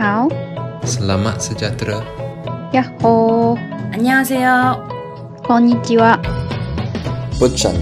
hao. 0.00 0.28
Selamat 0.84 1.42
sejahtera. 1.42 2.00
Yahoo. 2.72 3.56
안녕하세요. 3.92 4.88
Konnichiwa. 5.44 6.18
Podchan, 7.38 7.74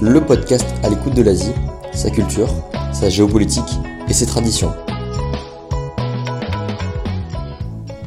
le 0.00 0.20
podcast 0.20 0.66
à 0.84 0.88
l'écoute 0.88 1.14
de 1.14 1.22
l'Asie, 1.22 1.52
sa 1.92 2.10
culture, 2.10 2.48
sa 2.92 3.08
géopolitique 3.08 3.72
et 4.08 4.12
ses 4.12 4.26
traditions. 4.26 4.72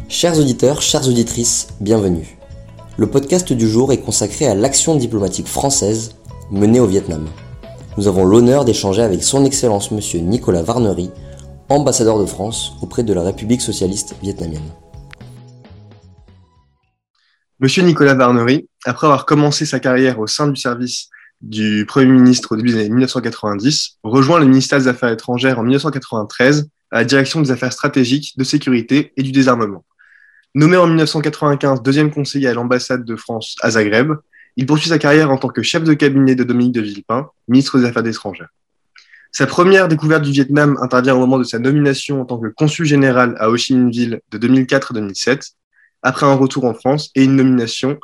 Chers 0.07 0.39
auditeurs, 0.39 0.81
chères 0.81 1.05
auditrices, 1.07 1.67
bienvenue. 1.81 2.37
Le 2.97 3.07
podcast 3.07 3.51
du 3.51 3.67
jour 3.67 3.91
est 3.91 3.99
consacré 3.99 4.47
à 4.47 4.55
l'action 4.55 4.95
diplomatique 4.95 5.47
française 5.47 6.15
menée 6.51 6.79
au 6.79 6.87
Vietnam. 6.87 7.25
Nous 7.97 8.07
avons 8.07 8.23
l'honneur 8.23 8.63
d'échanger 8.63 9.01
avec 9.01 9.23
son 9.23 9.43
Excellence 9.43 9.91
Monsieur 9.91 10.21
Nicolas 10.21 10.63
Varnery, 10.63 11.11
ambassadeur 11.70 12.18
de 12.18 12.26
France 12.26 12.72
auprès 12.82 13.04
de 13.04 13.14
la 13.14 13.22
République 13.22 13.62
socialiste 13.62 14.16
vietnamienne. 14.20 14.68
Monsieur 17.60 17.84
Nicolas 17.84 18.14
Varnery, 18.14 18.68
après 18.84 19.06
avoir 19.06 19.24
commencé 19.24 19.64
sa 19.64 19.78
carrière 19.78 20.18
au 20.18 20.26
sein 20.26 20.48
du 20.48 20.60
service 20.60 21.10
du 21.40 21.86
Premier 21.86 22.06
ministre 22.06 22.52
au 22.52 22.56
début 22.56 22.70
des 22.70 22.80
années 22.80 22.88
1990, 22.88 23.98
rejoint 24.02 24.40
le 24.40 24.46
ministère 24.46 24.80
des 24.80 24.88
Affaires 24.88 25.10
étrangères 25.10 25.60
en 25.60 25.62
1993 25.62 26.68
à 26.90 26.98
la 26.98 27.04
direction 27.04 27.40
des 27.40 27.52
affaires 27.52 27.72
stratégiques, 27.72 28.36
de 28.36 28.42
sécurité 28.42 29.12
et 29.16 29.22
du 29.22 29.30
désarmement. 29.30 29.84
Nommé 30.56 30.76
en 30.76 30.88
1995 30.88 31.82
deuxième 31.82 32.10
conseiller 32.10 32.48
à 32.48 32.54
l'ambassade 32.54 33.04
de 33.04 33.14
France 33.14 33.54
à 33.62 33.70
Zagreb, 33.70 34.12
il 34.56 34.66
poursuit 34.66 34.88
sa 34.88 34.98
carrière 34.98 35.30
en 35.30 35.36
tant 35.36 35.48
que 35.48 35.62
chef 35.62 35.84
de 35.84 35.94
cabinet 35.94 36.34
de 36.34 36.42
Dominique 36.42 36.72
de 36.72 36.80
Villepin, 36.80 37.28
ministre 37.46 37.78
des 37.78 37.84
Affaires 37.84 38.04
étrangères. 38.04 38.48
Sa 39.32 39.46
première 39.46 39.88
découverte 39.88 40.22
du 40.22 40.32
Vietnam 40.32 40.76
intervient 40.82 41.14
au 41.14 41.20
moment 41.20 41.38
de 41.38 41.44
sa 41.44 41.58
nomination 41.58 42.20
en 42.20 42.24
tant 42.24 42.38
que 42.38 42.48
consul 42.48 42.84
général 42.84 43.36
à 43.38 43.48
Ho 43.48 43.56
Chi 43.56 43.74
Minh 43.74 43.90
Ville 43.90 44.20
de 44.30 44.38
2004-2007, 44.38 45.52
après 46.02 46.26
un 46.26 46.34
retour 46.34 46.64
en 46.64 46.74
France 46.74 47.10
et 47.14 47.24
une 47.24 47.36
nomination 47.36 47.98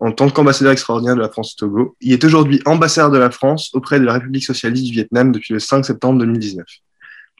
en 0.00 0.12
tant 0.12 0.30
qu'ambassadeur 0.30 0.72
extraordinaire 0.72 1.16
de 1.16 1.20
la 1.20 1.28
France 1.28 1.54
au 1.54 1.66
Togo. 1.66 1.96
Il 2.00 2.12
est 2.12 2.24
aujourd'hui 2.24 2.62
ambassadeur 2.64 3.10
de 3.10 3.18
la 3.18 3.30
France 3.30 3.70
auprès 3.74 3.98
de 3.98 4.04
la 4.04 4.12
République 4.12 4.44
socialiste 4.44 4.84
du 4.84 4.92
Vietnam 4.92 5.32
depuis 5.32 5.52
le 5.52 5.58
5 5.58 5.84
septembre 5.84 6.20
2019. 6.20 6.64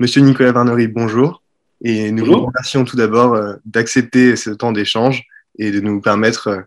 Monsieur 0.01 0.21
Nicolas 0.23 0.53
Varnery, 0.53 0.89
bonjour. 0.89 1.43
Et 1.85 2.11
nous 2.11 2.25
vous 2.25 2.47
remercions 2.47 2.85
tout 2.85 2.97
d'abord 2.97 3.35
euh, 3.35 3.55
d'accepter 3.65 4.35
ce 4.35 4.51
temps 4.51 4.73
d'échange 4.73 5.25
et 5.59 5.71
de 5.71 5.81
nous 5.81 6.01
permettre 6.01 6.49
euh, 6.49 6.61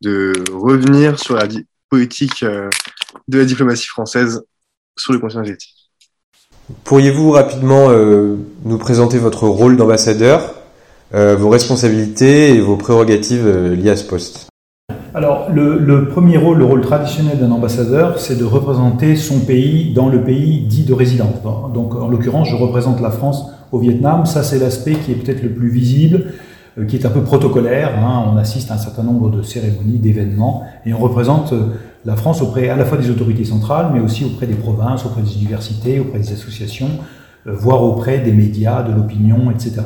de 0.00 0.32
revenir 0.50 1.18
sur 1.18 1.36
la 1.36 1.46
politique 1.90 2.42
euh, 2.42 2.70
de 3.28 3.38
la 3.38 3.44
diplomatie 3.44 3.86
française 3.86 4.42
sur 4.96 5.12
le 5.12 5.18
continent 5.18 5.42
asiatique. 5.42 5.83
Pourriez-vous 6.84 7.30
rapidement 7.30 7.88
nous 8.64 8.78
présenter 8.78 9.18
votre 9.18 9.46
rôle 9.48 9.76
d'ambassadeur, 9.76 10.54
vos 11.12 11.48
responsabilités 11.48 12.54
et 12.54 12.60
vos 12.60 12.76
prérogatives 12.76 13.46
liées 13.74 13.90
à 13.90 13.96
ce 13.96 14.04
poste? 14.04 14.48
Alors, 15.16 15.46
le, 15.48 16.08
premier 16.08 16.36
rôle, 16.36 16.58
le 16.58 16.64
rôle 16.64 16.80
traditionnel 16.80 17.38
d'un 17.38 17.52
ambassadeur, 17.52 18.18
c'est 18.18 18.36
de 18.36 18.44
représenter 18.44 19.14
son 19.14 19.38
pays 19.38 19.94
dans 19.94 20.08
le 20.08 20.24
pays 20.24 20.62
dit 20.66 20.82
de 20.82 20.92
résidence. 20.92 21.36
Donc, 21.72 21.94
en 21.94 22.08
l'occurrence, 22.08 22.48
je 22.48 22.56
représente 22.56 23.00
la 23.00 23.10
France 23.10 23.48
au 23.70 23.78
Vietnam. 23.78 24.26
Ça, 24.26 24.42
c'est 24.42 24.58
l'aspect 24.58 24.94
qui 24.94 25.12
est 25.12 25.14
peut-être 25.14 25.44
le 25.44 25.50
plus 25.50 25.68
visible, 25.68 26.32
euh, 26.78 26.84
qui 26.84 26.96
est 26.96 27.06
un 27.06 27.10
peu 27.10 27.22
protocolaire. 27.22 27.92
Hein. 27.96 28.24
On 28.32 28.36
assiste 28.36 28.72
à 28.72 28.74
un 28.74 28.78
certain 28.78 29.04
nombre 29.04 29.30
de 29.30 29.42
cérémonies, 29.42 30.00
d'événements, 30.00 30.64
et 30.84 30.92
on 30.92 30.98
représente 30.98 31.52
euh, 31.52 31.68
la 32.04 32.16
France 32.16 32.42
auprès 32.42 32.68
à 32.68 32.76
la 32.76 32.84
fois 32.84 32.98
des 32.98 33.10
autorités 33.10 33.44
centrales, 33.44 33.90
mais 33.92 34.00
aussi 34.00 34.24
auprès 34.24 34.46
des 34.46 34.54
provinces, 34.54 35.04
auprès 35.06 35.22
des 35.22 35.36
universités, 35.36 36.00
auprès 36.00 36.18
des 36.18 36.32
associations, 36.32 36.90
euh, 37.46 37.52
voire 37.54 37.82
auprès 37.82 38.18
des 38.18 38.32
médias, 38.32 38.82
de 38.82 38.92
l'opinion, 38.94 39.50
etc. 39.50 39.82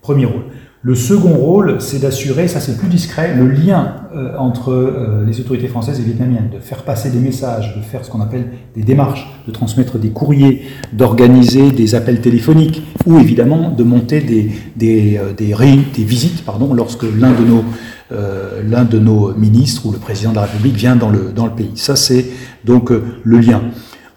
Premier 0.00 0.26
rôle. 0.26 0.42
Le 0.82 0.94
second 0.94 1.34
rôle, 1.34 1.80
c'est 1.80 1.98
d'assurer, 1.98 2.46
ça 2.46 2.60
c'est 2.60 2.78
plus 2.78 2.86
discret, 2.86 3.34
le 3.34 3.48
lien 3.48 3.96
euh, 4.14 4.36
entre 4.38 4.70
euh, 4.70 5.24
les 5.26 5.40
autorités 5.40 5.66
françaises 5.66 5.98
et 5.98 6.02
vietnamiennes, 6.04 6.50
de 6.52 6.60
faire 6.60 6.84
passer 6.84 7.10
des 7.10 7.18
messages, 7.18 7.74
de 7.76 7.80
faire 7.82 8.04
ce 8.04 8.10
qu'on 8.10 8.20
appelle 8.20 8.46
des 8.76 8.82
démarches, 8.82 9.26
de 9.48 9.52
transmettre 9.52 9.98
des 9.98 10.10
courriers, 10.10 10.62
d'organiser 10.92 11.72
des 11.72 11.96
appels 11.96 12.20
téléphoniques, 12.20 12.82
ou 13.04 13.18
évidemment 13.18 13.70
de 13.70 13.82
monter 13.82 14.20
des, 14.20 14.52
des, 14.76 15.18
des, 15.36 15.54
des 15.56 16.04
visites 16.04 16.44
pardon, 16.44 16.72
lorsque 16.72 17.02
l'un 17.02 17.32
de, 17.32 17.44
nos, 17.44 17.64
l'un 18.10 18.84
de 18.84 18.98
nos 18.98 19.34
ministres 19.34 19.86
ou 19.86 19.92
le 19.92 19.98
président 19.98 20.30
de 20.30 20.36
la 20.36 20.42
République 20.42 20.76
vient 20.76 20.96
dans 20.96 21.10
le, 21.10 21.50
pays. 21.56 21.72
Ça 21.74 21.96
c'est 21.96 22.26
donc 22.64 22.90
le 22.90 23.38
lien. 23.38 23.62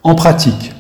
En 0.04 0.16
pratique, 0.16 0.74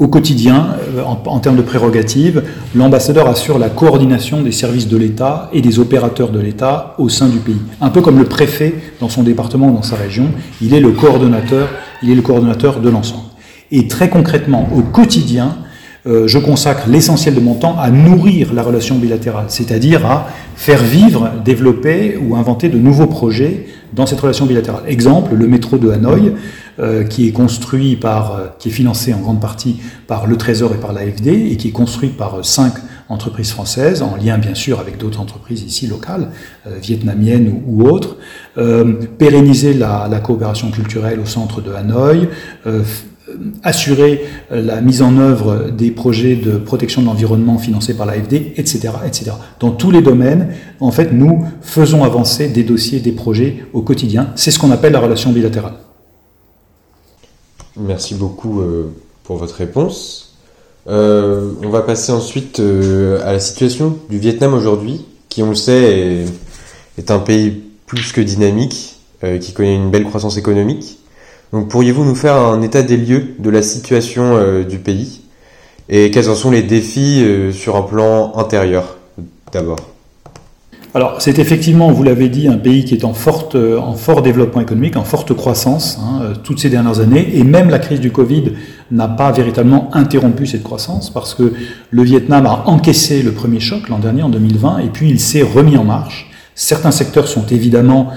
au 0.00 0.08
quotidien, 0.08 0.70
euh, 0.96 1.02
en, 1.04 1.38
termes 1.38 1.56
de 1.56 1.62
prérogatives, 1.62 2.42
l'ambassadeur 2.74 3.28
assure 3.28 3.60
la 3.60 3.68
coordination 3.68 4.42
des 4.42 4.50
services 4.50 4.88
de 4.88 4.96
l'État 4.96 5.48
et 5.52 5.60
des 5.60 5.78
opérateurs 5.78 6.30
de 6.30 6.40
l'État 6.40 6.96
au 6.98 7.08
sein 7.08 7.28
du 7.28 7.38
pays. 7.38 7.60
Un 7.80 7.90
peu 7.90 8.00
comme 8.00 8.18
le 8.18 8.24
préfet 8.24 8.74
dans 9.00 9.08
son 9.08 9.22
département 9.22 9.68
ou 9.68 9.72
dans 9.72 9.82
sa 9.82 9.94
région, 9.94 10.26
il 10.60 10.74
est 10.74 10.80
le 10.80 10.90
coordonnateur, 10.90 11.68
il 12.02 12.10
est 12.10 12.16
le 12.16 12.22
coordonnateur 12.22 12.80
de 12.80 12.88
l'ensemble. 12.88 13.28
Et 13.70 13.86
très 13.86 14.08
concrètement, 14.08 14.68
au 14.74 14.82
quotidien, 14.82 15.58
euh, 16.06 16.26
je 16.26 16.38
consacre 16.38 16.88
l'essentiel 16.88 17.34
de 17.34 17.40
mon 17.40 17.54
temps 17.54 17.78
à 17.78 17.90
nourrir 17.90 18.52
la 18.52 18.62
relation 18.62 18.96
bilatérale, 18.96 19.46
c'est-à-dire 19.48 20.04
à 20.04 20.28
faire 20.56 20.82
vivre, 20.82 21.30
développer 21.44 22.16
ou 22.16 22.36
inventer 22.36 22.68
de 22.68 22.78
nouveaux 22.78 23.06
projets 23.06 23.66
dans 23.94 24.06
cette 24.06 24.20
relation 24.20 24.46
bilatérale. 24.46 24.82
Exemple, 24.86 25.34
le 25.34 25.46
métro 25.46 25.78
de 25.78 25.90
Hanoï, 25.90 26.32
euh, 26.80 27.04
qui 27.04 27.28
est 27.28 27.30
construit 27.30 27.94
par, 27.94 28.34
euh, 28.34 28.46
qui 28.58 28.68
est 28.68 28.72
financé 28.72 29.14
en 29.14 29.20
grande 29.20 29.40
partie 29.40 29.76
par 30.08 30.26
le 30.26 30.36
Trésor 30.36 30.74
et 30.74 30.78
par 30.78 30.92
l'AFD, 30.92 31.28
et 31.28 31.56
qui 31.56 31.68
est 31.68 31.72
construit 31.72 32.08
par 32.08 32.34
euh, 32.34 32.42
cinq 32.42 32.72
entreprises 33.08 33.52
françaises, 33.52 34.02
en 34.02 34.16
lien 34.16 34.38
bien 34.38 34.56
sûr 34.56 34.80
avec 34.80 34.98
d'autres 34.98 35.20
entreprises 35.20 35.62
ici 35.62 35.86
locales, 35.86 36.30
vietnamiennes 36.80 37.62
ou, 37.66 37.86
autres, 37.86 38.16
pérenniser 39.18 39.74
la, 39.74 40.08
la, 40.10 40.20
coopération 40.20 40.70
culturelle 40.70 41.20
au 41.20 41.26
centre 41.26 41.60
de 41.60 41.70
Hanoï, 41.70 42.28
assurer 43.62 44.22
la 44.50 44.80
mise 44.80 45.02
en 45.02 45.16
œuvre 45.18 45.70
des 45.70 45.90
projets 45.90 46.36
de 46.36 46.58
protection 46.58 47.00
de 47.00 47.06
l'environnement 47.06 47.58
financés 47.58 47.94
par 47.94 48.06
l'AFD, 48.06 48.52
etc., 48.56 48.90
etc. 49.06 49.32
Dans 49.60 49.70
tous 49.70 49.90
les 49.90 50.02
domaines, 50.02 50.48
en 50.80 50.90
fait, 50.90 51.12
nous 51.12 51.46
faisons 51.62 52.04
avancer 52.04 52.48
des 52.48 52.62
dossiers, 52.62 53.00
des 53.00 53.12
projets 53.12 53.64
au 53.72 53.82
quotidien. 53.82 54.28
C'est 54.36 54.50
ce 54.50 54.58
qu'on 54.58 54.70
appelle 54.70 54.92
la 54.92 55.00
relation 55.00 55.32
bilatérale. 55.32 55.74
Merci 57.76 58.14
beaucoup 58.14 58.60
euh, 58.60 58.92
pour 59.24 59.36
votre 59.36 59.56
réponse. 59.56 60.36
Euh, 60.86 61.52
on 61.62 61.70
va 61.70 61.80
passer 61.82 62.12
ensuite 62.12 62.60
euh, 62.60 63.20
à 63.24 63.32
la 63.32 63.40
situation 63.40 63.98
du 64.10 64.18
Vietnam 64.18 64.54
aujourd'hui, 64.54 65.04
qui 65.28 65.42
on 65.42 65.48
le 65.50 65.54
sait 65.54 66.26
est, 66.98 67.10
un 67.10 67.18
pays 67.18 67.62
plus 67.86 68.12
que 68.12 68.20
dynamique, 68.20 68.96
qui 69.40 69.52
connaît 69.54 69.74
une 69.74 69.90
belle 69.90 70.04
croissance 70.04 70.36
économique. 70.36 70.98
Pourriez-vous 71.62 72.04
nous 72.04 72.14
faire 72.14 72.36
un 72.36 72.62
état 72.62 72.82
des 72.82 72.96
lieux 72.96 73.34
de 73.38 73.50
la 73.50 73.62
situation 73.62 74.62
du 74.62 74.78
pays 74.78 75.22
et 75.88 76.10
quels 76.10 76.28
en 76.28 76.34
sont 76.34 76.50
les 76.50 76.62
défis 76.62 77.24
sur 77.52 77.76
un 77.76 77.82
plan 77.82 78.32
intérieur 78.36 78.96
d'abord? 79.52 79.94
Alors, 80.96 81.20
c'est 81.20 81.40
effectivement, 81.40 81.90
vous 81.90 82.04
l'avez 82.04 82.28
dit, 82.28 82.46
un 82.46 82.56
pays 82.56 82.84
qui 82.84 82.94
est 82.94 83.04
en, 83.04 83.14
forte, 83.14 83.56
en 83.56 83.94
fort 83.94 84.22
développement 84.22 84.60
économique, 84.60 84.96
en 84.96 85.02
forte 85.02 85.34
croissance 85.34 85.98
hein, 86.00 86.20
euh, 86.22 86.34
toutes 86.40 86.60
ces 86.60 86.70
dernières 86.70 87.00
années, 87.00 87.36
et 87.36 87.42
même 87.42 87.68
la 87.68 87.80
crise 87.80 87.98
du 87.98 88.12
Covid 88.12 88.52
n'a 88.92 89.08
pas 89.08 89.32
véritablement 89.32 89.90
interrompu 89.92 90.46
cette 90.46 90.62
croissance, 90.62 91.10
parce 91.10 91.34
que 91.34 91.52
le 91.90 92.02
Vietnam 92.04 92.46
a 92.46 92.62
encaissé 92.66 93.22
le 93.22 93.32
premier 93.32 93.58
choc 93.58 93.88
l'an 93.88 93.98
dernier, 93.98 94.22
en 94.22 94.28
2020, 94.28 94.78
et 94.78 94.88
puis 94.88 95.10
il 95.10 95.18
s'est 95.18 95.42
remis 95.42 95.76
en 95.76 95.82
marche. 95.82 96.30
Certains 96.54 96.92
secteurs 96.92 97.26
sont 97.26 97.46
évidemment 97.46 98.10
euh, 98.12 98.14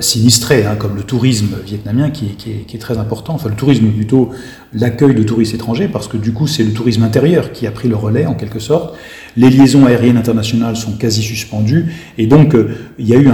sinistrés, 0.00 0.64
hein, 0.66 0.76
comme 0.76 0.96
le 0.96 1.02
tourisme 1.02 1.56
vietnamien 1.64 2.10
qui 2.10 2.26
est, 2.26 2.78
très 2.78 2.98
important, 2.98 3.34
enfin 3.34 3.48
le 3.48 3.54
tourisme 3.54 3.86
plutôt 3.86 4.30
l'accueil 4.72 5.14
de 5.14 5.22
touristes 5.22 5.54
étrangers, 5.54 5.88
parce 5.88 6.06
que 6.06 6.16
du 6.16 6.32
coup 6.32 6.46
c'est 6.46 6.62
le 6.62 6.72
tourisme 6.72 7.02
intérieur 7.02 7.52
qui 7.52 7.66
a 7.66 7.70
pris 7.70 7.88
le 7.88 7.96
relais 7.96 8.26
en 8.26 8.34
quelque 8.34 8.58
sorte. 8.58 8.94
Les 9.36 9.48
liaisons 9.48 9.86
aériennes 9.86 10.16
internationales 10.16 10.76
sont 10.76 10.92
quasi 10.92 11.22
suspendues, 11.22 11.92
et 12.18 12.26
donc 12.26 12.54
euh, 12.54 12.70
il 12.98 13.08
y 13.08 13.14
a 13.14 13.16
eu 13.16 13.30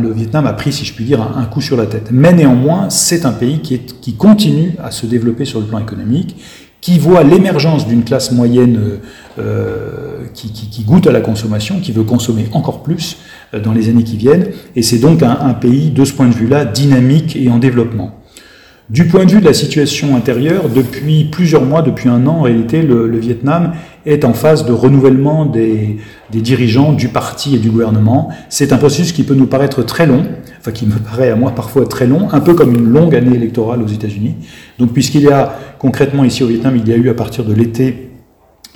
le 0.00 0.12
Vietnam 0.12 0.46
a 0.46 0.52
pris, 0.52 0.72
si 0.72 0.84
je 0.84 0.94
puis 0.94 1.04
dire, 1.04 1.20
un, 1.22 1.44
coup 1.44 1.60
sur 1.60 1.76
la 1.76 1.86
tête. 1.86 2.08
Mais 2.10 2.32
néanmoins, 2.32 2.90
c'est 2.90 3.24
un 3.24 3.32
pays 3.32 3.60
qui, 3.60 4.14
continue 4.14 4.74
à 4.82 4.90
se 4.90 5.06
développer 5.06 5.44
sur 5.44 5.60
le 5.60 5.66
plan 5.66 5.78
économique, 5.78 6.36
qui 6.80 6.98
voit 6.98 7.22
l'émergence 7.22 7.86
d'une 7.86 8.02
classe 8.04 8.32
moyenne 8.32 8.98
euh, 9.38 10.24
qui, 10.34 10.82
goûte 10.84 11.06
à 11.06 11.12
la 11.12 11.20
consommation, 11.20 11.80
qui 11.80 11.92
veut 11.92 12.02
consommer 12.02 12.48
encore 12.52 12.82
plus, 12.82 13.16
euh, 13.16 13.18
dans 13.58 13.72
les 13.72 13.88
années 13.88 14.04
qui 14.04 14.16
viennent, 14.16 14.48
et 14.76 14.82
c'est 14.82 14.98
donc 14.98 15.22
un, 15.22 15.54
pays, 15.54 15.90
de 15.90 16.04
ce 16.04 16.12
point 16.12 16.28
de 16.28 16.34
vue-là, 16.34 16.64
dynamique 16.64 17.36
et 17.36 17.50
en 17.50 17.58
développement. 17.58 18.18
Du 18.90 19.06
point 19.06 19.24
de 19.24 19.30
vue 19.30 19.40
de 19.40 19.46
la 19.46 19.54
situation 19.54 20.16
intérieure, 20.16 20.68
depuis 20.68 21.24
plusieurs 21.24 21.64
mois, 21.64 21.82
depuis 21.82 22.08
un 22.08 22.26
an, 22.26 22.38
en 22.38 22.42
réalité, 22.42 22.82
le, 22.82 23.06
le 23.06 23.18
Vietnam 23.18 23.72
est 24.04 24.24
en 24.24 24.34
phase 24.34 24.66
de 24.66 24.72
renouvellement 24.72 25.46
des, 25.46 25.98
des, 26.30 26.40
dirigeants 26.40 26.92
du 26.92 27.08
parti 27.08 27.54
et 27.54 27.58
du 27.58 27.70
gouvernement. 27.70 28.30
C'est 28.48 28.72
un 28.72 28.76
processus 28.76 29.12
qui 29.12 29.22
peut 29.22 29.34
nous 29.34 29.46
paraître 29.46 29.82
très 29.82 30.06
long, 30.06 30.26
enfin 30.58 30.72
qui 30.72 30.86
me 30.86 30.96
paraît 30.96 31.30
à 31.30 31.36
moi 31.36 31.52
parfois 31.52 31.86
très 31.86 32.06
long, 32.06 32.28
un 32.32 32.40
peu 32.40 32.54
comme 32.54 32.74
une 32.74 32.88
longue 32.88 33.14
année 33.14 33.36
électorale 33.36 33.82
aux 33.82 33.86
États-Unis. 33.86 34.34
Donc 34.78 34.92
puisqu'il 34.92 35.22
y 35.22 35.30
a 35.30 35.58
concrètement 35.78 36.24
ici 36.24 36.42
au 36.42 36.48
Vietnam, 36.48 36.76
il 36.76 36.86
y 36.86 36.92
a 36.92 36.96
eu 36.96 37.08
à 37.08 37.14
partir 37.14 37.44
de 37.44 37.54
l'été 37.54 38.11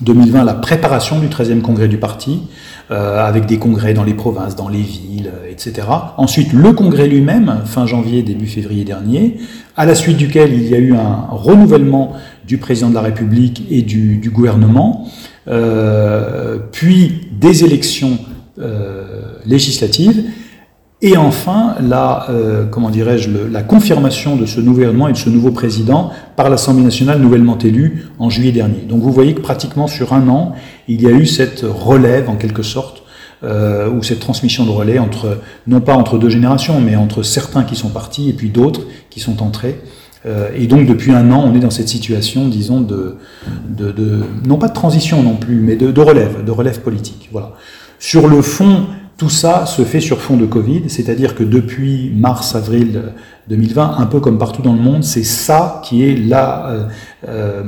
2020 0.03 0.45
la 0.45 0.55
préparation 0.55 1.19
du 1.19 1.29
13e 1.29 1.63
congrès 1.63 1.89
du 1.89 1.97
parti, 1.97 2.43
euh, 2.91 3.27
avec 3.27 3.47
des 3.47 3.59
congrès 3.59 3.95
dans 3.95 4.05
les 4.05 4.15
provinces, 4.15 4.55
dans 4.55 4.69
les 4.69 4.83
villes, 4.83 5.31
euh, 5.35 5.51
etc. 5.51 5.89
Ensuite, 6.19 6.53
le 6.53 6.73
congrès 6.73 7.09
lui-même, 7.09 7.63
fin 7.65 7.87
janvier, 7.87 8.23
début 8.23 8.47
février 8.47 8.85
dernier, 8.85 9.39
à 9.75 9.87
la 9.87 9.95
suite 9.95 10.19
duquel 10.19 10.53
il 10.53 10.69
y 10.69 10.75
a 10.75 10.79
eu 10.79 10.95
un 10.95 11.27
renouvellement 11.31 12.13
du 12.47 12.59
président 12.59 12.91
de 12.91 12.95
la 12.95 13.01
République 13.01 13.65
et 13.71 13.83
du, 13.83 14.31
gouvernement, 14.33 15.09
euh, 15.49 16.59
puis 16.73 17.29
des 17.33 17.65
élections 17.65 18.19
législatives, 19.45 20.25
et 21.03 21.17
enfin, 21.17 21.75
la, 21.81 22.31
euh, 22.31 22.65
comment 22.65 22.89
dirais-je, 22.89 23.29
la 23.51 23.63
confirmation 23.63 24.35
de 24.35 24.47
ce 24.47 24.61
nouveau 24.61 24.77
gouvernement 24.77 25.09
et 25.09 25.13
de 25.13 25.19
ce 25.19 25.29
nouveau 25.29 25.51
président 25.51 26.11
par 26.37 26.49
l'Assemblée 26.49 26.83
nationale 26.83 27.21
nouvellement 27.21 27.59
élue 27.59 28.07
en 28.19 28.31
juillet 28.31 28.53
dernier. 28.53 28.81
Donc 28.89 29.03
vous 29.03 29.13
voyez 29.13 29.35
que 29.35 29.41
pratiquement 29.41 29.89
sur 29.89 30.15
un 30.15 30.27
an, 30.29 30.55
il 30.89 31.03
y 31.03 31.07
a 31.07 31.11
eu 31.11 31.27
cette 31.27 31.65
relève 31.69 32.31
en 32.31 32.37
quelque 32.37 32.63
sorte, 32.63 33.03
euh, 33.45 33.91
ou 33.91 34.03
cette 34.03 34.21
transmission 34.21 34.65
de 34.65 34.71
relais 34.71 34.99
entre, 34.99 35.39
non 35.67 35.83
pas 35.83 35.95
entre 35.95 36.17
deux 36.17 36.31
générations, 36.31 36.81
mais 36.81 36.97
entre 36.97 37.23
certains 37.23 37.65
qui 37.65 37.77
sont 37.77 37.91
partis 37.91 38.31
et 38.31 38.33
puis 38.33 38.49
d'autres 38.49 38.81
qui 39.11 39.21
sont 39.21 39.43
entrés. 39.43 39.83
Euh, 40.25 40.49
et 40.57 40.67
donc 40.67 40.87
depuis 40.87 41.13
un 41.13 41.31
an, 41.31 41.45
on 41.47 41.55
est 41.55 41.61
dans 41.61 41.71
cette 41.71 41.89
situation, 41.89 42.49
disons, 42.49 42.81
de, 42.81 43.17
de, 43.69 43.93
de 43.93 44.21
non 44.49 44.57
pas 44.57 44.69
de 44.69 44.75
transition 44.75 45.23
non 45.23 45.37
plus, 45.37 45.57
mais 45.57 45.77
de, 45.77 45.91
de 45.91 46.01
relève, 46.01 46.43
de 46.43 46.51
relève 46.51 46.81
politique. 46.81 47.29
Voilà. 47.31 47.53
Sur 47.99 48.27
le 48.27 48.41
fond, 48.41 48.87
tout 49.17 49.31
ça 49.31 49.65
se 49.65 49.83
fait 49.83 50.01
sur 50.01 50.21
fond 50.21 50.37
de 50.37 50.45
Covid, 50.45 50.85
c'est-à-dire 50.89 51.35
que 51.35 51.43
depuis 51.43 52.13
mars-avril 52.15 53.15
2020, 53.49 53.97
un 53.99 54.07
peu 54.07 54.21
comme 54.21 54.37
partout 54.37 54.61
dans 54.61 54.75
le 54.75 54.81
monde, 54.81 55.05
c'est 55.05 55.23
ça 55.23 55.81
qui 55.85 56.03
est 56.05 56.17
là, 56.17 56.69
euh, 56.69 56.85
euh, 57.29 57.63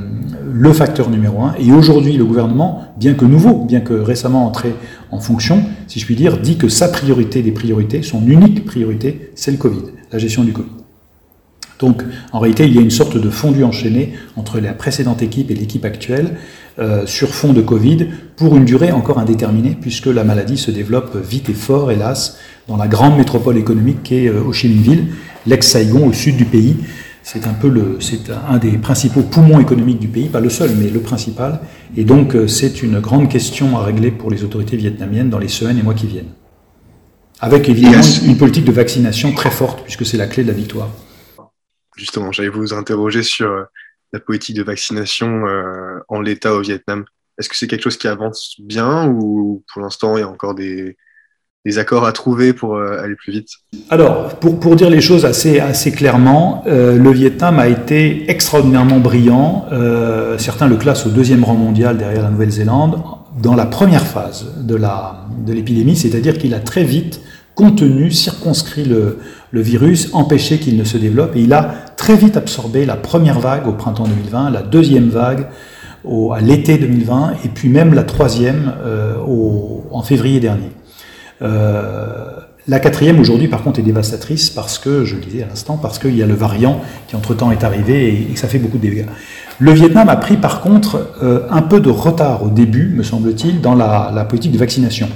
le 0.51 0.73
facteur 0.73 1.09
numéro 1.09 1.41
un. 1.41 1.55
Et 1.59 1.71
aujourd'hui, 1.71 2.17
le 2.17 2.25
gouvernement, 2.25 2.93
bien 2.97 3.15
que 3.15 3.25
nouveau, 3.25 3.65
bien 3.65 3.79
que 3.79 3.93
récemment 3.93 4.45
entré 4.45 4.75
en 5.09 5.19
fonction, 5.19 5.63
si 5.87 5.99
je 5.99 6.05
puis 6.05 6.15
dire, 6.15 6.37
dit 6.37 6.57
que 6.57 6.69
sa 6.69 6.87
priorité 6.87 7.41
des 7.41 7.51
priorités, 7.51 8.03
son 8.03 8.25
unique 8.27 8.65
priorité, 8.65 9.31
c'est 9.33 9.51
le 9.51 9.57
Covid, 9.57 9.85
la 10.11 10.19
gestion 10.19 10.43
du 10.43 10.53
Covid. 10.53 10.78
Donc, 11.79 12.03
en 12.33 12.39
réalité, 12.39 12.65
il 12.65 12.75
y 12.75 12.77
a 12.77 12.81
une 12.81 12.91
sorte 12.91 13.17
de 13.17 13.29
fondu 13.29 13.63
enchaîné 13.63 14.13
entre 14.35 14.59
la 14.59 14.73
précédente 14.73 15.21
équipe 15.21 15.49
et 15.49 15.55
l'équipe 15.55 15.85
actuelle 15.85 16.35
euh, 16.77 17.05
sur 17.05 17.29
fond 17.29 17.53
de 17.53 17.61
Covid 17.61 18.07
pour 18.35 18.57
une 18.57 18.65
durée 18.65 18.91
encore 18.91 19.17
indéterminée, 19.17 19.77
puisque 19.79 20.07
la 20.07 20.25
maladie 20.25 20.57
se 20.57 20.71
développe 20.71 21.17
vite 21.17 21.49
et 21.49 21.53
fort, 21.53 21.91
hélas, 21.91 22.37
dans 22.67 22.75
la 22.75 22.87
grande 22.87 23.17
métropole 23.17 23.57
économique 23.57 24.03
qu'est 24.03 24.27
euh, 24.27 24.43
Ho 24.45 24.51
Chi 24.51 24.67
Minh 24.67 24.81
Ville, 24.81 25.05
l'ex-Saigon 25.47 26.05
au 26.05 26.13
sud 26.13 26.35
du 26.35 26.45
pays. 26.45 26.75
C'est 27.23 27.47
un 27.47 27.53
peu 27.53 27.69
le, 27.69 27.97
c'est 28.01 28.29
un 28.49 28.57
des 28.57 28.77
principaux 28.77 29.21
poumons 29.21 29.59
économiques 29.59 29.99
du 29.99 30.07
pays, 30.07 30.27
pas 30.27 30.41
le 30.41 30.49
seul, 30.49 30.71
mais 30.77 30.89
le 30.89 30.99
principal. 30.99 31.61
Et 31.95 32.03
donc, 32.03 32.35
euh, 32.35 32.47
c'est 32.47 32.83
une 32.83 32.99
grande 32.99 33.29
question 33.29 33.77
à 33.77 33.83
régler 33.83 34.11
pour 34.11 34.31
les 34.31 34.43
autorités 34.43 34.75
vietnamiennes 34.75 35.29
dans 35.29 35.39
les 35.39 35.47
semaines 35.47 35.77
et 35.77 35.83
mois 35.83 35.93
qui 35.93 36.07
viennent. 36.07 36.33
Avec 37.39 37.69
évidemment 37.69 38.03
une 38.25 38.35
politique 38.35 38.65
de 38.65 38.73
vaccination 38.73 39.31
très 39.31 39.49
forte, 39.49 39.83
puisque 39.83 40.05
c'est 40.05 40.17
la 40.17 40.27
clé 40.27 40.43
de 40.43 40.49
la 40.49 40.53
victoire. 40.53 40.89
Justement, 41.99 42.31
j'allais 42.31 42.49
vous 42.49 42.73
interroger 42.73 43.23
sur 43.23 43.51
euh, 43.51 43.63
la 44.13 44.21
politique 44.21 44.55
de 44.55 44.63
vaccination 44.63 45.45
euh, 45.45 45.99
en 46.07 46.21
l'état 46.21 46.53
au 46.53 46.61
Vietnam. 46.61 47.03
Est-ce 47.37 47.49
que 47.49 47.57
c'est 47.57 47.67
quelque 47.67 47.83
chose 47.83 47.97
qui 47.97 48.07
avance 48.07 48.55
bien 48.59 49.07
ou 49.07 49.63
pour 49.71 49.81
l'instant 49.81 50.15
il 50.15 50.21
y 50.21 50.23
a 50.23 50.29
encore 50.29 50.55
des, 50.55 50.95
des 51.65 51.77
accords 51.77 52.05
à 52.05 52.13
trouver 52.13 52.53
pour 52.53 52.77
euh, 52.77 53.03
aller 53.03 53.15
plus 53.15 53.33
vite? 53.33 53.49
Alors, 53.89 54.39
pour, 54.39 54.61
pour 54.61 54.77
dire 54.77 54.89
les 54.89 55.01
choses 55.01 55.25
assez, 55.25 55.59
assez 55.59 55.91
clairement, 55.91 56.63
le 56.65 57.11
Vietnam 57.11 57.59
a 57.59 57.67
été 57.67 58.31
extraordinairement 58.31 58.99
brillant. 58.99 59.67
Certains 60.37 60.67
le 60.67 60.77
classent 60.77 61.05
au 61.05 61.09
deuxième 61.09 61.43
rang 61.43 61.55
mondial 61.55 61.97
derrière 61.97 62.23
la 62.23 62.29
Nouvelle-Zélande 62.29 63.03
dans 63.41 63.55
la 63.55 63.65
première 63.65 64.05
phase 64.05 64.55
de 64.57 64.75
la 64.75 65.25
de 65.45 65.53
l'épidémie, 65.53 65.95
c'est-à-dire 65.95 66.37
qu'il 66.37 66.53
a 66.53 66.59
très 66.59 66.83
vite 66.83 67.21
contenu, 67.59 68.09
circonscrit 68.09 68.85
le, 68.85 69.17
virus, 69.51 70.11
empêché 70.13 70.59
qu'il 70.59 70.77
ne 70.77 70.85
se 70.85 70.97
développe, 70.97 71.35
et 71.35 71.41
il 71.41 71.51
a 71.51 71.75
très 71.97 72.15
vite 72.15 72.37
absorbé 72.37 72.85
la 72.85 72.95
première 72.95 73.41
vague 73.41 73.67
au 73.67 73.73
printemps 73.73 74.05
2020, 74.05 74.49
la 74.51 74.61
deuxième 74.61 75.09
vague 75.09 75.47
à 76.33 76.39
l'été 76.39 76.77
2020, 76.77 77.33
et 77.43 77.49
puis 77.49 77.67
même 77.67 77.93
la 77.93 78.03
troisième 78.03 78.71
euh, 78.85 79.15
en 79.91 80.01
février 80.03 80.39
dernier. 80.39 80.71
Euh, 81.41 82.29
la 82.69 82.79
quatrième 82.79 83.19
aujourd'hui, 83.19 83.49
par 83.49 83.61
contre, 83.61 83.79
est 83.79 83.83
dévastatrice 83.83 84.49
parce 84.49 84.79
que, 84.79 85.03
je 85.03 85.15
le 85.15 85.21
disais 85.21 85.43
à 85.43 85.47
l'instant, 85.47 85.75
parce 85.75 85.99
qu'il 85.99 86.15
y 86.15 86.23
a 86.23 86.27
le 86.27 86.35
variant 86.35 86.79
qui 87.09 87.17
entre-temps 87.17 87.51
est 87.51 87.65
arrivé 87.65 88.07
et, 88.07 88.33
que 88.33 88.39
ça 88.39 88.47
fait 88.47 88.59
beaucoup 88.59 88.77
de 88.77 88.87
dégâts. 88.87 89.05
Le 89.59 89.73
Vietnam 89.73 90.07
a 90.07 90.15
pris 90.15 90.37
par 90.37 90.61
contre 90.61 91.09
euh, 91.21 91.41
un 91.49 91.61
peu 91.61 91.81
de 91.81 91.89
retard 91.89 92.43
au 92.43 92.49
début, 92.49 92.87
me 92.95 93.03
semble-t-il, 93.03 93.59
dans 93.59 93.75
la, 93.75 94.25
politique 94.29 94.53
de 94.53 94.57
vaccination. 94.57 95.09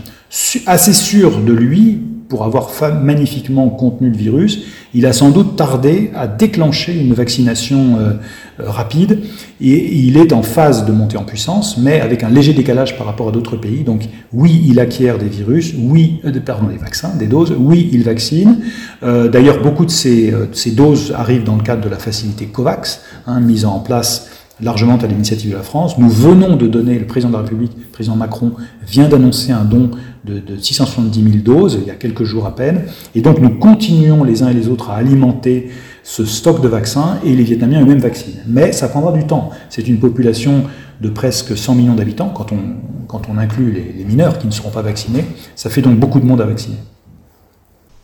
Assez 0.66 0.92
sûr 0.92 1.40
de 1.40 1.54
lui, 1.54 2.02
pour 2.30 2.44
avoir 2.44 2.70
magnifiquement 3.02 3.70
contenu 3.70 4.10
le 4.10 4.18
virus, 4.18 4.64
il 4.94 5.06
a 5.06 5.14
sans 5.14 5.32
doute 5.32 5.56
tardé 5.56 6.12
à 6.16 6.28
déclencher 6.28 6.94
une 6.94 7.14
vaccination 7.14 7.98
euh, 7.98 8.14
euh, 8.60 8.70
rapide 8.70 9.20
et 9.62 9.96
il 9.96 10.18
est 10.18 10.34
en 10.34 10.42
phase 10.42 10.86
de 10.86 10.92
montée 10.92 11.18
en 11.18 11.24
puissance, 11.24 11.78
mais 11.78 12.00
avec 12.02 12.24
un 12.24 12.30
léger 12.30 12.54
décalage 12.54 12.98
par 12.98 13.08
rapport 13.08 13.30
à 13.30 13.32
d'autres 13.32 13.58
pays. 13.58 13.84
Donc 13.84 14.04
oui, 14.32 14.64
il 14.68 14.80
acquiert 14.80 15.18
des 15.18 15.30
virus, 15.30 15.74
oui, 15.78 16.22
euh, 16.26 16.32
pardon, 16.46 16.68
des 16.68 16.78
vaccins, 16.78 17.16
des 17.16 17.28
doses, 17.28 17.54
oui, 17.58 17.90
il 17.92 18.04
vaccine. 18.04 18.60
D'ailleurs, 19.02 19.62
beaucoup 19.62 19.86
de 19.86 19.92
ces, 19.92 20.32
de 20.32 20.48
ces 20.54 20.72
doses 20.72 21.14
arrivent 21.16 21.44
dans 21.44 21.56
le 21.56 21.64
cadre 21.64 21.84
de 21.84 21.90
la 21.90 21.98
facilité 21.98 22.46
COVAX, 22.46 23.02
hein, 23.28 23.40
mise 23.42 23.66
en 23.66 23.80
place 23.80 24.30
largement 24.62 24.98
à 24.98 25.08
l'initiative 25.08 25.52
de 25.52 25.56
la 25.56 25.64
France. 25.64 25.98
Nous 25.98 26.10
venons 26.10 26.56
de 26.56 26.68
donner, 26.68 27.00
le 27.00 27.08
président 27.08 27.30
de 27.30 27.36
la 27.36 27.42
République, 27.42 27.72
le 27.78 27.92
président 27.92 28.16
Macron, 28.16 28.54
vient 28.86 29.08
d'annoncer 29.08 29.52
un 29.52 29.66
don 29.66 29.92
de, 30.26 30.40
de 30.40 30.58
670 30.58 31.24
000 31.24 31.36
doses 31.44 31.80
il 31.82 31.88
y 31.88 31.92
a 31.92 31.96
quelques 31.96 32.24
jours 32.24 32.46
à 32.46 32.56
peine. 32.56 32.84
Et 33.16 33.22
donc 33.22 33.40
nous 33.40 33.50
continuons 33.58 34.24
les 34.24 34.44
uns 34.44 34.50
et 34.50 34.54
les 34.54 34.68
autres 34.68 34.92
à 34.92 34.96
alimenter 34.96 35.70
ce 36.04 36.26
stock 36.26 36.62
de 36.62 36.68
vaccins 36.68 37.20
et 37.26 37.36
les 37.36 37.44
Vietnamiens 37.44 37.82
eux-mêmes 37.82 38.00
vaccinent. 38.00 38.42
Mais 38.48 38.72
ça 38.72 38.88
prendra 38.88 39.12
du 39.12 39.26
temps. 39.26 39.50
C'est 39.70 39.88
une 39.88 40.00
population 40.00 40.64
de 41.02 41.10
presque 41.10 41.58
100 41.58 41.76
millions 41.76 41.96
d'habitants 41.96 42.30
quand 42.30 42.52
on, 42.52 42.60
quand 43.08 43.24
on 43.30 43.38
inclut 43.38 43.72
les, 43.72 43.94
les 43.98 44.06
mineurs 44.06 44.38
qui 44.38 44.48
ne 44.48 44.52
seront 44.52 44.70
pas 44.70 44.82
vaccinés. 44.82 45.26
Ça 45.56 45.70
fait 45.70 45.82
donc 45.82 45.98
beaucoup 45.98 46.20
de 46.20 46.26
monde 46.26 46.42
à 46.42 46.46
vacciner. 46.46 46.78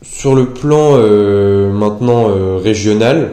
Sur 0.02 0.34
le 0.34 0.46
plan 0.46 0.92
euh, 0.94 1.70
maintenant 1.72 2.30
euh, 2.30 2.56
régional, 2.56 3.32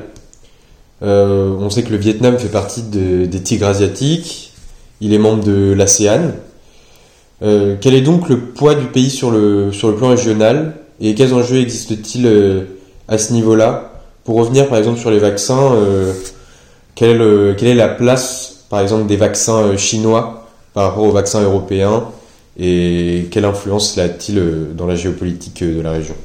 euh, 1.04 1.56
on 1.60 1.70
sait 1.70 1.84
que 1.84 1.92
le 1.92 1.98
Vietnam 1.98 2.38
fait 2.38 2.50
partie 2.50 2.84
de- 2.84 3.26
des 3.26 3.42
tigres 3.42 3.68
asiatiques, 3.68 4.54
il 5.02 5.14
est 5.14 5.20
membre 5.20 5.44
de 5.44 5.74
l'ASEAN. 5.74 6.32
Euh, 7.44 7.76
quel 7.80 7.94
est 7.94 8.02
donc 8.02 8.30
le 8.30 8.40
poids 8.40 8.76
du 8.76 8.88
pays 8.88 9.10
sur 9.10 9.30
le, 9.32 9.72
sur 9.72 9.90
le 9.90 9.96
plan 9.96 10.10
régional 10.10 10.74
et 11.00 11.14
quels 11.14 11.34
enjeux 11.34 11.62
existent-ils 11.62 12.26
euh, 12.26 12.62
à 13.08 13.18
ce 13.18 13.34
niveau-là? 13.34 13.92
Pour 14.24 14.38
revenir 14.38 14.68
par 14.68 14.78
exemple 14.78 15.00
sur 15.00 15.10
les 15.10 15.20
vaccins, 15.20 15.72
quelle, 16.96 17.56
quelle 17.58 17.70
est 17.70 17.76
la 17.76 17.88
place 17.88 18.66
par 18.70 18.82
exemple 18.82 19.06
des 19.06 19.16
vaccins 19.16 19.78
chinois 19.78 20.50
par 20.74 20.90
rapport 20.90 21.06
aux 21.06 21.12
vaccins 21.12 21.42
européens 21.42 22.04
et 22.60 23.28
quelle 23.32 23.46
influence 23.46 23.94
cela 23.94 24.08
a-t-il 24.08 24.42
dans 24.76 24.86
la 24.86 24.96
géopolitique 24.96 25.64
de 25.64 25.80
la 25.80 25.92
région? 25.92 26.16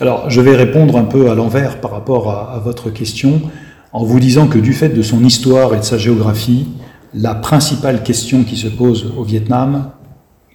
Alors, 0.00 0.28
je 0.28 0.40
vais 0.40 0.56
répondre 0.56 0.96
un 0.96 1.04
peu 1.04 1.30
à 1.30 1.36
l'envers 1.36 1.80
par 1.80 1.92
rapport 1.92 2.28
à 2.30 2.60
votre 2.64 2.90
question, 2.90 3.40
en 3.92 4.04
vous 4.04 4.20
disant 4.20 4.48
que 4.48 4.58
du 4.58 4.72
fait 4.72 4.90
de 4.90 5.02
son 5.02 5.24
histoire 5.24 5.74
et 5.74 5.78
de 5.78 5.84
sa 5.84 5.98
géographie, 5.98 6.66
la 7.14 7.34
principale 7.34 8.02
question 8.02 8.44
qui 8.44 8.56
se 8.56 8.68
pose 8.68 9.12
au 9.16 9.24
Vietnam, 9.24 9.92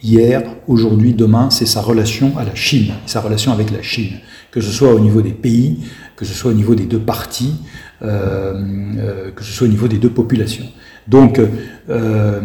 hier, 0.03 0.43
aujourd'hui, 0.67 1.13
demain, 1.13 1.49
c'est 1.49 1.65
sa 1.65 1.81
relation 1.81 2.37
à 2.37 2.43
la 2.43 2.53
Chine, 2.53 2.93
sa 3.05 3.21
relation 3.21 3.51
avec 3.51 3.71
la 3.71 3.81
Chine, 3.81 4.17
que 4.51 4.61
ce 4.61 4.71
soit 4.71 4.93
au 4.93 4.99
niveau 4.99 5.21
des 5.21 5.31
pays, 5.31 5.79
que 6.15 6.25
ce 6.25 6.33
soit 6.33 6.51
au 6.51 6.53
niveau 6.53 6.75
des 6.75 6.85
deux 6.85 6.99
partis, 6.99 7.55
euh, 8.03 8.53
euh, 8.97 9.31
que 9.31 9.43
ce 9.43 9.51
soit 9.51 9.67
au 9.67 9.69
niveau 9.69 9.87
des 9.87 9.97
deux 9.97 10.09
populations. 10.09 10.65
Donc, 11.07 11.41
euh, 11.89 12.41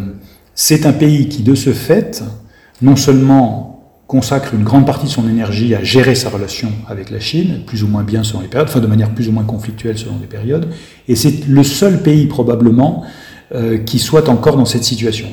c'est 0.54 0.87
un 0.87 0.92
pays 0.92 1.28
qui, 1.28 1.42
de 1.42 1.54
ce 1.54 1.71
fait, 1.71 2.25
non 2.80 2.97
seulement 2.97 3.77
consacre 4.08 4.54
une 4.54 4.64
grande 4.64 4.86
partie 4.86 5.04
de 5.06 5.10
son 5.10 5.28
énergie 5.28 5.74
à 5.74 5.84
gérer 5.84 6.14
sa 6.14 6.30
relation 6.30 6.72
avec 6.88 7.10
la 7.10 7.20
Chine, 7.20 7.60
plus 7.66 7.84
ou 7.84 7.88
moins 7.88 8.02
bien 8.02 8.24
selon 8.24 8.40
les 8.40 8.48
périodes, 8.48 8.68
enfin 8.70 8.80
de 8.80 8.86
manière 8.86 9.10
plus 9.10 9.28
ou 9.28 9.32
moins 9.32 9.44
conflictuelle 9.44 9.98
selon 9.98 10.18
les 10.18 10.26
périodes, 10.26 10.66
et 11.06 11.14
c'est 11.14 11.46
le 11.46 11.62
seul 11.62 12.02
pays 12.02 12.26
probablement 12.26 13.04
euh, 13.54 13.76
qui 13.76 13.98
soit 13.98 14.30
encore 14.30 14.56
dans 14.56 14.64
cette 14.64 14.84
situation. 14.84 15.28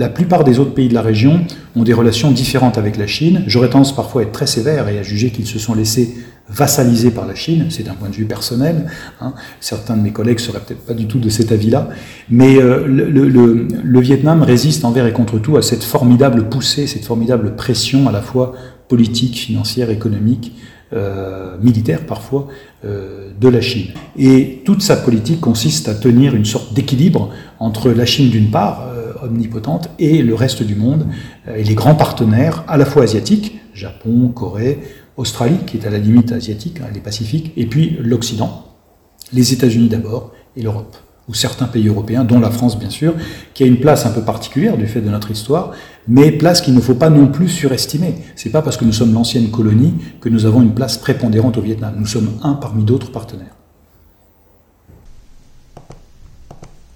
La 0.00 0.08
plupart 0.08 0.44
des 0.44 0.58
autres 0.58 0.72
pays 0.72 0.88
de 0.88 0.94
la 0.94 1.02
région 1.02 1.44
ont 1.76 1.82
des 1.82 1.92
relations 1.92 2.30
différentes 2.30 2.78
avec 2.78 2.96
la 2.96 3.06
Chine. 3.06 3.42
J'aurais 3.46 3.68
tendance 3.68 3.94
parfois 3.94 4.22
à 4.22 4.24
être 4.24 4.32
très 4.32 4.46
sévère 4.46 4.88
et 4.88 4.98
à 4.98 5.02
juger 5.02 5.28
qu'ils 5.28 5.46
se 5.46 5.58
sont 5.58 5.74
laissés 5.74 6.14
vassaliser 6.48 7.10
par 7.10 7.26
la 7.26 7.34
Chine, 7.34 7.66
c'est 7.68 7.82
d'un 7.82 7.92
point 7.92 8.08
de 8.08 8.14
vue 8.14 8.24
personnel. 8.24 8.86
Hein. 9.20 9.34
Certains 9.60 9.98
de 9.98 10.02
mes 10.02 10.10
collègues 10.10 10.38
seraient 10.38 10.60
peut-être 10.60 10.86
pas 10.86 10.94
du 10.94 11.06
tout 11.06 11.18
de 11.18 11.28
cet 11.28 11.52
avis-là, 11.52 11.90
mais 12.30 12.56
euh, 12.56 12.86
le, 12.86 14.00
Vietnam 14.00 14.42
résiste 14.42 14.86
envers 14.86 15.06
et 15.06 15.12
contre 15.12 15.38
tout 15.38 15.58
à 15.58 15.62
cette 15.62 15.84
formidable 15.84 16.48
poussée, 16.48 16.86
cette 16.86 17.04
formidable 17.04 17.54
pression 17.54 18.08
à 18.08 18.12
la 18.12 18.22
fois 18.22 18.54
politique, 18.88 19.36
financière, 19.36 19.90
économique, 19.90 20.54
euh, 20.94 21.58
militaire 21.60 22.06
parfois, 22.06 22.48
euh, 22.86 23.28
de 23.38 23.48
la 23.48 23.60
Chine. 23.60 23.88
Et 24.16 24.62
toute 24.64 24.80
sa 24.80 24.96
politique 24.96 25.42
consiste 25.42 25.90
à 25.90 25.94
tenir 25.94 26.34
une 26.34 26.46
sorte 26.46 26.72
d'équilibre 26.72 27.30
entre 27.58 27.90
la 27.90 28.06
Chine 28.06 28.30
d'une 28.30 28.50
part, 28.50 28.89
omnipotente, 29.22 29.90
et 29.98 30.22
le 30.22 30.34
reste 30.34 30.62
du 30.62 30.74
monde, 30.74 31.06
et 31.54 31.64
les 31.64 31.74
grands 31.74 31.94
partenaires, 31.94 32.64
à 32.68 32.76
la 32.76 32.84
fois 32.84 33.04
asiatiques, 33.04 33.60
Japon, 33.74 34.28
Corée, 34.28 34.80
Australie, 35.16 35.58
qui 35.66 35.76
est 35.76 35.86
à 35.86 35.90
la 35.90 35.98
limite 35.98 36.32
asiatique, 36.32 36.80
hein, 36.80 36.88
les 36.92 37.00
Pacifiques, 37.00 37.52
et 37.56 37.66
puis 37.66 37.98
l'Occident, 38.00 38.64
les 39.32 39.52
États-Unis 39.52 39.88
d'abord, 39.88 40.32
et 40.56 40.62
l'Europe 40.62 40.96
ou 41.30 41.34
certains 41.34 41.66
pays 41.66 41.86
européens, 41.86 42.24
dont 42.24 42.40
la 42.40 42.50
France 42.50 42.76
bien 42.76 42.90
sûr, 42.90 43.14
qui 43.54 43.62
a 43.62 43.66
une 43.66 43.78
place 43.78 44.04
un 44.04 44.10
peu 44.10 44.22
particulière 44.22 44.76
du 44.76 44.88
fait 44.88 45.00
de 45.00 45.08
notre 45.08 45.30
histoire, 45.30 45.70
mais 46.08 46.32
place 46.32 46.60
qu'il 46.60 46.74
ne 46.74 46.80
faut 46.80 46.94
pas 46.94 47.08
non 47.08 47.28
plus 47.28 47.48
surestimer. 47.48 48.16
C'est 48.34 48.50
pas 48.50 48.62
parce 48.62 48.76
que 48.76 48.84
nous 48.84 48.92
sommes 48.92 49.14
l'ancienne 49.14 49.48
colonie 49.48 49.94
que 50.20 50.28
nous 50.28 50.44
avons 50.44 50.60
une 50.60 50.74
place 50.74 50.98
prépondérante 50.98 51.56
au 51.56 51.60
Vietnam. 51.60 51.94
Nous 51.96 52.06
sommes 52.06 52.30
un 52.42 52.54
parmi 52.54 52.82
d'autres 52.82 53.12
partenaires. 53.12 53.59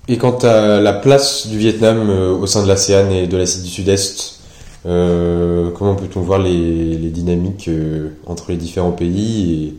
Et 0.07 0.19
quant 0.19 0.37
à 0.43 0.81
la 0.81 0.93
place 0.93 1.47
du 1.47 1.57
Vietnam 1.57 2.11
euh, 2.11 2.33
au 2.33 2.47
sein 2.47 2.63
de 2.63 2.69
l'ASEAN 2.69 3.11
et 3.11 3.27
de 3.27 3.37
l'Asie 3.37 3.63
du 3.63 3.69
Sud-Est, 3.69 4.41
euh, 4.87 5.71
comment 5.71 5.95
peut-on 5.95 6.21
voir 6.21 6.39
les, 6.41 6.97
dynamiques 6.97 7.69
euh, 7.69 8.11
entre 8.27 8.51
les 8.51 8.59
différents 8.59 8.93
pays 8.93 9.75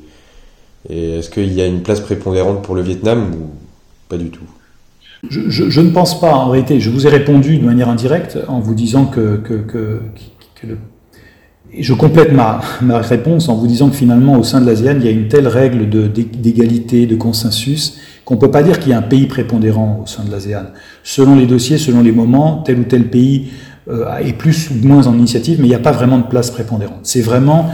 et 0.89 1.17
est-ce 1.17 1.29
qu'il 1.29 1.51
y 1.53 1.62
a 1.62 1.65
une 1.65 1.82
place 1.82 2.00
prépondérante 2.00 2.62
pour 2.63 2.75
le 2.75 2.82
Vietnam 2.82 3.32
ou 3.34 3.50
pas 4.08 4.17
du 4.17 4.29
tout? 4.29 4.44
Je, 5.29 5.82
ne 5.82 5.89
pense 5.89 6.20
pas, 6.20 6.32
en 6.36 6.50
réalité. 6.50 6.79
Je 6.79 6.91
vous 6.91 7.08
ai 7.08 7.10
répondu 7.10 7.58
de 7.58 7.65
manière 7.65 7.89
indirecte 7.89 8.38
en 8.48 8.60
vous 8.60 8.75
disant 8.75 9.05
que, 9.05 9.38
que, 9.38 9.55
que, 9.55 10.00
je 11.77 11.94
complète 11.94 12.32
ma, 12.32 12.62
ma, 12.82 13.00
réponse 13.00 13.50
en 13.50 13.55
vous 13.55 13.65
disant 13.65 13.89
que 13.89 13.96
finalement, 13.96 14.38
au 14.38 14.44
sein 14.44 14.62
de 14.62 14.67
l'ASEAN, 14.67 14.98
il 15.00 15.05
y 15.05 15.08
a 15.08 15.12
une 15.12 15.27
telle 15.27 15.48
règle 15.48 15.89
d'égalité, 15.89 17.08
de, 17.08 17.15
consensus, 17.15 17.98
qu'on 18.25 18.36
ne 18.36 18.39
peut 18.39 18.51
pas 18.51 18.63
dire 18.63 18.79
qu'il 18.79 18.89
y 18.91 18.94
a 18.94 18.98
un 18.98 19.03
pays 19.03 19.27
prépondérant 19.27 20.01
au 20.03 20.08
sein 20.08 20.24
de 20.24 20.32
l'ASEAN. 20.32 20.65
Selon 21.03 21.36
les 21.36 21.46
dossiers, 21.46 21.77
selon 21.77 22.01
les 22.01 22.12
moments, 22.12 22.63
tel 22.63 22.79
ou 22.79 22.84
tel 22.84 23.10
pays 23.10 23.50
euh, 23.88 24.17
est 24.17 24.34
plus 24.34 24.72
ou 24.72 24.88
moins 24.88 25.05
en 25.05 25.13
initiative, 25.13 25.60
mais 25.60 25.67
il 25.67 25.70
n'y 25.70 25.75
a 25.75 25.79
pas 25.79 25.91
vraiment 25.91 26.17
de 26.17 26.27
place 26.27 26.50
prépondérante. 26.50 27.01
C'est 27.03 27.22
vraiment 27.22 27.70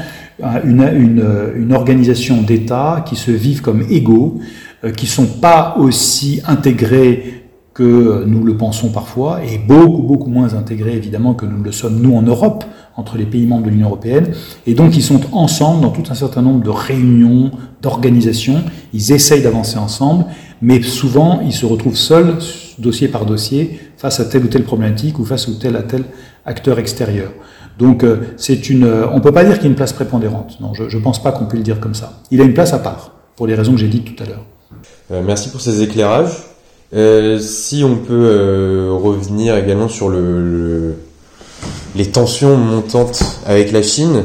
une, 0.63 0.81
une, 0.81 1.25
une 1.55 1.74
organisation 1.74 2.41
d'États 2.41 3.03
qui 3.08 3.15
se 3.15 3.31
vivent 3.31 3.62
comme 3.62 3.84
égaux, 3.89 4.39
euh, 4.84 4.91
qui 4.91 5.08
sont 5.08 5.25
pas 5.25 5.75
aussi 5.79 6.41
intégrés 6.46 7.46
que 7.74 8.25
nous 8.25 8.43
le 8.43 8.58
pensons 8.58 8.89
parfois, 8.89 9.39
et 9.46 9.58
beaucoup, 9.58 10.01
beaucoup 10.01 10.29
moins 10.29 10.53
intégrés 10.55 10.96
évidemment 10.96 11.34
que 11.34 11.46
nous 11.46 11.63
le 11.63 11.72
sommes 11.72 12.01
nous 12.01 12.15
en 12.15 12.22
Europe, 12.22 12.65
entre 12.98 13.17
les 13.17 13.25
pays 13.25 13.45
membres 13.45 13.65
de 13.65 13.69
l'Union 13.69 13.88
européenne, 13.88 14.33
et 14.67 14.74
donc 14.74 14.95
ils 14.95 15.03
sont 15.03 15.21
ensemble 15.31 15.81
dans 15.81 15.89
tout 15.89 16.03
un 16.10 16.13
certain 16.13 16.41
nombre 16.41 16.63
de 16.63 16.69
réunions, 16.69 17.51
d'organisations, 17.81 18.63
ils 18.93 19.12
essayent 19.12 19.41
d'avancer 19.41 19.77
ensemble, 19.77 20.25
mais 20.62 20.81
souvent 20.81 21.41
ils 21.43 21.53
se 21.53 21.65
retrouvent 21.65 21.98
seuls, 21.98 22.36
dossier 22.77 23.07
par 23.07 23.25
dossier, 23.25 23.79
face 23.98 24.19
à 24.19 24.25
telle 24.25 24.43
ou 24.43 24.48
telle 24.48 24.63
problématique 24.63 25.19
ou 25.19 25.25
face 25.25 25.48
à 25.48 25.51
tel 25.60 25.75
à 25.75 25.83
tel 25.83 26.03
acteur 26.45 26.79
extérieur. 26.79 27.31
Donc 27.79 28.03
euh, 28.03 28.17
c'est 28.38 28.69
une, 28.69 28.86
on 29.12 29.21
peut 29.21 29.31
pas 29.31 29.43
dire 29.43 29.55
qu'il 29.55 29.63
y 29.63 29.67
a 29.67 29.69
une 29.69 29.75
place 29.75 29.93
prépondérante. 29.93 30.60
Non, 30.60 30.74
je, 30.74 30.83
ne 30.83 31.01
pense 31.01 31.21
pas 31.21 31.31
qu'on 31.31 31.45
puisse 31.45 31.60
le 31.60 31.63
dire 31.63 31.79
comme 31.79 31.95
ça. 31.95 32.21
Il 32.29 32.41
a 32.41 32.43
une 32.43 32.53
place 32.53 32.74
à 32.74 32.79
part, 32.79 33.12
pour 33.36 33.48
les 33.48 33.55
raisons 33.55 33.71
que 33.71 33.79
j'ai 33.79 33.88
dites 33.88 34.15
tout 34.15 34.24
à 34.24 34.27
l'heure. 34.27 34.45
Euh, 35.12 35.21
merci 35.25 35.50
pour 35.50 35.62
ces 35.62 35.81
éclairages. 35.81 36.51
Euh, 36.93 37.39
si 37.39 37.83
on 37.86 37.95
peut 37.95 38.12
euh, 38.12 38.91
revenir 38.91 39.55
également 39.55 39.88
sur 39.88 40.10
le, 40.10 40.95
les 41.95 42.07
tensions 42.07 42.57
montantes 42.57 43.21
avec 43.45 43.71
la 43.71 43.81
Chine, 43.81 44.24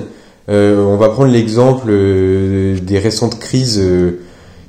on 0.48 0.96
va 0.96 1.08
prendre 1.08 1.32
l'exemple 1.32 1.88
des 1.88 2.98
récentes 2.98 3.38
crises 3.38 3.82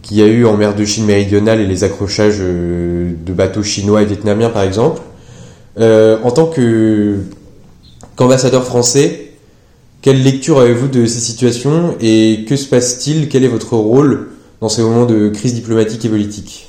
qu'il 0.02 0.18
y 0.18 0.22
a 0.24 0.28
eu 0.28 0.46
en 0.46 0.58
mer 0.58 0.74
de 0.76 0.84
Chine 0.86 1.06
méridionale 1.06 1.60
et 1.60 1.68
les 1.68 1.84
accrochages 1.84 2.40
de 2.40 3.34
bateaux 3.34 3.64
chinois 3.64 4.02
et 4.02 4.06
vietnamiens 4.06 4.50
par 4.50 4.64
exemple. 4.64 5.02
en 5.80 6.32
tant 6.32 6.52
qu'ambassadeur 8.16 8.64
français, 8.64 9.28
quelle 10.02 10.24
lecture 10.24 10.60
avez-vous 10.60 10.88
de 10.88 11.06
ces 11.06 11.20
situations 11.20 11.96
et 12.00 12.46
que 12.48 12.56
se 12.56 12.68
passe-t-il? 12.68 13.30
Quel 13.30 13.44
est 13.44 13.50
votre 13.50 13.76
rôle 13.76 14.30
dans 14.62 14.70
ces 14.70 14.82
moments 14.82 15.06
de 15.06 15.30
crise 15.30 15.54
diplomatique 15.54 16.06
et 16.06 16.10
politique? 16.10 16.67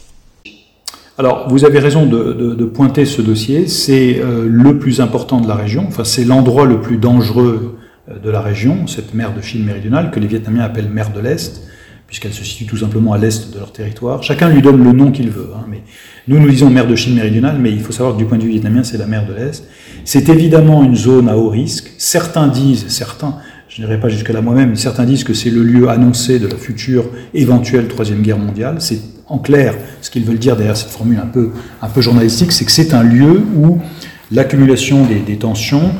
Alors, 1.19 1.49
vous 1.49 1.65
avez 1.65 1.81
raison 1.81 2.07
de, 2.07 2.65
pointer 2.65 3.05
ce 3.05 3.21
dossier. 3.21 3.67
C'est 3.67 4.21
euh, 4.21 4.47
le 4.49 4.79
plus 4.79 5.01
important 5.01 5.41
de 5.41 5.49
la 5.49 5.57
région. 5.57 5.85
Enfin, 5.89 6.05
c'est 6.05 6.25
l'endroit 6.25 6.65
le 6.65 6.81
plus 6.81 6.97
dangereux 6.97 7.77
euh, 8.09 8.21
de 8.21 8.31
la 8.31 8.41
région, 8.41 8.87
cette 8.87 9.15
mer 9.15 9.35
de 9.35 9.41
Chine 9.41 9.65
méridionale, 9.65 10.13
que 10.13 10.21
les 10.21 10.29
Vietnamiens 10.29 10.63
appellent 10.63 10.89
mer 10.89 11.11
de 11.13 11.19
l'Est, 11.19 11.65
puisqu'elle 12.07 12.33
se 12.33 12.45
situe 12.45 12.67
tout 12.67 12.77
simplement 12.77 13.15
à 13.15 13.19
l'est 13.19 13.53
de 13.53 13.59
leur 13.59 13.73
territoire. 13.73 14.23
Chacun 14.23 14.49
lui 14.49 14.63
donne 14.63 14.83
le 14.85 14.93
nom 14.93 15.11
qu'il 15.11 15.31
veut. 15.31 15.49
Hein, 15.57 15.65
mais 15.69 15.83
nous, 16.29 16.39
nous 16.39 16.49
disons 16.49 16.71
mer 16.71 16.87
de 16.87 16.95
Chine 16.95 17.17
méridionale, 17.17 17.59
mais 17.59 17.73
il 17.73 17.81
faut 17.81 17.93
savoir 17.93 18.15
que 18.15 18.19
du 18.19 18.25
point 18.25 18.39
de 18.39 18.45
vue 18.45 18.51
vietnamien, 18.51 18.85
c'est 18.85 18.99
la 18.99 19.07
mer 19.07 19.27
de 19.27 19.35
l'Est. 19.35 19.65
C'est 20.05 20.29
évidemment 20.29 20.85
une 20.85 20.95
zone 20.95 21.29
à 21.29 21.37
haut 21.37 21.49
risque. 21.49 21.95
Certains 21.99 22.47
disent, 22.47 22.87
certains, 22.87 23.39
je 23.69 23.83
n'irai 23.83 23.99
pas 23.99 24.09
jusqu'à 24.09 24.33
là 24.33 24.41
moi-même, 24.41 24.77
certains 24.77 25.05
disent 25.05 25.25
que 25.25 25.35
c'est 25.35 25.51
le 25.51 25.65
lieu 25.65 25.89
annoncé 25.89 26.39
de 26.39 26.47
la 26.47 26.57
future 26.57 27.07
éventuelle 27.35 27.89
troisième 27.89 28.23
guerre 28.23 28.39
mondiale. 28.39 28.77
C'est 28.79 29.18
en 29.29 29.39
clair 29.39 29.75
ce 30.01 30.11
qu'ils 30.11 30.25
veulent 30.25 30.39
dire 30.39 30.57
derrière 30.57 30.77
cette 30.77 30.91
formule 30.91 31.21
un 31.23 31.27
peu, 31.27 32.01
journalistique, 32.01 32.53
c'est 32.53 32.65
que 32.65 32.73
c'est 32.73 32.95
un 32.95 33.03
lieu 33.03 33.43
où 33.57 33.79
l'accumulation 34.31 35.05
des, 35.05 35.37
tensions 35.37 35.91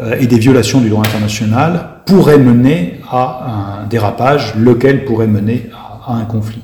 euh, 0.00 0.16
et 0.18 0.26
des 0.26 0.38
violations 0.38 0.80
du 0.80 0.88
droit 0.88 1.04
international 1.06 1.88
pourrait 2.06 2.38
mener 2.38 3.00
à 3.10 3.82
un 3.82 3.86
dérapage, 3.86 4.54
lequel 4.56 5.04
pourrait 5.04 5.26
mener 5.26 5.70
à, 6.06 6.14
un 6.14 6.24
conflit. 6.24 6.62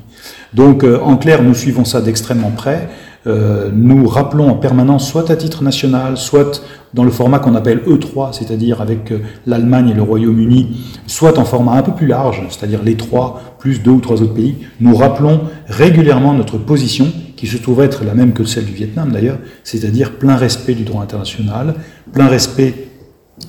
Donc, 0.53 0.83
euh, 0.83 0.99
en 1.01 1.17
clair, 1.17 1.41
nous 1.41 1.55
suivons 1.55 1.85
ça 1.85 2.01
d'extrêmement 2.01 2.51
près. 2.51 2.89
Euh, 3.27 3.69
nous 3.71 4.07
rappelons 4.07 4.49
en 4.49 4.55
permanence, 4.55 5.07
soit 5.07 5.29
à 5.29 5.35
titre 5.35 5.63
national, 5.63 6.17
soit 6.17 6.63
dans 6.93 7.03
le 7.03 7.11
format 7.11 7.39
qu'on 7.39 7.53
appelle 7.53 7.81
E3, 7.85 8.33
c'est-à-dire 8.33 8.81
avec 8.81 9.11
euh, 9.11 9.19
l'Allemagne 9.45 9.89
et 9.89 9.93
le 9.93 10.01
Royaume-Uni, 10.01 10.77
soit 11.05 11.37
en 11.37 11.45
format 11.45 11.73
un 11.73 11.83
peu 11.83 11.93
plus 11.93 12.07
large, 12.07 12.41
c'est-à-dire 12.49 12.81
les 12.83 12.95
trois 12.95 13.57
plus 13.59 13.83
deux 13.83 13.91
ou 13.91 13.99
trois 13.99 14.21
autres 14.21 14.33
pays, 14.33 14.55
nous 14.79 14.95
rappelons 14.95 15.41
régulièrement 15.67 16.33
notre 16.33 16.57
position, 16.57 17.07
qui 17.37 17.47
se 17.47 17.57
trouve 17.57 17.81
être 17.81 18.03
la 18.03 18.13
même 18.13 18.33
que 18.33 18.43
celle 18.43 18.65
du 18.65 18.73
Vietnam 18.73 19.11
d'ailleurs, 19.11 19.37
c'est-à-dire 19.63 20.13
plein 20.13 20.35
respect 20.35 20.73
du 20.73 20.83
droit 20.83 21.01
international, 21.01 21.75
plein 22.11 22.27
respect 22.27 22.87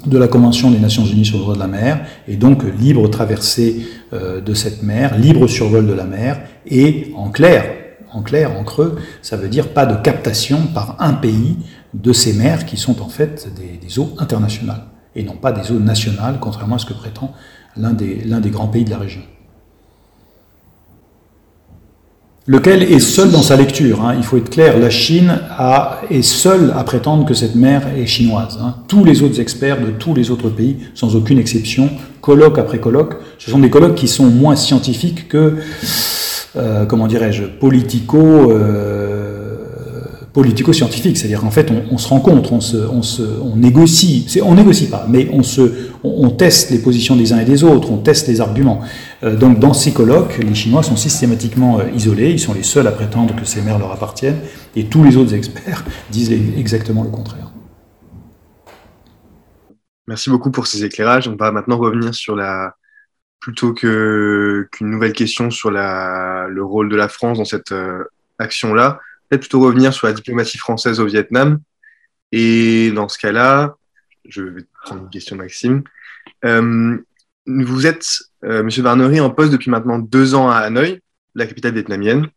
de 0.07 0.19
la 0.19 0.29
Convention 0.29 0.71
des 0.71 0.79
Nations 0.79 1.05
Unies 1.05 1.25
sur 1.25 1.39
le 1.39 1.43
droit 1.43 1.55
de 1.55 1.61
la 1.61 1.67
mer, 1.67 2.01
et 2.29 2.37
donc 2.37 2.63
libre 2.79 3.09
traversée 3.09 3.87
euh, 4.13 4.41
de 4.41 4.55
cette 4.55 4.83
mer, 4.83 5.19
libre 5.19 5.47
survol 5.47 5.87
de 5.87 5.93
la 5.93 6.05
mer, 6.05 6.41
et 6.67 7.13
en 7.17 7.31
clair, 7.31 7.82
en 8.13 8.23
clair, 8.23 8.57
en 8.57 8.65
creux, 8.65 8.97
ça 9.23 9.37
veut 9.37 9.49
dire 9.49 9.69
pas 9.69 9.87
de 9.87 9.97
captation 10.03 10.67
par 10.75 10.97
un 11.01 11.15
pays 11.15 11.57
de 11.95 12.13
ces 12.13 12.33
mers 12.33 12.65
qui 12.65 12.77
sont 12.77 13.03
en 13.03 13.09
fait 13.09 13.49
des, 13.55 13.99
eaux 13.99 14.15
internationales 14.19 14.85
et 15.15 15.23
non 15.23 15.37
pas 15.37 15.53
des 15.53 15.71
eaux 15.71 15.79
nationales, 15.79 16.39
contrairement 16.41 16.77
à 16.77 16.79
ce 16.79 16.87
que 16.87 16.95
prétend 16.95 17.33
l'un 17.77 17.93
des, 17.93 18.51
grands 18.51 18.69
pays 18.69 18.85
de 18.85 18.91
la 18.91 18.99
région. 18.99 19.23
Lequel 22.47 22.83
est 22.83 22.99
seul 22.99 23.31
dans 23.31 23.43
sa 23.43 23.57
lecture. 23.57 24.05
Hein. 24.05 24.15
Il 24.17 24.25
faut 24.25 24.37
être 24.37 24.51
clair, 24.51 24.77
la 24.77 24.91
Chine 24.91 25.39
est 26.11 26.23
seule 26.23 26.73
à 26.77 26.83
prétendre 26.83 27.25
que 27.25 27.35
cette 27.35 27.55
mer 27.55 27.83
est 27.97 28.07
chinoise. 28.07 28.59
Hein. 28.61 28.77
Tous 28.89 29.05
les 29.05 29.23
autres 29.23 29.39
experts 29.39 29.81
de 29.81 29.91
tous 29.93 30.13
les 30.13 30.31
autres 30.33 30.49
pays, 30.49 30.79
sans 30.95 31.15
aucune 31.15 31.39
exception, 31.39 31.89
colloque 32.21 32.59
après 32.59 32.81
colloque, 32.81 33.15
ce 33.39 33.51
sont 33.51 33.61
des 33.61 33.71
colloques 33.71 33.95
qui 33.95 34.09
sont 34.09 34.27
moins 34.27 34.57
scientifiques 34.57 35.29
que 35.29 35.59
euh, 36.57 36.85
comment 36.85 37.07
dirais-je, 37.07 37.45
politico, 37.45 38.19
euh, 38.51 39.57
politico-scientifique. 40.35 41.17
C'est-à-dire 41.17 41.41
qu'en 41.41 41.51
fait, 41.51 41.73
on, 41.91 41.97
se 41.97 42.09
rencontre, 42.09 42.53
on, 42.53 42.61
se, 42.61 42.77
on, 42.77 43.03
se, 43.03 43.23
négocie. 43.57 44.27
On 44.45 44.55
négocie 44.55 44.89
pas, 44.89 45.07
mais 45.09 45.29
on, 45.33 45.43
se, 45.43 45.89
on, 46.05 46.31
teste 46.31 46.71
les 46.71 46.79
positions 46.79 47.17
des 47.17 47.33
uns 47.33 47.39
et 47.39 47.45
des 47.45 47.65
autres, 47.65 47.91
on 47.91 47.99
teste 47.99 48.29
les 48.29 48.41
arguments. 48.41 48.81
Euh, 49.23 49.35
donc, 49.35 49.61
dans 49.61 49.73
ces 49.73 49.93
colloques, 49.93 50.39
les 50.39 50.55
Chinois 50.55 50.83
sont 50.83 50.97
systématiquement 50.97 51.81
isolés. 51.95 52.31
Ils 52.31 52.41
sont 52.41 52.55
les 52.55 52.63
seuls 52.63 52.87
à 52.87 52.93
prétendre 52.93 53.35
que 53.35 53.47
ces 53.47 53.63
mers 53.63 53.79
leur 53.79 53.93
appartiennent, 53.93 54.41
et 54.77 54.85
tous 54.85 55.05
les 55.05 55.17
autres 55.17 55.35
experts 55.35 55.85
disent 56.11 56.33
exactement 56.59 57.03
le 57.03 57.11
contraire. 57.11 57.51
Merci 60.07 60.29
beaucoup 60.29 60.51
pour 60.51 60.67
ces 60.67 60.85
éclairages. 60.85 61.29
On 61.29 61.37
va 61.37 61.53
maintenant 61.53 61.79
revenir 61.79 62.15
sur 62.15 62.35
la, 62.37 62.75
plutôt 63.43 63.75
que 63.75 64.69
qu'une 64.71 64.89
nouvelle 64.89 65.13
question 65.13 65.51
sur 65.51 65.71
la, 65.71 66.47
le 66.49 66.65
rôle 66.65 66.89
de 66.89 66.97
la 66.97 67.09
France 67.09 67.39
dans 67.39 67.45
cette 67.45 67.73
euh, 67.73 68.05
action-là, 68.39 69.01
peut-être 69.29 69.43
plutôt 69.43 69.61
revenir 69.61 69.93
sur 69.93 70.07
la 70.07 70.15
diplomatie 70.15 70.59
française 70.59 71.01
au 71.01 71.07
Vietnam. 71.07 71.59
Et 72.31 72.93
dans 72.93 73.09
ce 73.09 73.19
cas-là, 73.19 73.75
je 74.29 74.43
vais 74.43 74.65
prendre 74.85 75.03
une 75.03 75.11
question, 75.11 75.37
Maxime. 75.37 75.83
Euh, 76.45 76.97
vous 77.47 77.87
êtes, 77.87 78.07
euh, 78.45 78.63
Monsieur 78.63 78.85
Varnery, 78.85 79.21
en 79.21 79.31
poste 79.31 79.51
depuis 79.51 79.71
maintenant 79.71 79.99
deux 79.99 80.35
ans 80.35 80.49
à 80.49 80.59
Hanoï, 80.59 81.01
la 81.35 81.47
capitale 81.47 81.75
vietnamienne. 81.75 82.29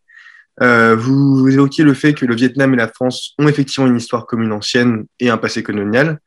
Euh, 0.61 0.95
vous, 0.95 1.37
vous 1.37 1.49
évoquiez 1.49 1.83
le 1.83 1.93
fait 1.93 2.13
que 2.15 2.25
le 2.25 2.33
Vietnam 2.33 2.73
et 2.73 2.77
la 2.77 2.87
France 2.87 3.35
ont 3.37 3.47
effectivement 3.47 3.87
une 3.87 3.97
histoire 3.97 4.25
commune 4.25 4.51
ancienne 4.51 5.05
et 5.19 5.29
un 5.29 5.37
passé 5.37 5.61
colonial, 5.61 6.19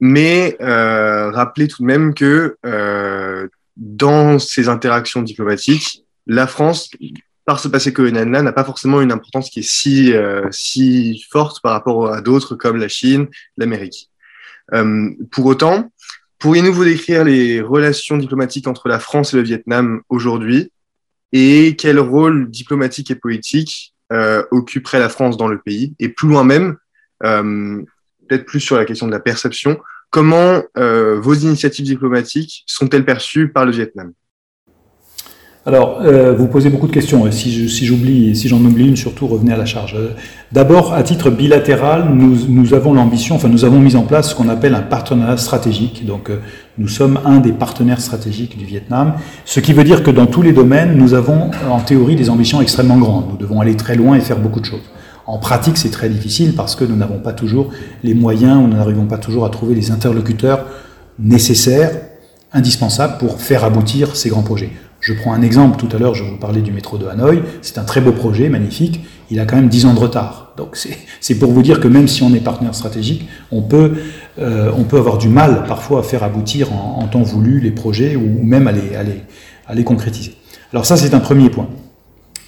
mais 0.00 0.56
rappelez 0.60 1.68
tout 1.68 1.82
de 1.82 1.86
même 1.86 2.12
que 2.12 2.56
dans 3.76 4.38
ces 4.38 4.68
interactions 4.68 5.22
diplomatiques, 5.22 6.04
la 6.26 6.46
France 6.46 6.90
par 7.46 7.60
ce 7.60 7.68
passé 7.68 7.92
colonial-là, 7.92 8.42
n'a 8.42 8.52
pas 8.52 8.64
forcément 8.64 9.00
une 9.00 9.12
importance 9.12 9.50
qui 9.50 9.60
est 9.60 9.68
si, 9.68 10.12
euh, 10.12 10.48
si 10.50 11.24
forte 11.30 11.62
par 11.62 11.72
rapport 11.72 12.12
à 12.12 12.20
d'autres 12.20 12.56
comme 12.56 12.76
la 12.76 12.88
Chine, 12.88 13.28
l'Amérique. 13.56 14.10
Euh, 14.74 15.10
pour 15.30 15.46
autant, 15.46 15.92
pourriez-nous 16.40 16.72
vous 16.72 16.84
décrire 16.84 17.22
les 17.22 17.60
relations 17.60 18.16
diplomatiques 18.16 18.66
entre 18.66 18.88
la 18.88 18.98
France 18.98 19.32
et 19.32 19.36
le 19.36 19.44
Vietnam 19.44 20.02
aujourd'hui 20.08 20.72
et 21.32 21.76
quel 21.76 22.00
rôle 22.00 22.50
diplomatique 22.50 23.12
et 23.12 23.14
politique 23.14 23.94
euh, 24.12 24.42
occuperait 24.50 24.98
la 24.98 25.08
France 25.08 25.36
dans 25.36 25.48
le 25.48 25.60
pays? 25.60 25.94
Et 26.00 26.08
plus 26.08 26.28
loin 26.28 26.42
même, 26.42 26.76
euh, 27.24 27.80
peut-être 28.28 28.44
plus 28.44 28.60
sur 28.60 28.76
la 28.76 28.84
question 28.84 29.06
de 29.06 29.12
la 29.12 29.20
perception, 29.20 29.78
comment 30.10 30.62
euh, 30.78 31.18
vos 31.20 31.34
initiatives 31.34 31.84
diplomatiques 31.84 32.64
sont-elles 32.66 33.04
perçues 33.04 33.48
par 33.48 33.64
le 33.64 33.72
Vietnam? 33.72 34.12
Alors, 35.68 36.00
euh, 36.02 36.32
vous 36.32 36.46
posez 36.46 36.70
beaucoup 36.70 36.86
de 36.86 36.92
questions. 36.92 37.26
Et 37.26 37.32
si, 37.32 37.84
j'oublie, 37.84 38.36
si 38.36 38.46
j'en 38.46 38.64
oublie 38.64 38.86
une, 38.86 38.96
surtout 38.96 39.26
revenez 39.26 39.52
à 39.52 39.56
la 39.56 39.64
charge. 39.64 39.96
Euh, 39.96 40.10
D'abord, 40.52 40.94
à 40.94 41.02
titre 41.02 41.28
bilatéral, 41.28 42.08
nous, 42.14 42.72
avons 42.72 42.94
l'ambition, 42.94 43.34
enfin, 43.34 43.48
nous 43.48 43.64
avons 43.64 43.80
mis 43.80 43.96
en 43.96 44.02
place 44.02 44.30
ce 44.30 44.34
qu'on 44.36 44.48
appelle 44.48 44.76
un 44.76 44.82
partenariat 44.82 45.36
stratégique. 45.36 46.06
Donc, 46.06 46.30
nous 46.78 46.86
sommes 46.86 47.18
un 47.24 47.38
des 47.38 47.52
partenaires 47.52 48.00
stratégiques 48.00 48.56
du 48.56 48.64
Vietnam. 48.64 49.14
Ce 49.44 49.58
qui 49.58 49.72
veut 49.72 49.82
dire 49.82 50.04
que 50.04 50.12
dans 50.12 50.26
tous 50.26 50.42
les 50.42 50.52
domaines, 50.52 50.96
nous 50.96 51.14
avons, 51.14 51.50
en 51.68 51.80
théorie, 51.80 52.14
des 52.14 52.30
ambitions 52.30 52.62
extrêmement 52.62 52.98
grandes. 52.98 53.30
Nous 53.30 53.36
devons 53.36 53.60
aller 53.60 53.74
très 53.74 53.96
loin 53.96 54.14
et 54.14 54.20
faire 54.20 54.38
beaucoup 54.38 54.60
de 54.60 54.66
choses. 54.66 54.88
En 55.26 55.38
pratique, 55.38 55.76
c'est 55.76 55.90
très 55.90 56.08
difficile 56.08 56.54
parce 56.54 56.76
que 56.76 56.84
nous 56.84 56.96
n'avons 56.96 57.18
pas 57.18 57.32
toujours 57.32 57.70
les 58.04 58.14
moyens, 58.14 58.58
ou 58.58 58.68
nous 58.68 58.76
n'arrivons 58.76 59.06
pas 59.06 59.18
toujours 59.18 59.44
à 59.44 59.50
trouver 59.50 59.74
les 59.74 59.90
interlocuteurs 59.90 60.66
nécessaires, 61.18 61.90
indispensables 62.52 63.18
pour 63.18 63.40
faire 63.40 63.64
aboutir 63.64 64.14
ces 64.14 64.28
grands 64.28 64.42
projets. 64.42 64.70
Je 65.00 65.12
prends 65.12 65.32
un 65.32 65.42
exemple, 65.42 65.76
tout 65.76 65.94
à 65.94 65.98
l'heure 65.98 66.14
je 66.14 66.24
vous 66.24 66.36
parlais 66.36 66.62
du 66.62 66.72
métro 66.72 66.96
de 66.96 67.06
Hanoï, 67.06 67.42
c'est 67.60 67.78
un 67.78 67.84
très 67.84 68.00
beau 68.00 68.12
projet, 68.12 68.48
magnifique, 68.48 69.04
il 69.30 69.40
a 69.40 69.44
quand 69.44 69.56
même 69.56 69.68
10 69.68 69.86
ans 69.86 69.94
de 69.94 69.98
retard. 69.98 70.54
Donc 70.56 70.78
c'est 71.20 71.34
pour 71.34 71.52
vous 71.52 71.62
dire 71.62 71.80
que 71.80 71.88
même 71.88 72.08
si 72.08 72.22
on 72.22 72.32
est 72.32 72.40
partenaire 72.40 72.74
stratégique, 72.74 73.28
on 73.52 73.62
peut, 73.62 73.92
euh, 74.38 74.72
avoir 74.92 75.18
du 75.18 75.28
mal 75.28 75.64
parfois 75.68 76.00
à 76.00 76.02
faire 76.02 76.22
aboutir 76.22 76.72
en, 76.72 77.06
temps 77.08 77.22
voulu 77.22 77.60
les 77.60 77.72
projets 77.72 78.16
ou, 78.16 78.42
même 78.42 78.66
à 78.68 78.72
les, 78.72 78.96
à 78.96 79.02
les, 79.02 79.22
à 79.66 79.74
les 79.74 79.84
concrétiser. 79.84 80.34
Alors 80.72 80.86
ça 80.86 80.96
c'est 80.96 81.14
un 81.14 81.20
premier 81.20 81.50
point. 81.50 81.68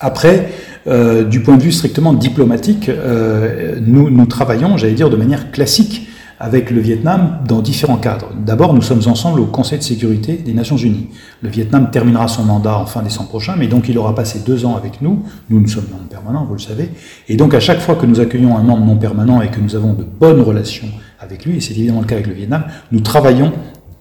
Après, 0.00 0.48
euh, 0.86 1.24
du 1.24 1.40
point 1.40 1.56
de 1.56 1.62
vue 1.62 1.72
strictement 1.72 2.12
diplomatique, 2.12 2.88
euh, 2.88 3.78
nous, 3.84 4.26
travaillons, 4.26 4.76
j'allais 4.76 4.94
dire, 4.94 5.10
de 5.10 5.16
manière 5.16 5.50
classique 5.50 6.08
avec 6.40 6.70
le 6.70 6.80
Vietnam 6.80 7.40
dans 7.48 7.60
différents 7.60 7.96
cadres. 7.96 8.30
D'abord, 8.46 8.72
nous 8.72 8.82
sommes 8.82 9.02
ensemble 9.06 9.40
au 9.40 9.46
Conseil 9.46 9.78
de 9.78 9.82
sécurité 9.82 10.34
des 10.34 10.54
Nations 10.54 10.76
Unies. 10.76 11.08
Le 11.42 11.48
Vietnam 11.48 11.90
terminera 11.90 12.28
son 12.28 12.44
mandat 12.44 12.78
en 12.78 12.86
fin 12.86 13.02
décembre 13.02 13.28
prochain, 13.28 13.56
mais 13.58 13.66
donc 13.66 13.88
il 13.88 13.98
aura 13.98 14.14
passé 14.14 14.40
deux 14.46 14.64
ans 14.64 14.76
avec 14.76 15.02
nous. 15.02 15.24
Nous, 15.50 15.60
nous 15.60 15.66
sommes 15.66 15.86
non 15.90 15.98
permanents, 16.08 16.44
vous 16.44 16.54
le 16.54 16.60
savez. 16.60 16.90
Et 17.28 17.36
donc, 17.36 17.54
à 17.54 17.60
chaque 17.60 17.80
fois 17.80 17.96
que 17.96 18.06
nous 18.06 18.20
accueillons 18.20 18.56
un 18.56 18.62
membre 18.62 18.86
non 18.86 18.96
permanent 18.96 19.42
et 19.42 19.48
que 19.48 19.60
nous 19.60 19.74
avons 19.74 19.94
de 19.94 20.04
bonnes 20.04 20.40
relations 20.40 20.86
avec 21.18 21.44
lui, 21.44 21.56
et 21.56 21.60
c'est 21.60 21.72
évidemment 21.72 22.00
le 22.00 22.06
cas 22.06 22.14
avec 22.14 22.28
le 22.28 22.34
Vietnam, 22.34 22.62
nous 22.92 23.00
travaillons 23.00 23.52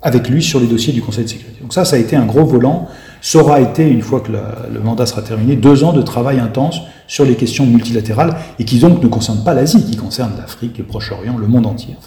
avec 0.04 0.30
lui 0.30 0.44
sur 0.44 0.60
les 0.60 0.68
dossiers 0.68 0.94
du 0.94 1.02
Conseil 1.02 1.24
de 1.24 1.30
sécurité. 1.30 1.60
Donc 1.62 1.74
ça, 1.74 1.86
ça 1.86 1.96
a 1.96 2.00
été 2.00 2.16
un 2.16 2.26
gros 2.26 2.46
volant. 2.46 2.88
Ça 3.30 3.40
aura 3.40 3.60
été, 3.60 3.86
une 3.86 4.04
fois 4.04 4.22
que 4.22 4.32
le, 4.32 4.80
mandat 4.80 5.06
sera 5.06 5.22
terminé, 5.22 5.58
deux 5.58 5.84
ans 5.84 5.92
de 5.92 6.02
travail 6.02 6.40
intense 6.40 6.80
sur 7.08 7.26
les 7.26 7.36
questions 7.36 7.66
multilatérales 7.66 8.38
et 8.58 8.64
qui 8.64 8.80
donc 8.80 9.04
ne 9.04 9.10
concernent 9.10 9.44
pas 9.44 9.54
l'Asie, 9.54 9.84
qui 9.84 9.98
concernent 9.98 10.38
l'Afrique, 10.38 10.78
le 10.78 10.86
Proche-Orient, 10.86 11.38
le 11.38 11.46
monde 11.46 11.66
entier. 11.66 11.98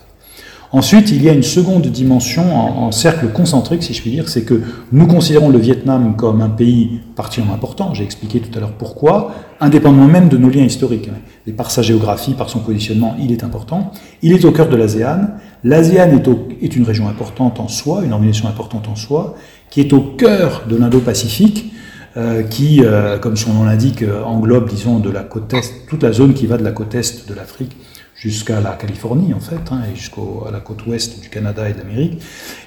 Ensuite, 0.73 1.11
il 1.11 1.23
y 1.23 1.29
a 1.29 1.35
une 1.35 1.43
seconde 1.43 1.87
dimension 1.89 2.57
en, 2.57 2.91
cercle 2.91 3.29
concentrique, 3.33 3.83
si 3.83 3.93
je 3.93 4.01
puis 4.01 4.13
dire, 4.13 4.31
c'est 4.31 4.45
que 4.45 4.63
nous 4.93 5.07
considérons 5.07 5.51
le 5.51 5.59
Vietnam 5.59 6.17
comme 6.17 6.41
un 6.41 6.49
pays 6.49 7.01
particulièrement 7.17 7.55
important, 7.55 7.93
j'ai 7.93 8.05
expliqué 8.05 8.41
tout 8.41 8.57
à 8.57 8.61
l'heure 8.61 8.73
pourquoi, 8.73 9.33
indépendamment 9.61 10.07
même 10.07 10.31
de 10.31 10.39
nos 10.39 10.49
liens 10.49 10.65
historiques. 10.65 11.11
Et 11.47 11.53
par 11.53 11.71
sa 11.71 11.83
géographie, 11.83 12.33
par 12.33 12.49
son 12.49 12.61
positionnement, 12.61 13.15
il 13.21 13.31
est 13.31 13.45
important. 13.45 13.93
Il 14.23 14.33
est 14.33 14.45
au 14.47 14.53
cœur 14.53 14.71
de 14.71 14.77
l'ASEAN. 14.77 15.33
L'ASEAN 15.65 16.11
est, 16.11 16.29
est, 16.65 16.77
une 16.77 16.85
région 16.85 17.09
importante 17.09 17.61
en 17.61 17.69
soi, 17.69 18.03
une 18.05 18.13
organisation 18.13 18.49
importante 18.49 18.89
en 18.89 18.97
soi, 18.97 19.37
qui 19.71 19.81
est 19.81 19.93
au 19.93 20.01
cœur 20.01 20.65
de 20.69 20.77
l'Indo-Pacifique, 20.77 21.73
euh, 22.17 22.43
qui, 22.43 22.83
euh, 22.83 23.19
comme 23.19 23.37
son 23.37 23.53
nom 23.53 23.65
l'indique, 23.65 24.05
englobe, 24.25 24.69
disons, 24.69 24.99
de 24.99 25.11
la 25.11 25.23
côte 25.23 25.55
est, 25.55 25.87
toute 25.89 26.03
la 26.03 26.13
zone 26.13 26.35
qui 26.35 26.47
va 26.47 26.57
de 26.57 26.65
la 26.65 26.73
côte 26.73 26.95
est 26.95 27.29
de 27.29 27.35
l'Afrique 27.35 27.77
jusqu'à 28.21 28.61
la 28.61 28.73
Californie 28.73 29.33
en 29.33 29.41
fait, 29.41 29.61
hein, 29.71 29.81
et 29.91 29.97
jusqu'à 29.97 30.21
la 30.53 30.61
côte 30.61 30.87
ouest 30.87 31.21
du 31.21 31.31
Canada 31.31 31.69
et 31.69 31.73
de 31.73 31.79
l'Amérique. 31.79 32.21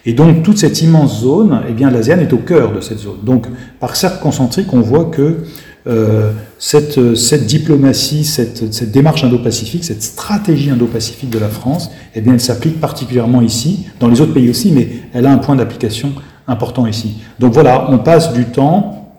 Et 0.05 0.13
donc 0.13 0.41
toute 0.41 0.57
cette 0.57 0.81
immense 0.81 1.21
zone, 1.21 1.61
eh 1.69 1.73
bien 1.73 1.91
l'ASEAN 1.91 2.19
est 2.19 2.33
au 2.33 2.39
cœur 2.39 2.73
de 2.73 2.81
cette 2.81 2.97
zone. 2.97 3.19
Donc 3.23 3.47
par 3.79 3.95
cercle 3.95 4.19
concentrique, 4.19 4.73
on 4.73 4.81
voit 4.81 5.05
que 5.05 5.43
euh, 5.85 6.31
cette, 6.59 6.97
diplomatie, 7.45 8.23
cette, 8.23 8.89
démarche 8.91 9.23
indo-pacifique, 9.23 9.83
cette 9.83 10.01
stratégie 10.01 10.69
indo-pacifique 10.69 11.29
de 11.29 11.39
la 11.39 11.49
France, 11.49 11.91
eh 12.15 12.21
bien 12.21 12.33
elle 12.33 12.39
s'applique 12.39 12.79
particulièrement 12.79 13.41
ici, 13.41 13.87
dans 13.99 14.07
les 14.07 14.21
autres 14.21 14.33
pays 14.33 14.49
aussi, 14.49 14.71
mais 14.71 14.87
elle 15.13 15.25
a 15.25 15.31
un 15.31 15.39
point 15.39 15.55
d'application 15.55 16.13
important 16.47 16.87
ici. 16.87 17.17
Donc 17.39 17.53
voilà, 17.53 17.89
on 17.91 17.99
passe 17.99 18.31
du 18.33 18.45
temps 18.45 19.09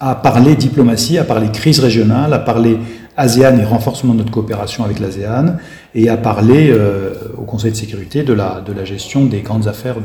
à 0.00 0.14
parler 0.14 0.54
diplomatie, 0.54 1.16
à 1.16 1.24
parler 1.24 1.50
crise 1.50 1.80
régionale, 1.80 2.34
à 2.34 2.38
parler 2.38 2.78
ASEAN 3.16 3.58
et 3.58 3.64
renforcement 3.64 4.12
de 4.12 4.18
notre 4.18 4.32
coopération 4.32 4.84
avec 4.84 4.98
l'ASEAN, 4.98 5.56
et 5.94 6.08
à 6.10 6.16
parler 6.18 6.70
euh, 6.70 7.14
au 7.38 7.42
Conseil 7.42 7.70
de 7.70 7.76
sécurité 7.76 8.22
de 8.22 8.32
la, 8.34 8.62
gestion 8.84 9.24
des 9.24 9.40
grandes 9.40 9.68
affaires 9.68 9.96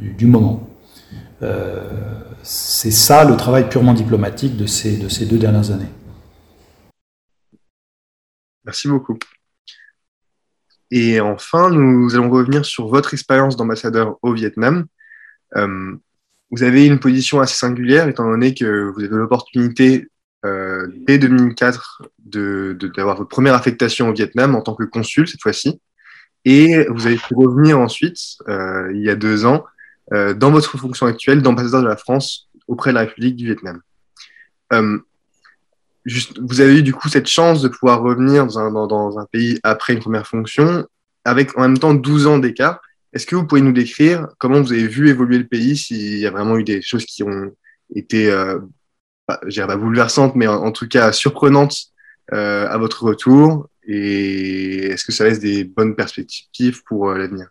du 0.00 0.26
moment. 0.26 0.68
Euh, 1.42 1.80
c'est 2.42 2.90
ça 2.90 3.24
le 3.24 3.36
travail 3.36 3.68
purement 3.68 3.94
diplomatique 3.94 4.56
de 4.56 4.66
ces, 4.66 4.96
de 4.96 5.08
ces 5.08 5.26
deux 5.26 5.38
dernières 5.38 5.70
années. 5.70 5.88
Merci 8.64 8.88
beaucoup. 8.88 9.18
Et 10.90 11.20
enfin, 11.20 11.70
nous 11.70 12.14
allons 12.14 12.30
revenir 12.30 12.64
sur 12.64 12.88
votre 12.88 13.12
expérience 13.14 13.56
d'ambassadeur 13.56 14.18
au 14.22 14.32
Vietnam. 14.32 14.86
Euh, 15.56 15.94
vous 16.50 16.62
avez 16.62 16.86
une 16.86 16.98
position 16.98 17.40
assez 17.40 17.56
singulière, 17.56 18.08
étant 18.08 18.28
donné 18.28 18.54
que 18.54 18.90
vous 18.90 19.00
avez 19.00 19.08
l'opportunité 19.16 20.08
euh, 20.44 20.86
dès 21.06 21.18
2004 21.18 22.02
d'avoir 22.18 22.76
de, 22.76 22.76
de, 22.78 23.02
votre 23.02 23.24
première 23.24 23.54
affectation 23.54 24.08
au 24.08 24.12
Vietnam 24.12 24.54
en 24.54 24.62
tant 24.62 24.74
que 24.74 24.84
consul 24.84 25.28
cette 25.28 25.42
fois-ci. 25.42 25.80
Et 26.44 26.86
vous 26.88 27.06
avez 27.06 27.16
pu 27.16 27.34
revenir 27.34 27.78
ensuite, 27.78 28.18
il 28.48 29.02
y 29.02 29.10
a 29.10 29.16
deux 29.16 29.44
ans, 29.44 29.64
euh, 30.12 30.34
dans 30.34 30.50
votre 30.50 30.78
fonction 30.78 31.06
actuelle 31.06 31.42
d'ambassadeur 31.42 31.82
de 31.82 31.88
la 31.88 31.96
France 31.96 32.48
auprès 32.66 32.90
de 32.90 32.94
la 32.94 33.00
République 33.00 33.36
du 33.36 33.46
Vietnam. 33.46 33.80
Euh, 34.72 34.98
vous 36.40 36.60
avez 36.60 36.78
eu 36.78 36.82
du 36.82 36.94
coup 36.94 37.08
cette 37.08 37.26
chance 37.26 37.62
de 37.62 37.68
pouvoir 37.68 38.02
revenir 38.02 38.46
dans 38.46 39.18
un, 39.18 39.24
pays 39.26 39.58
après 39.62 39.92
une 39.92 40.00
première 40.00 40.26
fonction, 40.26 40.86
avec 41.24 41.56
en 41.58 41.62
même 41.62 41.78
temps 41.78 41.94
12 41.94 42.26
ans 42.26 42.38
d'écart. 42.38 42.80
Est-ce 43.12 43.26
que 43.26 43.36
vous 43.36 43.46
pouvez 43.46 43.60
nous 43.60 43.72
décrire 43.72 44.28
comment 44.38 44.60
vous 44.60 44.72
avez 44.72 44.86
vu 44.86 45.08
évoluer 45.08 45.38
le 45.38 45.46
pays, 45.46 45.76
s'il 45.76 46.18
y 46.18 46.26
a 46.26 46.30
vraiment 46.30 46.56
eu 46.58 46.64
des 46.64 46.82
choses 46.82 47.04
qui 47.04 47.22
ont 47.22 47.52
été 47.94 48.30
euh, 48.30 48.58
pas, 49.26 49.40
je 49.44 49.50
dirais 49.50 49.66
pas 49.66 49.76
bouleversante, 49.76 50.36
mais 50.36 50.46
en, 50.46 50.72
tout 50.72 50.88
cas 50.88 51.12
surprenante 51.12 51.76
euh, 52.32 52.66
à 52.68 52.78
votre 52.78 53.04
retour? 53.04 53.68
Et 53.84 54.86
est-ce 54.86 55.04
que 55.04 55.12
ça 55.12 55.24
laisse 55.24 55.40
des 55.40 55.64
bonnes 55.64 55.96
perspectives 55.96 56.82
pour 56.84 57.12
l'avenir? 57.12 57.48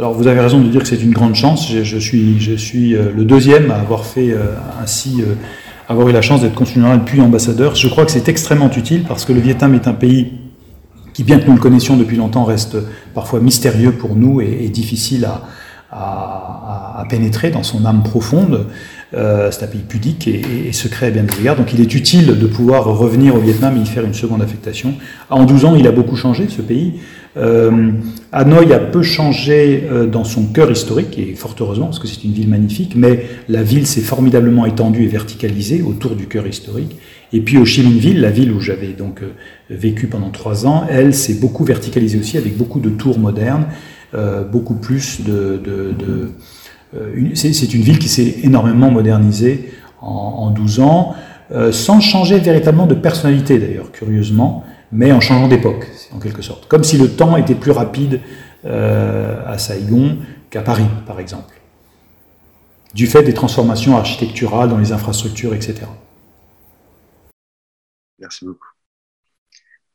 Alors 0.00 0.14
vous 0.14 0.28
avez 0.28 0.40
raison 0.40 0.62
de 0.62 0.68
dire 0.68 0.80
que 0.80 0.88
c'est 0.88 1.02
une 1.02 1.12
grande 1.12 1.34
chance. 1.34 1.70
Je, 1.70 1.98
suis, 1.98 2.40
je 2.40 2.54
suis 2.54 2.96
euh, 2.96 3.12
le 3.14 3.26
deuxième 3.26 3.70
à 3.70 3.74
avoir 3.74 4.06
fait 4.06 4.30
euh, 4.30 4.54
ainsi, 4.82 5.20
euh, 5.20 5.34
avoir 5.90 6.08
eu 6.08 6.12
la 6.12 6.22
chance 6.22 6.40
d'être 6.40 6.54
consul 6.54 6.76
général 6.76 7.04
puis 7.04 7.20
ambassadeur. 7.20 7.74
Je 7.74 7.86
crois 7.86 8.06
que 8.06 8.10
c'est 8.10 8.26
extrêmement 8.30 8.70
utile 8.74 9.04
parce 9.06 9.26
que 9.26 9.34
le 9.34 9.40
Vietnam 9.40 9.74
est 9.74 9.86
un 9.86 9.92
pays 9.92 10.32
qui, 11.12 11.22
bien 11.22 11.38
que 11.38 11.46
nous 11.46 11.52
le 11.52 11.60
connaissions 11.60 11.98
depuis 11.98 12.16
longtemps, 12.16 12.44
reste 12.44 12.78
parfois 13.12 13.40
mystérieux 13.40 13.92
pour 13.92 14.16
nous 14.16 14.40
et, 14.40 14.70
difficile 14.70 15.26
à, 15.26 15.42
à, 15.92 17.04
pénétrer 17.10 17.50
dans 17.50 17.62
son 17.62 17.84
âme 17.84 18.02
profonde. 18.02 18.68
Euh, 19.12 19.50
c'est 19.50 19.64
un 19.64 19.66
pays 19.66 19.82
pudique 19.86 20.28
et, 20.28 20.40
et, 20.68 20.72
secret 20.72 21.06
à 21.06 21.10
bien 21.10 21.24
des 21.24 21.40
égards. 21.40 21.56
Donc 21.56 21.72
il 21.72 21.80
est 21.80 21.94
utile 21.94 22.38
de 22.38 22.46
pouvoir 22.46 22.84
revenir 22.84 23.34
au 23.34 23.40
Vietnam 23.40 23.76
et 23.76 23.80
y 23.80 23.86
faire 23.86 24.04
une 24.04 24.14
seconde 24.14 24.42
affectation. 24.42 24.94
En 25.30 25.44
12 25.44 25.64
ans, 25.64 25.74
il 25.74 25.86
a 25.86 25.92
beaucoup 25.92 26.16
changé, 26.16 26.46
ce 26.48 26.62
pays. 26.62 27.00
Euh, 27.36 27.92
Hanoï 28.32 28.72
a 28.72 28.78
peu 28.78 29.02
changé 29.02 29.84
euh, 29.90 30.06
dans 30.06 30.24
son 30.24 30.46
cœur 30.46 30.70
historique, 30.70 31.18
et 31.18 31.34
fort 31.34 31.54
heureusement, 31.60 31.86
parce 31.86 32.00
que 32.00 32.08
c'est 32.08 32.24
une 32.24 32.32
ville 32.32 32.48
magnifique, 32.48 32.94
mais 32.96 33.26
la 33.48 33.62
ville 33.62 33.86
s'est 33.86 34.00
formidablement 34.00 34.66
étendue 34.66 35.04
et 35.04 35.08
verticalisée 35.08 35.82
autour 35.82 36.16
du 36.16 36.26
cœur 36.26 36.46
historique. 36.46 36.96
Et 37.32 37.40
puis 37.40 37.58
au 37.58 37.64
Chilinville, 37.64 38.20
la 38.20 38.30
ville 38.30 38.50
où 38.50 38.60
j'avais 38.60 38.88
donc 38.88 39.22
euh, 39.22 39.30
vécu 39.70 40.08
pendant 40.08 40.30
trois 40.30 40.66
ans, 40.66 40.86
elle 40.90 41.14
s'est 41.14 41.34
beaucoup 41.34 41.64
verticalisée 41.64 42.18
aussi, 42.18 42.36
avec 42.36 42.56
beaucoup 42.56 42.80
de 42.80 42.90
tours 42.90 43.18
modernes, 43.18 43.66
euh, 44.14 44.42
beaucoup 44.42 44.74
plus 44.74 45.20
de... 45.20 45.60
de, 45.64 45.92
de 45.96 46.30
c'est 47.34 47.74
une 47.74 47.82
ville 47.82 47.98
qui 47.98 48.08
s'est 48.08 48.40
énormément 48.42 48.90
modernisée 48.90 49.72
en, 50.00 50.06
en 50.06 50.50
12 50.50 50.80
ans, 50.80 51.14
euh, 51.52 51.72
sans 51.72 52.00
changer 52.00 52.38
véritablement 52.38 52.86
de 52.86 52.94
personnalité 52.94 53.58
d'ailleurs, 53.58 53.90
curieusement, 53.90 54.64
mais 54.92 55.10
en 55.10 55.20
changeant 55.20 55.48
d'époque, 55.48 55.86
en 56.12 56.20
quelque 56.20 56.42
sorte. 56.42 56.68
Comme 56.68 56.84
si 56.84 56.96
le 56.96 57.10
temps 57.10 57.36
était 57.36 57.56
plus 57.56 57.72
rapide 57.72 58.20
euh, 58.64 59.42
à 59.46 59.58
Saigon 59.58 60.18
qu'à 60.50 60.62
Paris, 60.62 60.86
par 61.06 61.18
exemple. 61.18 61.60
Du 62.94 63.06
fait 63.06 63.22
des 63.22 63.34
transformations 63.34 63.96
architecturales 63.96 64.68
dans 64.68 64.78
les 64.78 64.92
infrastructures, 64.92 65.54
etc. 65.54 65.82
Merci 68.20 68.44
beaucoup. 68.44 68.68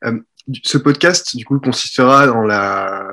Euh, 0.05 0.19
ce 0.63 0.77
podcast, 0.77 1.37
du 1.37 1.45
coup, 1.45 1.59
consistera 1.59 2.27
dans 2.27 2.41
la, 2.41 3.05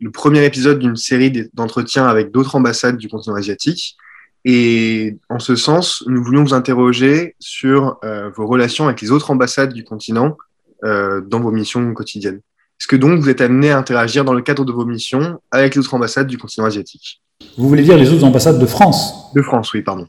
le 0.00 0.10
premier 0.10 0.44
épisode 0.44 0.78
d'une 0.78 0.96
série 0.96 1.48
d'entretiens 1.52 2.06
avec 2.06 2.30
d'autres 2.30 2.56
ambassades 2.56 2.96
du 2.96 3.08
continent 3.08 3.36
asiatique. 3.36 3.96
Et 4.44 5.18
en 5.28 5.38
ce 5.38 5.54
sens, 5.54 6.02
nous 6.06 6.24
voulions 6.24 6.42
vous 6.42 6.54
interroger 6.54 7.36
sur 7.38 7.98
euh, 8.04 8.30
vos 8.34 8.46
relations 8.46 8.86
avec 8.86 9.02
les 9.02 9.10
autres 9.10 9.30
ambassades 9.30 9.74
du 9.74 9.84
continent 9.84 10.38
euh, 10.84 11.20
dans 11.20 11.40
vos 11.40 11.50
missions 11.50 11.92
quotidiennes. 11.92 12.40
Est-ce 12.80 12.88
que 12.88 12.96
donc 12.96 13.20
vous 13.20 13.28
êtes 13.28 13.42
amené 13.42 13.70
à 13.70 13.76
interagir 13.76 14.24
dans 14.24 14.32
le 14.32 14.40
cadre 14.40 14.64
de 14.64 14.72
vos 14.72 14.86
missions 14.86 15.38
avec 15.50 15.74
les 15.74 15.80
autres 15.80 15.92
ambassades 15.92 16.26
du 16.26 16.38
continent 16.38 16.66
asiatique? 16.66 17.20
Vous 17.58 17.68
voulez 17.68 17.82
dire 17.82 17.98
les 17.98 18.10
autres 18.10 18.24
ambassades 18.24 18.58
de 18.58 18.64
France? 18.64 19.30
De 19.34 19.42
France, 19.42 19.74
oui, 19.74 19.82
pardon. 19.82 20.06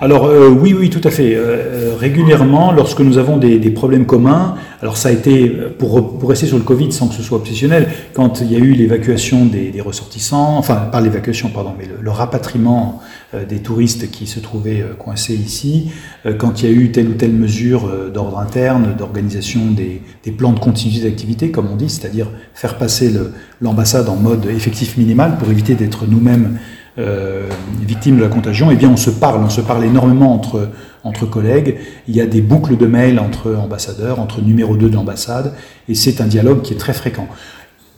Alors 0.00 0.26
euh, 0.26 0.48
oui, 0.48 0.76
oui, 0.78 0.90
tout 0.90 1.00
à 1.02 1.10
fait. 1.10 1.34
Euh, 1.34 1.40
euh, 1.40 1.94
régulièrement, 1.98 2.70
lorsque 2.70 3.00
nous 3.00 3.18
avons 3.18 3.36
des, 3.36 3.58
problèmes 3.70 4.06
communs, 4.06 4.54
alors 4.80 4.96
ça 4.96 5.08
a 5.08 5.12
été, 5.12 5.48
pour, 5.78 6.20
rester 6.28 6.46
sur 6.46 6.56
le 6.56 6.62
Covid 6.62 6.92
sans 6.92 7.08
que 7.08 7.14
ce 7.14 7.22
soit 7.22 7.38
obsessionnel, 7.38 7.88
quand 8.14 8.40
il 8.40 8.52
y 8.52 8.56
a 8.56 8.60
eu 8.60 8.72
l'évacuation 8.72 9.44
des, 9.44 9.80
ressortissants, 9.80 10.56
enfin 10.56 10.76
pas 10.76 11.00
l'évacuation, 11.00 11.48
pardon, 11.48 11.74
mais 11.76 11.86
le, 12.00 12.10
rapatriement 12.10 13.00
des 13.48 13.58
touristes 13.58 14.10
qui 14.10 14.26
se 14.26 14.40
trouvaient 14.40 14.82
coincés 14.98 15.34
ici, 15.34 15.90
quand 16.38 16.62
il 16.62 16.68
y 16.68 16.72
a 16.72 16.74
eu 16.74 16.90
telle 16.90 17.08
ou 17.08 17.14
telle 17.14 17.32
mesure 17.32 17.88
d'ordre 18.12 18.38
interne, 18.38 18.94
d'organisation 18.96 19.60
des, 19.70 20.00
plans 20.32 20.52
de 20.52 20.60
continuité 20.60 21.04
d'activité, 21.08 21.50
comme 21.50 21.68
on 21.70 21.76
dit, 21.76 21.88
c'est-à-dire 21.88 22.28
faire 22.54 22.78
passer 22.78 23.12
l'ambassade 23.60 24.08
en 24.08 24.16
mode 24.16 24.46
effectif 24.46 24.96
minimal 24.96 25.36
pour 25.38 25.50
éviter 25.50 25.74
d'être 25.74 26.06
nous-mêmes 26.06 26.58
euh, 26.98 27.48
victimes 27.80 28.16
de 28.16 28.22
la 28.22 28.28
contagion, 28.28 28.70
eh 28.70 28.76
bien 28.76 28.90
on 28.90 28.96
se 28.96 29.10
parle, 29.10 29.42
on 29.44 29.50
se 29.50 29.60
parle 29.60 29.84
énormément 29.84 30.34
entre, 30.34 30.68
entre 31.04 31.26
collègues. 31.26 31.76
Il 32.08 32.16
y 32.16 32.20
a 32.20 32.26
des 32.26 32.40
boucles 32.40 32.76
de 32.76 32.86
mails 32.86 33.20
entre 33.20 33.54
ambassadeurs, 33.54 34.18
entre 34.20 34.40
numéro 34.40 34.76
2 34.76 34.90
de 34.90 34.94
l'ambassade, 34.94 35.54
et 35.88 35.94
c'est 35.94 36.20
un 36.20 36.26
dialogue 36.26 36.62
qui 36.62 36.74
est 36.74 36.78
très 36.78 36.92
fréquent. 36.92 37.28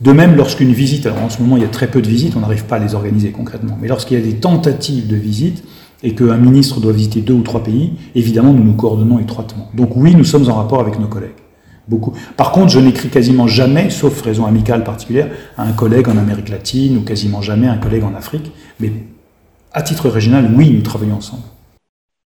De 0.01 0.11
même, 0.11 0.35
lorsqu'une 0.35 0.71
visite, 0.71 1.05
alors 1.05 1.21
en 1.23 1.29
ce 1.29 1.41
moment 1.41 1.57
il 1.57 1.63
y 1.63 1.65
a 1.65 1.69
très 1.69 1.87
peu 1.87 2.01
de 2.01 2.07
visites, 2.07 2.35
on 2.35 2.39
n'arrive 2.39 2.65
pas 2.65 2.77
à 2.77 2.79
les 2.79 2.95
organiser 2.95 3.31
concrètement, 3.31 3.77
mais 3.79 3.87
lorsqu'il 3.87 4.19
y 4.19 4.21
a 4.21 4.23
des 4.23 4.37
tentatives 4.37 5.07
de 5.07 5.15
visite 5.15 5.63
et 6.03 6.15
qu'un 6.15 6.37
ministre 6.37 6.79
doit 6.79 6.93
visiter 6.93 7.21
deux 7.21 7.33
ou 7.33 7.43
trois 7.43 7.63
pays, 7.63 7.93
évidemment 8.15 8.53
nous 8.53 8.63
nous 8.63 8.73
coordonnons 8.73 9.19
étroitement. 9.19 9.69
Donc 9.75 9.95
oui, 9.95 10.15
nous 10.15 10.25
sommes 10.25 10.49
en 10.49 10.55
rapport 10.55 10.79
avec 10.79 10.99
nos 10.99 11.07
collègues. 11.07 11.31
Beaucoup. 11.87 12.13
Par 12.37 12.51
contre, 12.51 12.69
je 12.69 12.79
n'écris 12.79 13.09
quasiment 13.09 13.47
jamais, 13.47 13.89
sauf 13.89 14.21
raison 14.21 14.45
amicale 14.45 14.83
particulière, 14.83 15.29
à 15.57 15.63
un 15.63 15.71
collègue 15.71 16.07
en 16.07 16.17
Amérique 16.17 16.49
latine 16.49 16.97
ou 16.97 17.01
quasiment 17.01 17.41
jamais 17.41 17.67
à 17.67 17.73
un 17.73 17.77
collègue 17.77 18.03
en 18.03 18.15
Afrique. 18.15 18.51
Mais 18.81 18.91
à 19.73 19.81
titre 19.81 20.09
régional, 20.09 20.51
oui, 20.55 20.71
nous 20.71 20.81
travaillons 20.81 21.15
ensemble. 21.15 21.43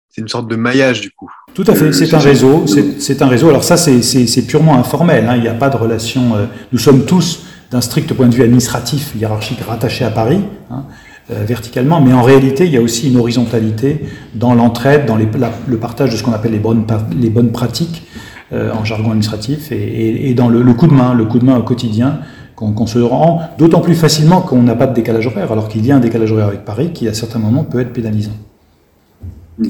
C'est 0.08 0.20
une 0.20 0.28
sorte 0.28 0.48
de 0.48 0.54
maillage 0.54 1.00
du 1.00 1.10
coup. 1.10 1.30
Tout 1.54 1.64
à 1.66 1.74
fait, 1.74 1.92
c'est 1.92 2.14
un 2.14 2.18
réseau. 2.18 2.64
C'est 2.98 3.22
un 3.22 3.26
réseau. 3.26 3.48
Alors 3.48 3.64
ça, 3.64 3.76
c'est 3.76 4.46
purement 4.46 4.76
informel. 4.76 5.26
Hein. 5.28 5.36
Il 5.36 5.42
n'y 5.42 5.48
a 5.48 5.54
pas 5.54 5.70
de 5.70 5.76
relation. 5.76 6.36
Euh, 6.36 6.46
nous 6.72 6.78
sommes 6.78 7.04
tous, 7.04 7.44
d'un 7.70 7.80
strict 7.80 8.12
point 8.14 8.28
de 8.28 8.34
vue 8.34 8.42
administratif, 8.42 9.14
hiérarchique, 9.16 9.60
rattachés 9.60 10.04
à 10.04 10.10
Paris. 10.10 10.40
Hein, 10.70 10.84
euh, 11.30 11.42
verticalement, 11.42 12.02
mais 12.02 12.12
en 12.12 12.22
réalité, 12.22 12.66
il 12.66 12.70
y 12.70 12.76
a 12.76 12.82
aussi 12.82 13.08
une 13.08 13.16
horizontalité 13.16 14.04
dans 14.34 14.52
l'entraide, 14.52 15.06
dans 15.06 15.16
les, 15.16 15.26
la, 15.38 15.50
le 15.66 15.78
partage 15.78 16.10
de 16.10 16.16
ce 16.18 16.22
qu'on 16.22 16.34
appelle 16.34 16.52
les 16.52 16.58
bonnes, 16.58 16.84
les 17.18 17.30
bonnes 17.30 17.50
pratiques, 17.50 18.06
euh, 18.52 18.70
en 18.74 18.84
jargon 18.84 19.08
administratif 19.08 19.72
et, 19.72 19.76
et, 19.76 20.28
et 20.28 20.34
dans 20.34 20.50
le, 20.50 20.60
le, 20.60 20.74
coup 20.74 20.86
de 20.86 20.92
main, 20.92 21.14
le 21.14 21.24
coup 21.24 21.38
de 21.38 21.46
main 21.46 21.56
au 21.56 21.62
quotidien 21.62 22.20
qu'on 22.54 22.72
qu 22.72 22.86
se 22.86 22.98
rend 22.98 23.42
d'autant 23.58 23.80
plus 23.80 23.94
facilement 23.94 24.40
qu'on 24.40 24.62
n'a 24.62 24.74
pas 24.74 24.86
de 24.86 24.94
décalage 24.94 25.26
horaire, 25.26 25.50
alors 25.52 25.68
qu'il 25.68 25.84
y 25.84 25.92
a 25.92 25.96
un 25.96 26.00
décalage 26.00 26.32
horaire 26.32 26.48
avec 26.48 26.64
Paris 26.64 26.92
qui 26.92 27.08
à 27.08 27.14
certains 27.14 27.38
moments 27.38 27.64
peut 27.64 27.80
être 27.80 27.92
pénalisant. 27.92 28.36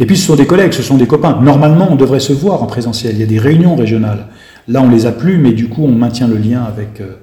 Et 0.01 0.07
puis 0.07 0.17
ce 0.17 0.27
sont 0.27 0.37
des 0.37 0.47
collègues, 0.47 0.73
ce 0.73 0.83
sont 0.83 0.97
des 0.97 1.07
copains. 1.07 1.41
Normalement, 1.43 1.89
on 1.91 1.97
devrait 1.97 2.21
se 2.21 2.33
voir 2.33 2.63
en 2.63 2.67
présentiel. 2.67 3.15
Il 3.15 3.21
y 3.21 3.23
a 3.23 3.27
des 3.27 3.39
réunions 3.39 3.77
régionales. 3.77 4.29
Là, 4.67 4.81
on 4.81 4.89
les 4.89 5.05
a 5.05 5.13
plus, 5.13 5.37
mais 5.37 5.53
du 5.53 5.69
coup, 5.69 5.85
on 5.85 5.93
maintient 5.93 6.27
le 6.27 6.39
lien 6.39 6.63
avec, 6.63 7.03
euh, 7.03 7.17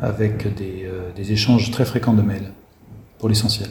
avec 0.00 0.54
des, 0.56 0.86
euh, 0.86 1.10
des 1.14 1.32
échanges 1.32 1.70
très 1.70 1.84
fréquents 1.84 2.14
de 2.14 2.22
mails, 2.22 2.50
pour 3.18 3.28
l'essentiel. 3.28 3.68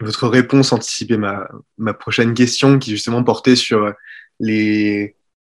Votre 0.00 0.26
réponse 0.26 0.72
anticipait 0.72 1.18
ma, 1.18 1.46
ma 1.78 1.94
prochaine 1.94 2.34
question, 2.34 2.80
qui 2.80 2.90
justement 2.90 3.22
portait 3.22 3.54
sur 3.54 3.92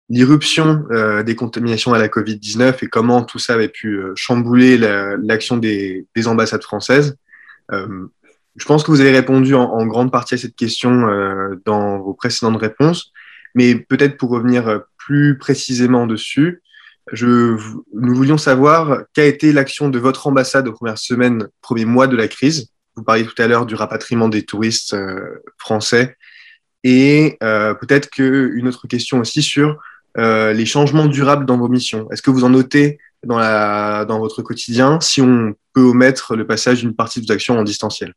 l'irruption 0.10 0.86
euh, 0.92 1.24
des 1.24 1.36
contaminations 1.36 1.94
à 1.94 2.00
la 2.00 2.08
Covid-19 2.08 2.84
et 2.84 2.88
comment 2.88 3.24
tout 3.24 3.40
ça 3.40 3.54
avait 3.54 3.70
pu 3.70 3.96
euh, 3.96 4.14
chambouler 4.16 4.78
l'action 4.78 5.56
la, 5.56 5.62
des, 5.62 6.08
des, 6.16 6.28
ambassades 6.28 6.64
françaises. 6.64 7.18
Euh, 7.72 8.08
je 8.56 8.66
pense 8.66 8.84
que 8.84 8.92
vous 8.92 9.02
avez 9.02 9.12
répondu 9.12 9.56
en, 9.56 9.86
grande 9.88 10.12
partie 10.12 10.36
à 10.36 10.38
cette 10.38 10.56
question 10.56 11.08
dans 11.66 11.98
vos 11.98 12.14
précédentes 12.14 12.62
réponses, 12.62 13.12
mais 13.56 13.74
peut-être 13.74 14.16
pour 14.16 14.30
revenir 14.30 14.82
plus 14.96 15.40
précisément 15.40 16.06
dessus, 16.06 16.62
nous 17.12 17.58
voulions 17.92 18.38
savoir 18.38 19.06
qu'a 19.16 19.26
été 19.26 19.54
l'action 19.54 19.90
de 19.90 19.98
votre 19.98 20.28
ambassade 20.28 20.68
aux 20.68 20.74
premières 20.74 21.00
semaines, 21.00 21.48
premiers 21.62 21.86
mois 21.86 22.06
de 22.06 22.16
la 22.16 22.28
crise. 22.28 22.68
Vous 22.96 23.02
parliez 23.02 23.26
tout 23.26 23.42
à 23.42 23.48
l'heure 23.48 23.66
du 23.66 23.74
rapatriement 23.74 24.30
des 24.30 24.44
touristes 24.44 24.96
français 25.58 26.16
et 26.84 27.38
peut-être 27.40 28.12
qu'une 28.12 28.68
autre 28.68 28.88
question 28.88 29.20
aussi 29.20 29.42
sur 29.42 29.80
euh, 30.18 30.54
les 30.54 30.66
changements 30.66 31.08
durables 31.08 31.46
dans 31.46 31.58
vos 31.58 31.68
missions. 31.68 32.08
Est-ce 32.12 32.22
que 32.22 32.32
vous 32.32 32.44
en 32.44 32.50
notez 32.50 33.00
dans, 33.26 33.38
la, 33.38 34.06
dans 34.06 34.20
votre 34.20 34.42
quotidien 34.42 35.00
si 35.02 35.22
on 35.22 35.54
peut 35.74 35.82
omettre 35.82 36.36
le 36.36 36.46
passage 36.46 36.82
d'une 36.82 36.94
partie 36.94 37.20
de 37.20 37.26
vos 37.26 37.34
actions 37.34 37.58
en 37.58 37.64
distanciel? 37.64 38.14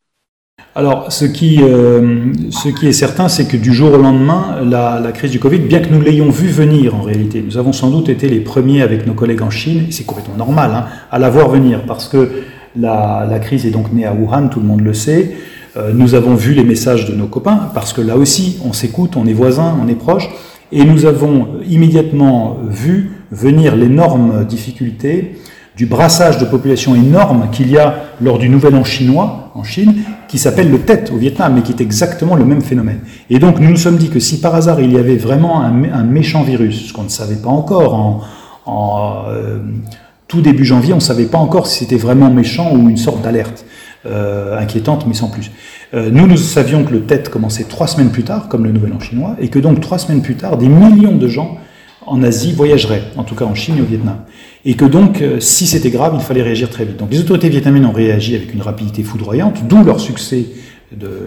Alors, 0.75 1.11
ce 1.11 1.25
qui, 1.25 1.63
euh, 1.63 2.33
ce 2.51 2.69
qui 2.69 2.87
est 2.87 2.93
certain, 2.93 3.29
c'est 3.29 3.47
que 3.47 3.57
du 3.57 3.73
jour 3.73 3.95
au 3.95 3.97
lendemain, 3.97 4.61
la, 4.63 5.01
la 5.01 5.13
crise 5.13 5.31
du 5.31 5.39
Covid, 5.39 5.59
bien 5.61 5.81
que 5.81 5.89
nous 5.89 6.03
l'ayons 6.03 6.29
vu 6.29 6.49
venir 6.49 6.95
en 6.95 7.03
réalité, 7.03 7.43
nous 7.43 7.57
avons 7.57 7.73
sans 7.73 7.91
doute 7.91 8.11
été 8.11 8.29
les 8.29 8.41
premiers 8.41 8.83
avec 8.83 9.07
nos 9.07 9.15
collègues 9.15 9.43
en 9.43 9.49
Chine, 9.51 9.87
c'est 9.91 10.05
complètement 10.05 10.37
normal, 10.37 10.73
hein, 10.75 10.87
à 11.11 11.19
la 11.19 11.31
voir 11.31 11.49
venir, 11.49 11.85
parce 11.87 12.09
que 12.09 12.43
la, 12.79 13.27
la, 13.29 13.39
crise 13.39 13.65
est 13.65 13.71
donc 13.71 13.91
née 13.93 14.05
à 14.05 14.13
Wuhan, 14.13 14.49
tout 14.49 14.61
le 14.61 14.67
monde 14.67 14.83
le 14.83 14.93
sait. 14.93 15.37
Euh, 15.77 15.93
nous 15.95 16.15
avons 16.15 16.35
vu 16.35 16.53
les 16.53 16.65
messages 16.65 17.07
de 17.07 17.15
nos 17.15 17.27
copains, 17.27 17.71
parce 17.75 17.93
que 17.93 18.01
là 18.01 18.17
aussi, 18.17 18.59
on 18.65 18.73
s'écoute, 18.73 19.17
on 19.17 19.27
est 19.27 19.33
voisins, 19.33 19.79
on 19.83 19.89
est 19.89 19.95
proches, 19.95 20.29
et 20.73 20.85
nous 20.85 21.05
avons 21.05 21.49
immédiatement 21.69 22.59
vu 22.69 23.23
venir 23.31 23.77
l'énorme 23.77 24.45
difficulté 24.45 25.39
du 25.77 25.87
brassage 25.87 26.39
de 26.39 26.47
population 26.47 26.95
énorme 26.95 27.49
qu'il 27.53 27.71
y 27.71 27.77
a 27.77 28.05
lors 28.23 28.39
du 28.39 28.49
Nouvel 28.49 28.75
An 28.77 28.85
chinois 28.85 29.51
en 29.55 29.63
Chine, 29.63 29.95
qui 30.27 30.39
s'appelle 30.39 30.71
le 30.71 30.81
TET 30.81 31.11
au 31.13 31.19
Vietnam, 31.19 31.55
mais 31.55 31.63
qui 31.63 31.73
est 31.73 31.83
exactement 31.83 32.35
le 32.35 32.45
même 32.45 32.63
phénomène. 32.63 33.01
Et 33.29 33.39
donc 33.39 33.61
nous 33.61 33.69
nous 33.69 33.77
sommes 33.77 33.99
dit 33.99 34.09
que 34.09 34.19
si 34.19 34.41
par 34.41 34.55
hasard 34.55 34.81
il 34.81 34.93
y 34.93 34.99
avait 34.99 35.17
vraiment 35.17 35.63
un, 35.63 36.05
méchant 36.05 36.43
virus, 36.43 36.89
ce 36.89 36.93
qu'on 36.93 37.05
ne 37.05 37.09
savait 37.09 37.37
pas 37.37 37.51
encore 37.51 37.95
en, 37.95 38.21
en 38.65 39.25
euh, 39.29 39.59
tout 40.29 40.41
début 40.41 40.65
janvier, 40.65 40.95
on 40.95 40.97
ne 40.97 41.01
savait 41.01 41.27
pas 41.27 41.39
encore 41.39 41.67
si 41.67 41.81
c'était 41.81 41.97
vraiment 41.97 42.31
méchant 42.31 42.75
ou 42.75 42.89
une 42.89 42.97
sorte 42.97 43.23
d'alerte 43.23 43.67
euh, 44.07 44.59
inquiétante, 44.59 45.07
mais 45.07 45.15
sans 45.15 45.29
plus. 45.29 45.51
Euh, 45.95 46.11
nous, 46.11 46.27
nous 46.27 46.37
savions 46.37 46.85
que 46.85 46.93
le 46.93 47.03
TET 47.03 47.29
commençait 47.29 47.65
trois 47.65 47.87
semaines 47.87 48.11
plus 48.11 48.25
tard, 48.25 48.49
comme 48.49 48.65
le 48.65 48.73
Nouvel 48.73 48.93
An 48.93 49.01
chinois, 49.01 49.37
et 49.41 49.49
que 49.49 49.59
donc 49.59 49.81
trois 49.81 49.99
semaines 49.99 50.23
plus 50.23 50.35
tard, 50.35 50.57
des 50.57 50.69
millions 50.69 51.17
de 51.17 51.29
gens 51.29 51.59
en 52.07 52.23
Asie 52.23 52.53
voyageraient, 52.53 53.03
en 53.17 53.25
tout 53.25 53.35
cas 53.35 53.45
en 53.45 53.55
Chine 53.55 53.77
et 53.79 53.81
au 53.81 53.85
Vietnam. 53.85 54.19
Et 54.65 54.75
que 54.75 54.85
donc, 54.85 55.23
euh, 55.23 55.39
si 55.41 55.67
c'était 55.67 55.91
grave, 55.91 56.15
il 56.17 56.23
fallait 56.23 56.43
réagir 56.43 56.71
très 56.71 56.85
vite. 56.85 56.97
Donc 56.97 57.11
les 57.13 57.21
autorités 57.21 57.49
vietnamiennes 57.49 57.87
ont 57.87 57.93
réagi 57.93 58.35
avec 58.35 58.53
une 58.53 58.63
rapidité 58.63 59.03
foudroyante, 59.03 59.67
d'où 59.69 59.83
leur 59.85 60.01
succès, 60.01 60.47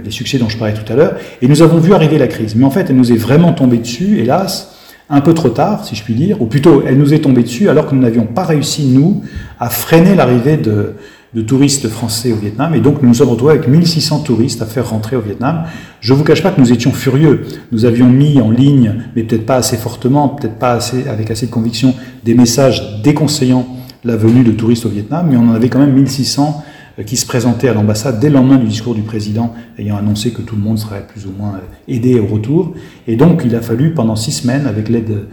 les 0.04 0.12
succès 0.12 0.38
dont 0.38 0.50
je 0.50 0.58
parlais 0.58 0.74
tout 0.74 0.92
à 0.92 0.96
l'heure, 0.96 1.16
et 1.42 1.48
nous 1.48 1.62
avons 1.62 1.80
vu 1.80 1.94
arriver 1.94 2.18
la 2.18 2.28
crise. 2.28 2.56
Mais 2.56 2.66
en 2.66 2.72
fait, 2.72 2.90
elle 2.90 2.96
nous 2.96 3.12
est 3.12 3.18
vraiment 3.18 3.54
tombée 3.54 3.78
dessus, 3.78 4.20
hélas, 4.20 4.76
un 5.10 5.22
peu 5.22 5.34
trop 5.34 5.50
tard, 5.50 5.86
si 5.86 5.96
je 5.96 6.04
puis 6.04 6.14
dire, 6.14 6.42
ou 6.42 6.46
plutôt, 6.46 6.84
elle 6.86 6.98
nous 6.98 7.14
est 7.14 7.20
tombée 7.20 7.44
dessus 7.44 7.68
alors 7.68 7.88
que 7.88 7.96
nous 7.96 8.02
n'avions 8.02 8.26
pas 8.26 8.44
réussi, 8.44 8.86
nous, 8.86 9.24
à 9.60 9.70
freiner 9.70 10.16
l'arrivée 10.16 10.56
de, 10.56 10.94
de 11.34 11.42
touristes 11.42 11.88
français 11.88 12.32
au 12.32 12.36
Vietnam. 12.36 12.74
Et 12.74 12.80
donc, 12.80 13.02
nous 13.02 13.10
nous 13.10 13.14
sommes 13.14 13.30
retrouvés 13.30 13.54
avec 13.54 13.68
1600 13.68 14.22
touristes 14.22 14.62
à 14.62 14.66
faire 14.66 14.90
rentrer 14.90 15.16
au 15.16 15.22
Vietnam. 15.22 15.64
Je 16.02 16.14
ne 16.14 16.18
vous 16.18 16.24
cache 16.24 16.42
pas 16.42 16.52
que 16.52 16.60
nous 16.60 16.72
étions 16.72 16.92
furieux. 16.92 17.46
Nous 17.72 17.86
avions 17.86 18.08
mis 18.08 18.42
en 18.42 18.50
ligne, 18.50 18.96
mais 19.16 19.24
peut-être 19.24 19.46
pas 19.46 19.58
assez 19.58 19.78
fortement, 19.78 20.30
peut-être 20.30 20.58
pas 20.58 20.74
assez, 20.74 21.08
avec 21.08 21.30
assez 21.30 21.46
de 21.46 21.52
conviction, 21.52 21.94
des 22.24 22.34
messages 22.34 23.02
déconseillant 23.04 23.68
la 24.04 24.16
venue 24.16 24.44
de 24.44 24.52
touristes 24.52 24.86
au 24.86 24.90
Vietnam, 24.90 25.28
mais 25.30 25.38
on 25.38 25.50
en 25.50 25.54
avait 25.54 25.70
quand 25.70 25.80
même 25.80 25.94
1600 25.94 26.64
euh, 27.00 27.04
qui 27.04 27.18
se 27.18 27.26
présentaient 27.26 27.68
à 27.68 27.74
l'ambassade 27.74 28.20
dès 28.20 28.30
le 28.30 28.36
lendemain 28.36 28.58
du 28.58 28.66
discours 28.66 28.96
du 28.96 29.02
président, 29.02 29.54
ayant 29.78 29.98
annoncé 29.98 30.32
que 30.32 30.42
tout 30.42 30.56
le 30.56 30.62
monde 30.62 30.80
serait 30.80 31.06
plus 31.06 31.26
ou 31.26 31.34
moins 31.38 31.56
euh, 31.56 31.94
aidé 31.94 32.20
au 32.20 32.26
retour. 32.26 32.74
Et 33.08 33.18
donc, 33.18 33.42
il 33.46 33.56
a 33.56 33.62
fallu, 33.62 33.94
pendant 33.94 34.16
six 34.16 34.32
semaines, 34.32 34.68
avec 34.68 34.90
l'aide 34.90 35.28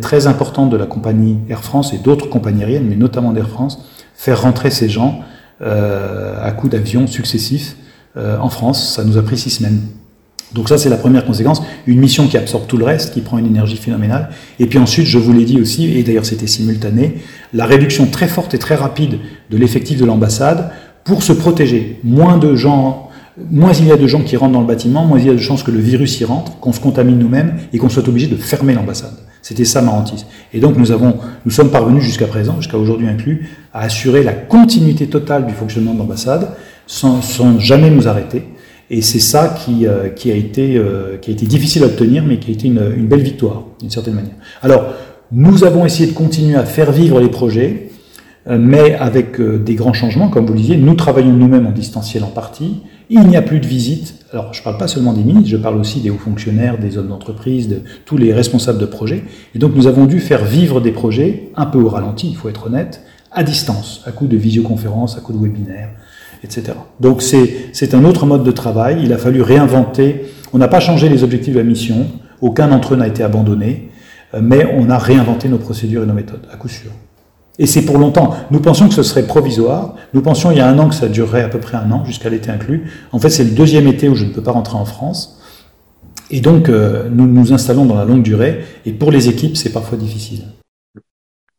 très 0.00 0.26
importante 0.26 0.70
de 0.70 0.76
la 0.76 0.86
compagnie 0.86 1.38
Air 1.48 1.62
France 1.62 1.94
et 1.94 1.98
d'autres 1.98 2.28
compagnies 2.28 2.62
aériennes, 2.62 2.86
mais 2.88 2.96
notamment 2.96 3.32
d'Air 3.32 3.48
France, 3.48 3.88
faire 4.14 4.42
rentrer 4.42 4.70
ces 4.70 4.88
gens 4.88 5.20
à 5.60 6.50
coups 6.52 6.72
d'avions 6.72 7.06
successifs 7.06 7.76
euh, 8.16 8.38
en 8.38 8.48
France. 8.48 8.94
Ça 8.96 9.04
nous 9.04 9.16
a 9.18 9.22
pris 9.22 9.38
six 9.38 9.50
semaines. 9.50 9.80
Donc 10.54 10.68
ça, 10.68 10.78
c'est 10.78 10.88
la 10.88 10.96
première 10.96 11.24
conséquence. 11.24 11.62
Une 11.86 12.00
mission 12.00 12.26
qui 12.26 12.36
absorbe 12.36 12.66
tout 12.66 12.78
le 12.78 12.84
reste, 12.84 13.12
qui 13.12 13.20
prend 13.20 13.38
une 13.38 13.46
énergie 13.46 13.76
phénoménale. 13.76 14.30
Et 14.58 14.66
puis 14.66 14.78
ensuite, 14.78 15.06
je 15.06 15.18
vous 15.18 15.32
l'ai 15.32 15.44
dit 15.44 15.60
aussi, 15.60 15.96
et 15.96 16.02
d'ailleurs 16.02 16.24
c'était 16.24 16.46
simultané, 16.46 17.18
la 17.52 17.66
réduction 17.66 18.06
très 18.06 18.26
forte 18.26 18.54
et 18.54 18.58
très 18.58 18.74
rapide 18.74 19.18
de 19.50 19.56
l'effectif 19.56 19.98
de 19.98 20.06
l'ambassade 20.06 20.70
pour 21.04 21.22
se 21.22 21.32
protéger. 21.32 22.00
Moins 22.02 22.38
de 22.38 22.56
gens, 22.56 23.10
moins 23.50 23.72
il 23.72 23.86
y 23.86 23.92
a 23.92 23.96
de 23.96 24.06
gens 24.06 24.22
qui 24.22 24.36
rentrent 24.36 24.54
dans 24.54 24.62
le 24.62 24.66
bâtiment, 24.66 25.04
moins 25.04 25.18
il 25.18 25.26
y 25.26 25.30
a 25.30 25.34
de 25.34 25.38
chances 25.38 25.62
que 25.62 25.70
le 25.70 25.80
virus 25.80 26.18
y 26.20 26.24
rentre, 26.24 26.58
qu'on 26.60 26.72
se 26.72 26.80
contamine 26.80 27.18
nous-mêmes 27.18 27.58
et 27.72 27.78
qu'on 27.78 27.90
soit 27.90 28.08
obligé 28.08 28.26
de 28.26 28.36
fermer 28.36 28.72
l'ambassade. 28.72 29.16
C'était 29.48 29.64
ça 29.64 29.80
ma. 29.80 30.04
Et 30.52 30.60
donc 30.60 30.76
nous 30.76 30.92
avons, 30.92 31.16
nous 31.46 31.50
sommes 31.50 31.70
parvenus 31.70 32.02
jusqu'à 32.02 32.26
présent, 32.26 32.56
jusqu'à 32.60 32.76
aujourd'hui 32.76 33.08
inclus, 33.08 33.48
à 33.72 33.80
assurer 33.80 34.22
la 34.22 34.34
continuité 34.34 35.06
totale 35.06 35.46
du 35.46 35.54
fonctionnement 35.54 35.94
de 35.94 36.00
l'ambassade 36.00 36.50
sans, 36.86 37.22
jamais 37.58 37.88
nous 37.88 38.08
arrêter. 38.08 38.42
Et 38.90 39.00
c'est 39.00 39.20
ça 39.20 39.48
qui, 39.48 39.86
euh, 39.86 40.10
qui, 40.10 40.30
a 40.30 40.34
été, 40.34 40.76
euh, 40.76 41.16
qui 41.16 41.30
a 41.30 41.32
été 41.32 41.46
difficile 41.46 41.82
à 41.84 41.86
obtenir, 41.86 42.24
mais 42.26 42.38
qui 42.38 42.50
a 42.50 42.52
été 42.52 42.68
une, 42.68 43.06
belle 43.06 43.22
victoire, 43.22 43.64
d'une 43.80 43.88
certaine 43.88 44.16
manière. 44.16 44.34
Alors, 44.60 44.92
nous 45.32 45.64
avons 45.64 45.86
essayé 45.86 46.10
de 46.10 46.14
continuer 46.14 46.56
à 46.56 46.66
faire 46.66 46.92
vivre 46.92 47.18
les 47.18 47.30
projets, 47.30 47.88
euh, 48.48 48.58
mais 48.60 48.96
avec 48.96 49.40
des 49.40 49.74
grands 49.76 49.94
changements, 49.94 50.28
comme 50.28 50.44
vous 50.44 50.52
le 50.52 50.60
disiez. 50.60 50.76
Nous 50.76 50.94
travaillons 50.94 51.32
nous-mêmes 51.32 51.66
en 51.66 51.72
distanciel 51.72 52.22
en 52.22 52.28
partie. 52.28 52.82
Il 53.10 53.22
n'y 53.22 53.36
a 53.36 53.42
plus 53.42 53.60
de 53.60 53.66
visites. 53.66 54.14
Alors, 54.32 54.52
je 54.52 54.60
ne 54.60 54.64
parle 54.64 54.76
pas 54.76 54.88
seulement 54.88 55.14
des 55.14 55.22
ministres, 55.22 55.48
je 55.48 55.56
parle 55.56 55.78
aussi 55.78 56.00
des 56.00 56.10
hauts 56.10 56.18
fonctionnaires, 56.18 56.78
des 56.78 56.98
hommes 56.98 57.08
d'entreprise, 57.08 57.68
de 57.68 57.80
tous 58.04 58.18
les 58.18 58.34
responsables 58.34 58.78
de 58.78 58.86
projets. 58.86 59.24
Et 59.54 59.58
donc, 59.58 59.74
nous 59.74 59.86
avons 59.86 60.04
dû 60.04 60.20
faire 60.20 60.44
vivre 60.44 60.82
des 60.82 60.92
projets, 60.92 61.50
un 61.56 61.64
peu 61.64 61.78
au 61.78 61.88
ralenti, 61.88 62.28
il 62.28 62.36
faut 62.36 62.50
être 62.50 62.66
honnête, 62.66 63.02
à 63.32 63.42
distance, 63.42 64.02
à 64.06 64.12
coup 64.12 64.26
de 64.26 64.36
visioconférence, 64.36 65.16
à 65.16 65.20
coup 65.20 65.32
de 65.32 65.38
webinaire, 65.38 65.90
etc. 66.44 66.72
Donc, 67.00 67.22
c'est 67.22 67.94
un 67.94 68.04
autre 68.04 68.26
mode 68.26 68.44
de 68.44 68.50
travail. 68.50 69.00
Il 69.02 69.12
a 69.12 69.18
fallu 69.18 69.40
réinventer. 69.40 70.26
On 70.52 70.58
n'a 70.58 70.68
pas 70.68 70.80
changé 70.80 71.08
les 71.08 71.24
objectifs 71.24 71.54
de 71.54 71.58
la 71.58 71.64
mission. 71.64 72.06
Aucun 72.42 72.68
d'entre 72.68 72.94
eux 72.94 72.96
n'a 72.96 73.06
été 73.06 73.22
abandonné. 73.22 73.90
Euh, 74.34 74.40
mais 74.42 74.66
on 74.76 74.90
a 74.90 74.98
réinventé 74.98 75.48
nos 75.48 75.58
procédures 75.58 76.02
et 76.02 76.06
nos 76.06 76.14
méthodes, 76.14 76.46
à 76.52 76.56
coup 76.56 76.68
sûr. 76.68 76.90
Et 77.58 77.66
c'est 77.66 77.84
pour 77.84 77.98
longtemps. 77.98 78.36
Nous 78.50 78.60
pensions 78.60 78.88
que 78.88 78.94
ce 78.94 79.02
serait 79.02 79.26
provisoire. 79.26 79.94
Nous 80.14 80.22
pensions 80.22 80.50
il 80.50 80.58
y 80.58 80.60
a 80.60 80.68
un 80.68 80.78
an 80.78 80.88
que 80.88 80.94
ça 80.94 81.08
durerait 81.08 81.42
à 81.42 81.48
peu 81.48 81.58
près 81.58 81.76
un 81.76 81.90
an, 81.90 82.04
jusqu'à 82.04 82.30
l'été 82.30 82.50
inclus. 82.50 82.90
En 83.10 83.18
fait, 83.18 83.30
c'est 83.30 83.44
le 83.44 83.50
deuxième 83.50 83.88
été 83.88 84.08
où 84.08 84.14
je 84.14 84.24
ne 84.24 84.30
peux 84.30 84.42
pas 84.42 84.52
rentrer 84.52 84.76
en 84.76 84.84
France. 84.84 85.40
Et 86.30 86.40
donc, 86.40 86.68
euh, 86.68 87.08
nous 87.10 87.26
nous 87.26 87.52
installons 87.52 87.84
dans 87.84 87.96
la 87.96 88.04
longue 88.04 88.22
durée. 88.22 88.64
Et 88.86 88.92
pour 88.92 89.10
les 89.10 89.28
équipes, 89.28 89.56
c'est 89.56 89.72
parfois 89.72 89.98
difficile. 89.98 90.44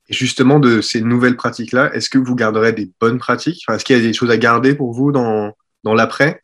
Et 0.09 0.13
justement, 0.13 0.59
de 0.59 0.81
ces 0.81 1.01
nouvelles 1.01 1.35
pratiques-là, 1.35 1.91
est-ce 1.93 2.09
que 2.09 2.17
vous 2.17 2.35
garderez 2.35 2.71
des 2.71 2.89
bonnes 2.99 3.17
pratiques? 3.17 3.63
Enfin, 3.67 3.75
Est-ce 3.75 3.85
qu'il 3.85 3.97
y 3.97 3.99
a 3.99 4.01
des 4.01 4.13
choses 4.13 4.31
à 4.31 4.37
garder 4.37 4.75
pour 4.75 4.93
vous 4.93 5.11
dans, 5.11 5.51
dans 5.83 5.93
l'après? 5.93 6.41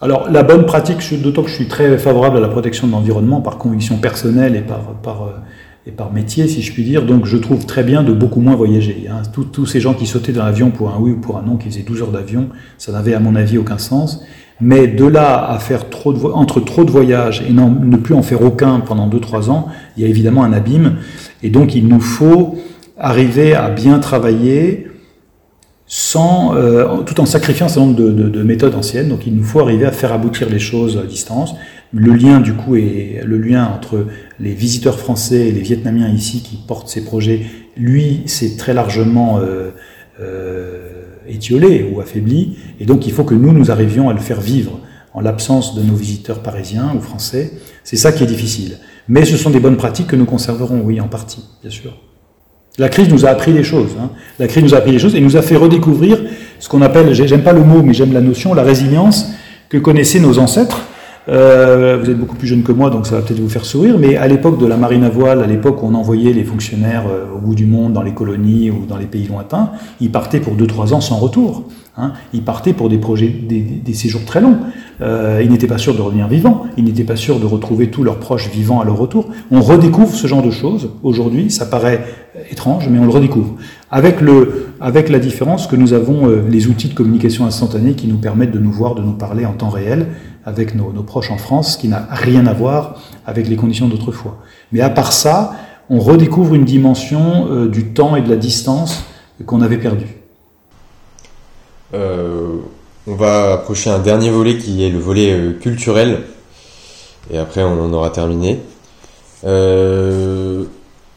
Alors, 0.00 0.28
la 0.30 0.42
bonne 0.42 0.66
pratique, 0.66 0.98
d'autant 1.22 1.42
que 1.42 1.48
je 1.48 1.54
suis 1.54 1.68
très 1.68 1.96
favorable 1.96 2.36
à 2.36 2.40
la 2.40 2.48
protection 2.48 2.86
de 2.86 2.92
l'environnement 2.92 3.40
par 3.40 3.56
conviction 3.56 3.96
personnelle 3.96 4.54
et 4.54 4.60
par, 4.60 5.00
par, 5.00 5.22
euh, 5.22 5.30
et 5.86 5.92
par 5.92 6.12
métier, 6.12 6.48
si 6.48 6.62
je 6.62 6.72
puis 6.72 6.82
dire. 6.82 7.06
Donc 7.06 7.26
je 7.26 7.36
trouve 7.36 7.64
très 7.64 7.84
bien 7.84 8.02
de 8.02 8.12
beaucoup 8.12 8.40
moins 8.40 8.56
voyager. 8.56 9.06
Hein. 9.08 9.22
Tous 9.52 9.66
ces 9.66 9.80
gens 9.80 9.94
qui 9.94 10.06
sautaient 10.06 10.32
dans 10.32 10.44
l'avion 10.44 10.70
pour 10.70 10.90
un 10.90 10.98
oui 10.98 11.12
ou 11.12 11.20
pour 11.20 11.38
un 11.38 11.42
non, 11.42 11.56
qui 11.56 11.70
faisaient 11.70 11.82
12 11.82 12.02
heures 12.02 12.12
d'avion, 12.12 12.48
ça 12.76 12.92
n'avait 12.92 13.14
à 13.14 13.20
mon 13.20 13.36
avis 13.36 13.56
aucun 13.56 13.78
sens. 13.78 14.22
Mais 14.60 14.86
de 14.88 15.04
là 15.04 15.50
à 15.50 15.58
faire 15.58 15.90
trop 15.90 16.12
de 16.12 16.18
entre 16.24 16.60
trop 16.60 16.84
de 16.84 16.90
voyages 16.90 17.44
et 17.46 17.52
ne 17.52 17.96
plus 17.96 18.14
en 18.14 18.22
faire 18.22 18.42
aucun 18.42 18.80
pendant 18.80 19.08
2-3 19.08 19.50
ans, 19.50 19.68
il 19.96 20.02
y 20.02 20.06
a 20.06 20.08
évidemment 20.08 20.44
un 20.44 20.52
abîme. 20.52 20.96
Et 21.42 21.50
donc 21.50 21.74
il 21.74 21.86
nous 21.86 22.00
faut 22.00 22.56
arriver 22.98 23.54
à 23.54 23.68
bien 23.68 23.98
travailler 23.98 24.88
sans, 25.86 26.56
euh, 26.56 27.02
tout 27.02 27.20
en 27.20 27.26
sacrifiant 27.26 27.66
un 27.66 27.68
certain 27.68 27.86
nombre 27.86 27.96
de, 27.96 28.42
méthodes 28.42 28.74
anciennes. 28.74 29.08
Donc 29.08 29.26
il 29.26 29.34
nous 29.34 29.44
faut 29.44 29.60
arriver 29.60 29.86
à 29.86 29.92
faire 29.92 30.12
aboutir 30.12 30.48
les 30.48 30.58
choses 30.58 30.98
à 30.98 31.06
distance. 31.06 31.54
Le 31.92 32.14
lien 32.14 32.40
du 32.40 32.52
coup 32.52 32.76
est 32.76 33.22
le 33.24 33.38
lien 33.38 33.64
entre 33.66 34.06
les 34.40 34.52
visiteurs 34.52 34.98
français 34.98 35.48
et 35.48 35.52
les 35.52 35.60
Vietnamiens 35.60 36.08
ici 36.08 36.42
qui 36.42 36.56
portent 36.56 36.88
ces 36.88 37.04
projets. 37.04 37.42
Lui, 37.76 38.22
c'est 38.26 38.56
très 38.56 38.74
largement 38.74 39.38
euh, 39.38 39.70
euh, 40.20 41.04
étiolé 41.28 41.88
ou 41.92 42.00
affaibli, 42.00 42.56
et 42.80 42.86
donc 42.86 43.06
il 43.06 43.12
faut 43.12 43.24
que 43.24 43.34
nous 43.34 43.52
nous 43.52 43.70
arrivions 43.70 44.08
à 44.08 44.12
le 44.12 44.20
faire 44.20 44.40
vivre 44.40 44.80
en 45.14 45.20
l'absence 45.20 45.74
de 45.74 45.82
nos 45.82 45.94
visiteurs 45.94 46.40
parisiens 46.40 46.92
ou 46.96 47.00
français. 47.00 47.52
C'est 47.84 47.96
ça 47.96 48.12
qui 48.12 48.24
est 48.24 48.26
difficile. 48.26 48.78
Mais 49.08 49.24
ce 49.24 49.36
sont 49.36 49.50
des 49.50 49.60
bonnes 49.60 49.76
pratiques 49.76 50.08
que 50.08 50.16
nous 50.16 50.24
conserverons, 50.24 50.82
oui, 50.84 51.00
en 51.00 51.08
partie, 51.08 51.44
bien 51.62 51.70
sûr. 51.70 51.96
La 52.78 52.88
crise 52.88 53.08
nous 53.08 53.24
a 53.24 53.30
appris 53.30 53.52
des 53.54 53.64
choses. 53.64 53.96
Hein. 53.98 54.10
La 54.38 54.48
crise 54.48 54.62
nous 54.62 54.74
a 54.74 54.78
appris 54.78 54.92
des 54.92 54.98
choses 54.98 55.14
et 55.14 55.20
nous 55.20 55.36
a 55.36 55.42
fait 55.42 55.56
redécouvrir 55.56 56.18
ce 56.58 56.68
qu'on 56.68 56.82
appelle, 56.82 57.14
j'aime 57.14 57.42
pas 57.42 57.52
le 57.52 57.64
mot, 57.64 57.82
mais 57.82 57.94
j'aime 57.94 58.12
la 58.12 58.20
notion, 58.20 58.52
la 58.52 58.62
résilience 58.62 59.30
que 59.68 59.78
connaissaient 59.78 60.20
nos 60.20 60.38
ancêtres 60.38 60.82
euh, 61.28 61.98
vous 62.00 62.08
êtes 62.08 62.18
beaucoup 62.18 62.36
plus 62.36 62.46
jeune 62.46 62.62
que 62.62 62.72
moi, 62.72 62.90
donc 62.90 63.06
ça 63.06 63.16
va 63.16 63.22
peut-être 63.22 63.40
vous 63.40 63.48
faire 63.48 63.64
sourire, 63.64 63.98
mais 63.98 64.16
à 64.16 64.28
l'époque 64.28 64.58
de 64.58 64.66
la 64.66 64.76
marine 64.76 65.02
à 65.02 65.08
voile, 65.08 65.42
à 65.42 65.46
l'époque 65.46 65.82
où 65.82 65.86
on 65.86 65.94
envoyait 65.94 66.32
les 66.32 66.44
fonctionnaires 66.44 67.04
euh, 67.08 67.24
au 67.34 67.38
bout 67.38 67.54
du 67.54 67.66
monde, 67.66 67.92
dans 67.92 68.02
les 68.02 68.14
colonies 68.14 68.70
ou 68.70 68.86
dans 68.86 68.96
les 68.96 69.06
pays 69.06 69.26
lointains, 69.26 69.70
ils 70.00 70.10
partaient 70.10 70.40
pour 70.40 70.54
2-3 70.54 70.94
ans 70.94 71.00
sans 71.00 71.16
retour. 71.16 71.64
Hein. 71.98 72.12
Ils 72.32 72.42
partaient 72.42 72.74
pour 72.74 72.88
des 72.88 72.98
projets, 72.98 73.28
des, 73.28 73.94
séjours 73.94 74.24
très 74.24 74.40
longs. 74.40 74.58
Euh, 75.00 75.40
ils 75.42 75.50
n'étaient 75.50 75.66
pas 75.66 75.78
sûrs 75.78 75.94
de 75.94 76.02
revenir 76.02 76.28
vivants, 76.28 76.64
ils 76.76 76.84
n'étaient 76.84 77.04
pas 77.04 77.16
sûrs 77.16 77.40
de 77.40 77.46
retrouver 77.46 77.88
tous 77.88 78.04
leurs 78.04 78.18
proches 78.18 78.50
vivants 78.50 78.80
à 78.80 78.84
leur 78.84 78.96
retour. 78.96 79.28
On 79.50 79.60
redécouvre 79.62 80.14
ce 80.14 80.26
genre 80.26 80.42
de 80.42 80.50
choses 80.50 80.90
aujourd'hui, 81.02 81.50
ça 81.50 81.66
paraît 81.66 82.04
étrange, 82.50 82.88
mais 82.88 82.98
on 82.98 83.04
le 83.04 83.10
redécouvre. 83.10 83.54
Avec, 83.90 84.20
le, 84.20 84.68
avec 84.80 85.08
la 85.08 85.18
différence 85.18 85.66
que 85.66 85.76
nous 85.76 85.92
avons 85.92 86.28
euh, 86.28 86.42
les 86.48 86.66
outils 86.66 86.88
de 86.88 86.94
communication 86.94 87.46
instantanée 87.46 87.94
qui 87.94 88.08
nous 88.08 88.18
permettent 88.18 88.52
de 88.52 88.58
nous 88.58 88.72
voir, 88.72 88.94
de 88.94 89.02
nous 89.02 89.12
parler 89.12 89.46
en 89.46 89.52
temps 89.52 89.70
réel, 89.70 90.06
avec 90.46 90.76
nos, 90.76 91.02
proches 91.02 91.32
en 91.32 91.38
France, 91.38 91.76
qui 91.76 91.88
n'a 91.88 92.06
rien 92.08 92.46
à 92.46 92.54
voir 92.54 93.00
avec 93.26 93.48
les 93.48 93.56
conditions 93.56 93.88
d'autrefois. 93.88 94.38
Mais 94.70 94.80
à 94.80 94.88
part 94.88 95.12
ça, 95.12 95.54
on 95.90 95.98
redécouvre 95.98 96.54
une 96.54 96.64
dimension 96.64 97.48
euh, 97.50 97.68
du 97.68 97.86
temps 97.86 98.14
et 98.14 98.22
de 98.22 98.30
la 98.30 98.36
distance 98.36 99.02
qu'on 99.44 99.60
avait 99.60 99.76
perdue. 99.76 100.06
Euh, 101.94 102.58
on 103.08 103.14
va 103.16 103.54
approcher 103.54 103.90
un 103.90 103.98
dernier 103.98 104.30
volet 104.30 104.56
qui 104.56 104.84
est 104.84 104.90
le 104.90 104.98
volet 104.98 105.32
euh, 105.32 105.52
culturel, 105.52 106.22
et 107.32 107.38
après 107.38 107.64
on 107.64 107.92
aura 107.92 108.10
terminé. 108.10 108.60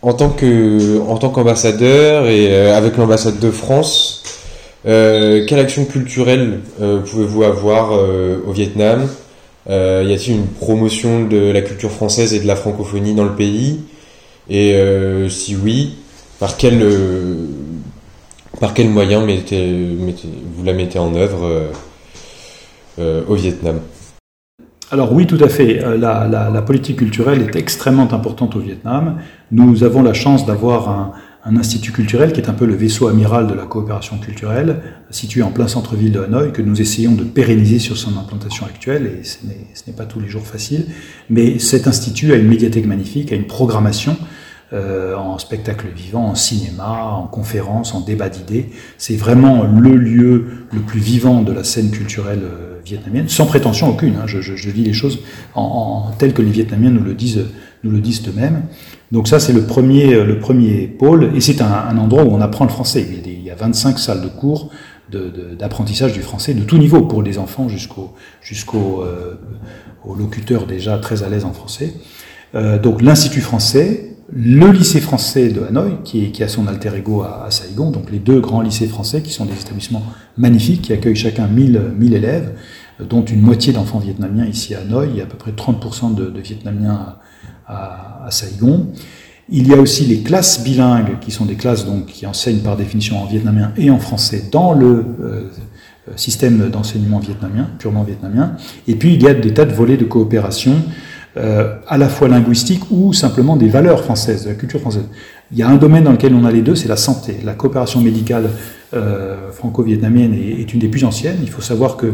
En 0.02 0.14
tant 0.14 0.34
en 0.34 1.18
tant 1.18 1.30
qu'ambassadeur 1.30 2.26
et 2.28 2.72
avec 2.72 2.98
l'ambassade 2.98 3.40
de 3.40 3.52
France, 3.52 4.24
quelle 4.84 5.60
action 5.60 5.86
culturelle 5.86 6.62
pouvez-vous 6.78 7.44
avoir 7.44 7.92
au 7.92 8.52
Vietnam? 8.52 9.08
Euh, 9.70 10.04
Y 10.06 10.14
a-t-il 10.14 10.36
une 10.38 10.48
promotion 10.48 11.26
de 11.26 11.52
la 11.52 11.62
culture 11.62 11.92
française 11.92 12.34
et 12.34 12.40
de 12.40 12.48
la 12.48 12.56
francophonie 12.56 13.14
dans 13.14 13.24
le 13.24 13.36
pays? 13.36 13.80
Et 14.50 14.74
euh, 14.74 15.30
si 15.30 15.56
oui, 15.56 15.96
par 16.40 16.58
quel, 16.58 16.82
euh, 16.82 17.46
quel 18.74 18.90
moyen 18.90 19.24
mettez, 19.24 19.68
mettez, 19.68 20.28
vous 20.56 20.64
la 20.64 20.74
mettez 20.74 21.00
en 21.00 21.16
œuvre 21.16 21.72
au 22.98 23.36
Vietnam? 23.36 23.80
Alors 24.92 25.14
oui, 25.14 25.28
tout 25.28 25.38
à 25.42 25.48
fait. 25.48 25.80
La, 25.98 26.28
la, 26.28 26.62
politique 26.64 26.98
culturelle 26.98 27.44
est 27.44 27.56
extrêmement 27.56 28.12
importante 28.12 28.56
au 28.56 28.60
Vietnam. 28.60 29.18
Nous 29.52 29.84
avons 29.84 30.02
la 30.02 30.14
chance 30.14 30.46
d'avoir 30.46 30.90
un, 30.90 31.12
un 31.46 31.56
institut 31.56 31.92
culturel 31.92 32.34
qui 32.34 32.42
est 32.42 32.50
un 32.50 32.54
peu 32.54 32.66
le 32.66 32.76
vaisseau 32.76 33.08
amiral 33.08 33.48
de 33.48 33.54
la 33.54 33.66
coopération 33.66 34.18
culturelle, 34.18 34.82
situé 35.10 35.42
en 35.42 35.52
plein 35.52 35.68
centre-ville 35.68 36.12
de 36.12 36.20
Hanoï, 36.20 36.52
que 36.52 36.62
nous 36.62 36.82
essayons 36.82 37.14
de 37.14 37.24
pérenniser 37.24 37.80
sur 37.80 37.98
son 37.98 38.18
implantation 38.18 38.66
actuelle, 38.66 39.06
et 39.06 39.24
ce 39.24 39.38
n'est 39.88 39.96
pas 39.96 40.06
tous 40.06 40.20
les 40.20 40.28
jours 40.28 40.46
facile. 40.46 40.88
Mais 41.30 41.58
cet 41.60 41.88
institut 41.88 42.34
a 42.34 42.36
une 42.36 42.48
médiathèque 42.48 42.86
magnifique, 42.86 43.32
a 43.32 43.36
une 43.36 43.48
programmation 43.48 44.18
euh, 44.74 45.16
en 45.16 45.38
spectacle 45.40 45.88
vivant, 45.96 46.26
en 46.26 46.36
cinéma, 46.36 47.16
en 47.16 47.26
conférence, 47.28 47.96
en 47.96 48.02
débat 48.02 48.30
d'idées. 48.30 48.70
C'est 48.98 49.16
vraiment 49.16 49.64
le 49.64 49.96
lieu 49.96 50.46
le 50.72 50.82
plus 50.82 51.00
vivant 51.00 51.42
de 51.42 51.54
la 51.54 51.64
scène 51.64 51.90
culturelle 51.90 52.44
euh, 52.44 52.80
vietnamienne, 52.86 53.30
sans 53.30 53.46
prétention 53.46 53.90
aucune. 53.90 54.16
Hein, 54.18 54.28
je, 54.28 54.42
je, 54.42 54.56
je, 54.56 54.70
dis 54.70 54.84
les 54.84 54.94
choses 54.94 55.20
en, 55.56 56.10
en 56.10 56.12
telles 56.18 56.34
que 56.34 56.42
les 56.42 56.52
Vietnamiens 56.52 56.92
nous 56.92 57.04
le 57.04 57.14
disent, 57.14 57.46
nous 57.84 57.92
le 57.92 58.00
disent 58.00 58.28
eux-mêmes. 58.28 58.64
Donc 59.12 59.28
ça, 59.28 59.40
c'est 59.40 59.54
le 59.54 59.64
premier, 59.64 60.24
le 60.24 60.40
premier 60.40 60.88
pôle, 60.88 61.32
et 61.36 61.42
c'est 61.42 61.62
un, 61.62 61.98
endroit 61.98 62.24
où 62.24 62.30
on 62.30 62.42
apprend 62.42 62.66
le 62.66 62.70
français. 62.70 63.06
Il 63.08 63.16
y 63.16 63.20
a, 63.20 63.22
des, 63.22 63.32
il 63.32 63.44
y 63.44 63.50
a 63.50 63.56
25 63.56 63.98
salles 63.98 64.22
de 64.22 64.28
cours 64.28 64.70
d'apprentissage 65.58 66.14
du 66.14 66.22
français 66.22 66.54
de 66.54 66.64
tout 66.64 66.78
niveau, 66.78 67.02
pour 67.02 67.24
les 67.24 67.40
enfants 67.40 67.68
jusqu'aux 67.68 68.14
jusqu'aux 68.42 69.02
euh, 69.02 69.36
locuteurs 70.16 70.68
déjà 70.68 71.00
très 71.00 71.24
à 71.24 71.30
l'aise 71.30 71.46
en 71.46 71.54
français. 71.54 71.94
Euh, 72.56 72.78
donc 72.80 73.02
l'Institut 73.02 73.42
français, 73.42 74.16
le 74.32 74.72
lycée 74.72 75.02
français 75.02 75.50
de 75.50 75.62
Hanoï, 75.64 75.94
qui 76.04 76.44
a 76.44 76.48
son 76.48 76.68
alter 76.68 76.92
ego 76.96 77.22
à, 77.22 77.46
à, 77.46 77.52
Saigon, 77.52 77.90
donc 77.90 78.12
les 78.12 78.20
deux 78.20 78.40
grands 78.40 78.62
lycées 78.62 78.88
français 78.88 79.22
qui 79.22 79.32
sont 79.32 79.46
des 79.46 79.60
établissements 79.60 80.04
magnifiques, 80.38 80.84
qui 80.84 80.94
accueillent 80.94 81.16
chacun 81.16 81.48
1000, 81.48 81.82
1000 81.98 82.14
élèves, 82.14 82.52
dont 83.08 83.24
une 83.24 83.42
moitié 83.42 83.74
d'enfants 83.74 84.00
vietnamiens 84.00 84.46
ici 84.46 84.76
à 84.76 84.82
Hanoï, 84.82 85.10
il 85.12 85.18
y 85.18 85.22
a 85.22 85.24
à 85.24 85.28
peu 85.28 85.38
près 85.38 85.52
30% 85.52 86.16
de, 86.16 86.40
Vietnamiens 86.40 87.16
à, 87.68 88.26
à, 88.26 88.32
Saigon. 88.32 88.88
Il 89.50 89.68
y 89.68 89.74
a 89.74 89.78
aussi 89.78 90.06
les 90.06 90.22
classes 90.22 90.64
bilingues, 90.64 91.20
qui 91.22 91.32
sont 91.32 91.46
des 91.46 91.56
classes 91.56 91.86
donc, 91.86 92.08
qui 92.08 92.26
enseignent 92.26 92.60
par 92.60 92.78
définition 92.78 93.22
en 93.22 93.26
vietnamien 93.26 93.72
et 93.78 93.90
en 93.90 94.00
français 94.00 94.44
dans 94.52 94.74
le 94.74 95.06
euh, 95.22 95.50
système 96.16 96.70
d'enseignement 96.70 97.20
vietnamien, 97.20 97.68
purement 97.80 98.04
vietnamien. 98.04 98.54
Et 98.88 98.96
puis 98.96 99.14
il 99.14 99.24
y 99.24 99.28
a 99.28 99.34
des 99.34 99.54
tas 99.54 99.66
de 99.66 99.74
volets 99.74 99.98
de 99.98 100.06
coopération, 100.06 100.76
euh, 101.38 101.76
à 101.88 101.98
la 101.98 102.10
fois 102.10 102.28
linguistiques 102.28 102.84
ou 102.90 103.14
simplement 103.14 103.56
des 103.56 103.70
valeurs 103.70 104.04
françaises, 104.04 104.46
de 104.46 104.50
la 104.50 104.56
culture 104.56 104.80
française. 104.80 105.06
Il 105.52 105.58
y 105.58 105.64
a 105.64 105.70
un 105.70 105.78
domaine 105.78 106.04
dans 106.04 106.12
lequel 106.12 106.34
on 106.34 106.44
a 106.44 106.52
les 106.52 106.62
deux, 106.62 106.76
c'est 106.76 106.88
la 106.88 106.98
santé. 106.98 107.38
La 107.44 107.54
coopération 107.54 108.02
médicale 108.02 108.50
euh, 108.94 109.52
franco-vietnamienne 109.52 110.34
est, 110.34 110.74
une 110.74 110.80
des 110.80 110.88
plus 110.88 111.04
anciennes. 111.04 111.38
Il 111.42 111.50
faut 111.50 111.62
savoir 111.62 111.98
que 111.98 112.14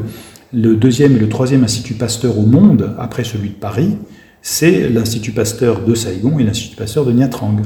le 0.54 0.76
deuxième 0.76 1.16
et 1.16 1.20
le 1.20 1.30
troisième 1.30 1.64
institut 1.64 1.94
Pasteur 1.94 2.38
au 2.38 2.46
monde, 2.46 2.96
après 3.00 3.24
celui 3.24 3.50
de 3.50 3.56
Paris, 3.56 3.98
c'est 4.42 4.90
l'Institut 4.90 5.32
Pasteur 5.32 5.82
de 5.84 5.96
Saigon 5.96 6.40
et 6.40 6.44
l'Institut 6.44 6.76
Pasteur 6.76 7.06
de 7.06 7.12
Nha 7.12 7.28
Trang, 7.28 7.58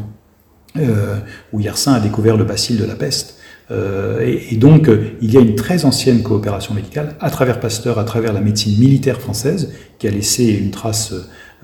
euh, 0.78 1.18
où 1.52 1.60
Yersin 1.60 1.94
a 1.94 2.00
découvert 2.00 2.38
le 2.38 2.46
bacille 2.46 2.78
de 2.78 2.86
la 2.86 2.96
peste. 2.96 3.36
Euh, 3.72 4.20
et, 4.22 4.56
donc, 4.56 4.90
il 5.22 5.32
y 5.32 5.38
a 5.38 5.42
une 5.42 5.56
très 5.56 5.86
ancienne 5.86 6.24
coopération 6.24 6.74
médicale 6.74 7.16
à 7.20 7.30
travers 7.30 7.60
Pasteur, 7.60 8.00
à 8.00 8.04
travers 8.04 8.34
la 8.34 8.42
médecine 8.42 8.80
militaire 8.80 9.20
française, 9.20 9.74
qui 10.00 10.08
a 10.08 10.12
laissé 10.12 10.46
une 10.46 10.72
trace 10.72 11.14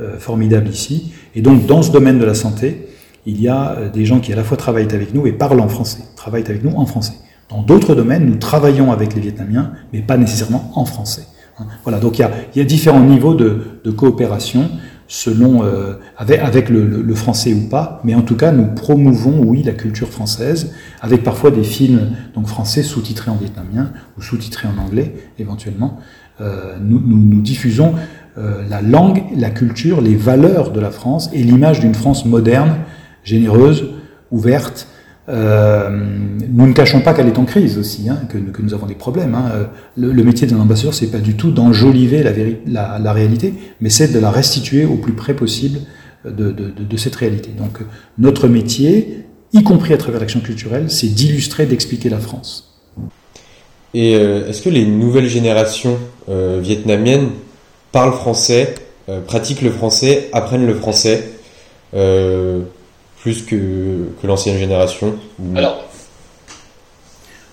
euh, 0.01 0.19
formidable 0.19 0.67
ici. 0.67 1.13
Et 1.35 1.41
donc, 1.41 1.67
dans 1.67 1.81
ce 1.81 1.89
domaine 1.89 2.19
de 2.19 2.25
la 2.25 2.33
santé, 2.33 2.89
il 3.25 3.41
y 3.41 3.47
a 3.47 3.77
euh, 3.77 3.89
des 3.89 4.03
gens 4.03 4.19
qui 4.19 4.33
à 4.33 4.35
la 4.35 4.43
fois 4.43 4.57
travaillent 4.57 4.93
avec 4.93 5.13
nous 5.13 5.25
et 5.25 5.31
parlent 5.31 5.61
en 5.61 5.69
français, 5.69 5.99
travaillent 6.17 6.43
avec 6.43 6.65
nous 6.65 6.75
en 6.75 6.85
français. 6.85 7.13
Dans 7.49 7.61
d'autres 7.61 7.95
domaines, 7.95 8.25
nous 8.25 8.37
travaillons 8.37 8.91
avec 8.91 9.13
les 9.13 9.21
Vietnamiens, 9.21 9.71
mais 9.93 10.01
pas 10.01 10.17
nécessairement 10.17 10.71
en 10.75 10.85
français. 10.85 11.27
Hein. 11.59 11.65
Voilà, 11.83 11.99
donc 11.99 12.17
il 12.17 12.21
y 12.21 12.25
a, 12.25 12.31
y 12.55 12.61
a 12.61 12.63
différents 12.63 13.03
niveaux 13.03 13.35
de, 13.35 13.79
de 13.83 13.91
coopération 13.91 14.69
selon 15.07 15.63
euh, 15.63 15.93
avec, 16.17 16.39
avec 16.39 16.69
le, 16.69 16.85
le, 16.85 17.01
le, 17.01 17.15
français 17.15 17.53
ou 17.53 17.69
pas, 17.69 18.01
mais 18.03 18.15
en 18.15 18.23
tout 18.23 18.35
cas 18.35 18.51
nous 18.51 18.65
promouvons 18.73 19.43
oui 19.43 19.61
la 19.61 19.73
culture 19.73 20.09
française 20.09 20.73
avec 20.99 21.23
parfois 21.23 21.51
des 21.51 21.63
films 21.63 22.15
donc 22.33 22.47
français 22.47 22.81
sous-titrés 22.81 23.29
en 23.29 23.35
vietnamien 23.35 23.91
ou 24.17 24.23
sous-titrés 24.23 24.67
en 24.67 24.81
anglais 24.81 25.13
éventuellement. 25.37 25.99
Euh, 26.41 26.75
nous, 26.81 26.99
nous, 26.99 27.17
nous, 27.17 27.41
diffusons 27.41 27.93
euh, 28.37 28.63
la 28.67 28.81
langue, 28.81 29.23
la 29.37 29.51
culture, 29.51 30.01
les 30.01 30.15
valeurs 30.15 30.71
de 30.71 30.79
la 30.79 30.91
France 30.91 31.29
et 31.33 31.43
l'image 31.43 31.79
d'une 31.79 31.95
France 31.95 32.25
moderne, 32.25 32.75
généreuse, 33.23 33.85
ouverte, 34.31 34.87
euh, 35.27 35.89
nous 36.49 36.67
ne 36.67 36.73
cachons 36.73 37.01
pas 37.01 37.13
qu'elle 37.13 37.27
est 37.27 37.39
en 37.39 37.45
crise 37.45 37.77
aussi, 37.77 38.09
hein, 38.09 38.19
que, 38.29 38.37
nous 38.61 38.73
avons 38.73 38.85
des 38.85 38.95
problèmes. 38.95 39.35
Hein. 39.35 39.69
Le, 39.97 40.23
métier 40.23 40.47
d'un 40.47 40.59
ambassadeur, 40.59 40.93
c'est 40.93 41.11
pas 41.11 41.19
du 41.19 41.35
tout 41.35 41.51
d'enjoliver 41.51 42.23
la, 42.23 42.31
la, 42.67 42.99
la, 42.99 43.13
réalité, 43.13 43.53
mais 43.81 43.89
c'est 43.89 44.11
de 44.11 44.19
la 44.19 44.31
restituer 44.31 44.85
au 44.85 44.95
plus 44.95 45.13
près 45.13 45.33
possible 45.33 45.79
de, 46.29 46.97
cette 46.97 47.15
réalité. 47.15 47.49
Donc 47.57 47.79
notre 48.17 48.47
métier, 48.47 49.25
y 49.53 49.63
compris 49.63 49.93
à 49.93 49.97
travers 49.97 50.19
l'action 50.19 50.39
culturelle, 50.39 50.89
c'est 50.89 51.07
d'illustrer, 51.07 51.65
d'expliquer 51.65 52.09
la 52.09 52.19
France. 52.19 52.81
Et 53.93 54.15
euh, 54.15 54.47
est-ce 54.47 54.61
que 54.61 54.69
les 54.69 54.85
nouvelles 54.85 55.27
générations 55.27 55.97
euh, 56.29 56.59
vietnamiennes 56.61 57.29
parlent 57.91 58.13
français, 58.13 58.75
euh, 59.07 59.21
pratiquent 59.21 59.61
le 59.61 59.71
français, 59.71 60.29
apprennent 60.33 60.65
le 60.65 60.75
français 60.75 61.31
plus 63.25 63.41
que, 63.41 63.55
que 64.21 64.27
l'ancienne 64.27 64.55
génération 64.59 65.15
Alors, 65.55 65.83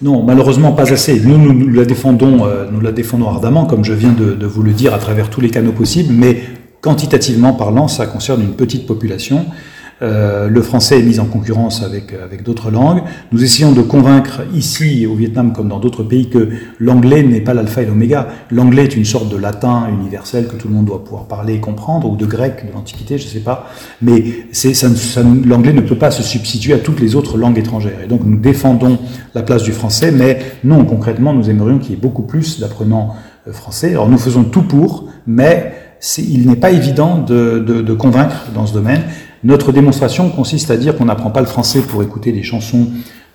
non, 0.03 0.23
malheureusement 0.23 0.73
pas 0.73 0.93
assez. 0.93 1.19
Nous, 1.19 1.39
nous, 1.39 1.55
nous 1.55 1.71
la 1.71 1.87
défendons, 1.87 2.45
euh, 2.45 2.67
nous 2.71 2.83
la 2.83 2.93
défendons 2.93 3.31
ardemment, 3.31 3.65
comme 3.65 3.83
je 3.83 3.95
viens 3.95 4.13
de, 4.13 4.35
de, 4.35 4.47
vous 4.47 4.63
le 4.63 4.73
dire, 4.73 4.93
à 4.93 4.99
travers 4.99 5.31
tous 5.31 5.41
les 5.41 5.49
canaux 5.49 5.73
possibles, 5.73 6.13
mais 6.13 6.43
quantitativement 6.83 7.55
parlant, 7.55 7.89
ça 7.89 8.05
concerne 8.05 8.43
une 8.43 8.53
petite 8.53 8.87
population. 8.87 9.47
Euh, 10.03 10.49
le 10.49 10.63
français 10.63 10.99
est 10.99 11.03
mis 11.03 11.21
en 11.21 11.27
concurrence 11.27 11.83
avec, 11.83 12.13
avec 12.13 12.43
d'autres 12.43 12.71
langues. 12.71 13.03
Nous 13.31 13.45
essayons 13.45 13.73
de 13.73 13.83
convaincre 13.83 14.41
ici, 14.55 15.07
au 15.07 15.15
Vietnam, 15.15 15.53
comme 15.53 15.69
dans 15.69 15.79
d'autres 15.79 16.03
pays, 16.03 16.29
que 16.29 16.49
l'anglais 16.81 17.23
n'est 17.23 17.41
pas 17.41 17.55
l'alpha 17.55 17.83
et 17.83 17.87
l'oméga. 17.87 18.29
L'anglais 18.51 18.85
est 18.85 18.97
une 18.97 19.05
sorte 19.05 19.29
de 19.29 19.37
latin 19.37 19.87
universel 19.89 20.49
que 20.49 20.57
tout 20.57 20.69
le 20.69 20.75
monde 20.75 20.87
doit 20.87 21.05
pouvoir 21.05 21.27
parler 21.27 21.55
et 21.55 21.61
comprendre, 21.61 22.11
ou 22.11 22.17
de 22.17 22.27
grec 22.27 22.67
de 22.67 22.73
l'Antiquité, 22.73 23.17
je 23.19 23.25
ne 23.27 23.31
sais 23.31 23.41
pas. 23.41 23.69
Mais 24.01 24.25
ça, 24.51 24.75
ça, 24.75 25.23
l'anglais 25.23 25.73
ne 25.73 25.81
peut 25.81 25.99
pas 25.99 26.11
se 26.11 26.23
substituer 26.23 26.73
à 26.73 26.79
toutes 26.79 27.01
les 27.01 27.15
autres 27.15 27.39
langues 27.39 27.59
étrangères. 27.59 28.01
Et 28.05 28.09
donc 28.09 28.23
nous 28.25 28.39
défendons 28.39 28.99
la 29.35 29.43
place 29.43 29.63
du 29.63 29.73
français, 29.73 30.11
mais 30.11 30.39
non, 30.65 30.85
concrètement, 30.85 31.33
nous 31.33 31.49
aimerions 31.49 31.79
qu'il 31.79 31.91
y 31.91 31.95
ait 31.95 32.01
beaucoup 32.01 32.23
plus 32.23 32.59
d'apprenants 32.59 33.15
euh, 33.47 33.53
français. 33.53 33.91
Alors 33.91 34.09
nous 34.09 34.19
faisons 34.19 34.45
tout 34.45 34.63
pour, 34.63 35.09
mais 35.27 35.75
il 36.19 36.49
n'est 36.49 36.57
pas 36.57 36.73
évident 36.73 37.19
de, 37.19 37.61
de, 37.65 37.81
de 37.81 37.93
convaincre 37.95 38.47
dans 38.53 38.67
ce 38.67 38.75
domaine. 38.75 39.03
Notre 39.45 39.73
démonstration 39.73 40.31
consiste 40.31 40.71
à 40.71 40.77
dire 40.77 40.97
qu'on 40.97 41.07
n'apprend 41.07 41.31
pas 41.31 41.41
le 41.41 41.47
français 41.47 41.81
pour 41.81 42.03
écouter 42.05 42.31
des 42.31 42.45
chansons 42.45 42.87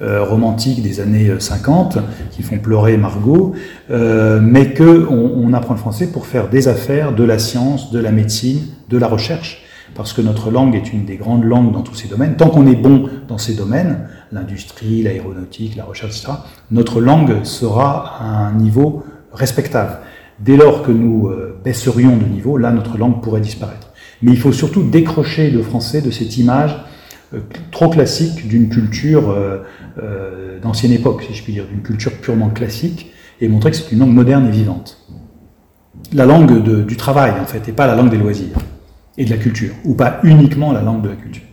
euh, 0.01 0.23
romantiques 0.23 0.81
des 0.81 1.01
années 1.01 1.31
50 1.37 1.97
qui 2.31 2.43
font 2.43 2.59
pleurer 2.59 2.95
Margot, 2.95 3.53
euh, 3.91 4.39
mais 4.41 4.71
que 4.71 5.05
on, 5.09 5.51
apprend 5.53 5.73
le 5.73 5.79
français 5.79 6.07
pour 6.07 6.25
faire 6.25 6.49
des 6.49 6.69
affaires, 6.69 7.13
de 7.13 7.25
la 7.25 7.39
science, 7.39 7.91
de 7.91 7.99
la 7.99 8.11
médecine, 8.11 8.67
de 8.89 8.97
la 8.97 9.07
recherche, 9.07 9.65
parce 9.95 10.13
que 10.13 10.21
notre 10.21 10.49
langue 10.49 10.75
est 10.75 10.93
une 10.93 11.03
des 11.03 11.17
grandes 11.17 11.43
langues 11.43 11.73
dans 11.73 11.81
tous 11.81 11.95
ces 11.95 12.07
domaines. 12.07 12.37
Tant 12.37 12.49
qu'on 12.49 12.67
est 12.67 12.75
bon 12.75 13.09
dans 13.27 13.37
ces 13.37 13.55
domaines, 13.55 14.07
l'industrie, 14.31 15.03
l'aéronautique, 15.03 15.75
la 15.75 15.83
recherche, 15.83 16.19
etc., 16.19 16.33
notre 16.71 17.01
langue 17.01 17.43
sera 17.43 18.17
à 18.21 18.47
un 18.47 18.53
niveau 18.53 19.03
respectable. 19.33 19.97
Dès 20.39 20.55
lors 20.55 20.83
que 20.83 20.91
nous 20.91 21.27
euh, 21.27 21.59
baisserions 21.65 22.15
de 22.15 22.23
niveau, 22.23 22.57
là, 22.57 22.71
notre 22.71 22.97
langue 22.97 23.21
pourrait 23.21 23.41
disparaître. 23.41 23.87
Mais 24.21 24.32
il 24.32 24.39
faut 24.39 24.51
surtout 24.51 24.84
décrocher 24.84 25.51
le 25.51 25.62
français 25.62 26.01
de 26.01 26.12
cette 26.12 26.38
image 26.38 26.75
euh, 27.34 27.41
trop 27.71 27.89
classique 27.89 28.47
d'une 28.47 28.69
culture 28.69 29.30
euh, 29.30 29.58
euh, 29.97 30.60
d'ancienne 30.60 30.93
époque, 30.93 31.23
si 31.27 31.34
je 31.34 31.43
puis 31.43 31.53
dire, 31.53 31.67
d'une 31.67 31.82
culture 31.82 32.13
purement 32.13 32.49
classique, 32.49 33.12
et 33.41 33.49
montrer 33.49 33.71
que 33.71 33.77
c'est 33.77 33.91
une 33.91 33.99
langue 33.99 34.13
moderne 34.13 34.47
et 34.47 34.51
vivante. 34.51 35.06
La 36.13 36.25
langue 36.25 36.86
du 36.86 36.95
travail, 36.95 37.32
en 37.32 37.45
fait, 37.45 37.67
et 37.67 37.73
pas 37.73 37.86
la 37.86 37.95
langue 37.95 38.10
des 38.10 38.17
loisirs 38.17 38.58
et 39.17 39.25
de 39.25 39.30
la 39.30 39.38
culture, 39.38 39.73
ou 39.84 39.93
pas 39.93 40.19
uniquement 40.23 40.71
la 40.71 40.82
langue 40.82 41.01
de 41.01 41.10
la 41.10 41.15
culture. 41.15 41.43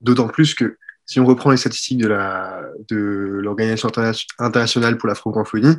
D'autant 0.00 0.28
plus 0.28 0.54
que 0.54 0.78
si 1.04 1.20
on 1.20 1.26
reprend 1.26 1.50
les 1.50 1.56
statistiques 1.56 1.98
de 1.98 3.40
l'Organisation 3.42 3.90
internationale 4.38 4.96
pour 4.96 5.08
la 5.08 5.14
francophonie, 5.14 5.76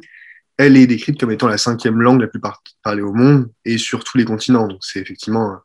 elle 0.57 0.77
est 0.77 0.85
décrite 0.85 1.19
comme 1.19 1.31
étant 1.31 1.47
la 1.47 1.57
cinquième 1.57 2.01
langue 2.01 2.21
la 2.21 2.27
plus 2.27 2.41
parlée 2.83 3.01
au 3.01 3.13
monde 3.13 3.49
et 3.65 3.77
sur 3.77 4.03
tous 4.03 4.17
les 4.17 4.25
continents. 4.25 4.67
Donc 4.67 4.79
c'est 4.81 4.99
effectivement 4.99 5.57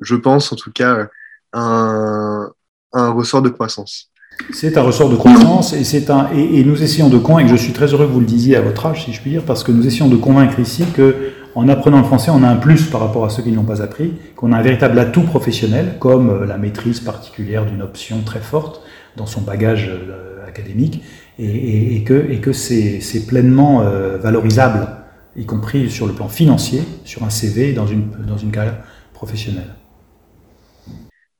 je 0.00 0.16
pense 0.16 0.52
en 0.52 0.56
tout 0.56 0.72
cas, 0.72 1.08
un, 1.52 2.50
un 2.92 3.10
ressort 3.10 3.42
de 3.42 3.48
croissance. 3.48 4.10
C'est 4.52 4.78
un 4.78 4.82
ressort 4.82 5.10
de 5.10 5.16
croissance 5.16 5.72
et, 5.72 5.84
c'est 5.84 6.10
un, 6.10 6.28
et, 6.32 6.64
nous 6.64 6.82
essayons 6.82 7.08
de 7.08 7.18
convaincre, 7.18 7.50
je 7.50 7.56
suis 7.56 7.72
très 7.72 7.86
heureux 7.86 8.06
que 8.06 8.12
vous 8.12 8.20
le 8.20 8.26
disiez 8.26 8.56
à 8.56 8.60
votre 8.60 8.86
âge, 8.86 9.04
si 9.04 9.12
je 9.12 9.20
puis 9.20 9.30
dire, 9.30 9.42
parce 9.42 9.64
que 9.64 9.72
nous 9.72 9.86
essayons 9.86 10.08
de 10.08 10.16
convaincre 10.16 10.58
ici 10.60 10.84
que 10.94 11.32
en 11.54 11.68
apprenant 11.68 11.98
le 11.98 12.04
français, 12.04 12.30
on 12.32 12.44
a 12.44 12.48
un 12.48 12.56
plus 12.56 12.86
par 12.86 13.00
rapport 13.00 13.24
à 13.24 13.30
ceux 13.30 13.42
qui 13.42 13.50
ne 13.50 13.56
l'ont 13.56 13.64
pas 13.64 13.82
appris, 13.82 14.14
qu'on 14.36 14.52
a 14.52 14.58
un 14.58 14.62
véritable 14.62 14.98
atout 14.98 15.22
professionnel, 15.22 15.96
comme 15.98 16.44
la 16.44 16.56
maîtrise 16.56 17.00
particulière 17.00 17.66
d'une 17.66 17.82
option 17.82 18.20
très 18.22 18.40
forte 18.40 18.80
dans 19.16 19.26
son 19.26 19.40
bagage 19.40 19.88
euh, 19.90 20.46
académique, 20.46 21.02
et, 21.40 22.02
que, 22.04 22.30
et 22.30 22.40
que 22.40 22.52
c'est, 22.52 23.00
c'est 23.00 23.26
pleinement 23.26 23.82
euh, 23.82 24.18
valorisable, 24.18 24.88
y 25.36 25.46
compris 25.46 25.90
sur 25.90 26.06
le 26.06 26.12
plan 26.12 26.28
financier, 26.28 26.82
sur 27.04 27.22
un 27.24 27.30
CV, 27.30 27.72
dans 27.72 27.86
une, 27.86 28.08
dans 28.26 28.38
une 28.38 28.50
carrière 28.50 28.78
professionnelle. 29.12 29.77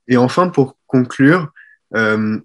Et 0.08 0.16
enfin, 0.16 0.48
pour 0.48 0.76
conclure, 0.86 1.48
euh, 1.94 2.38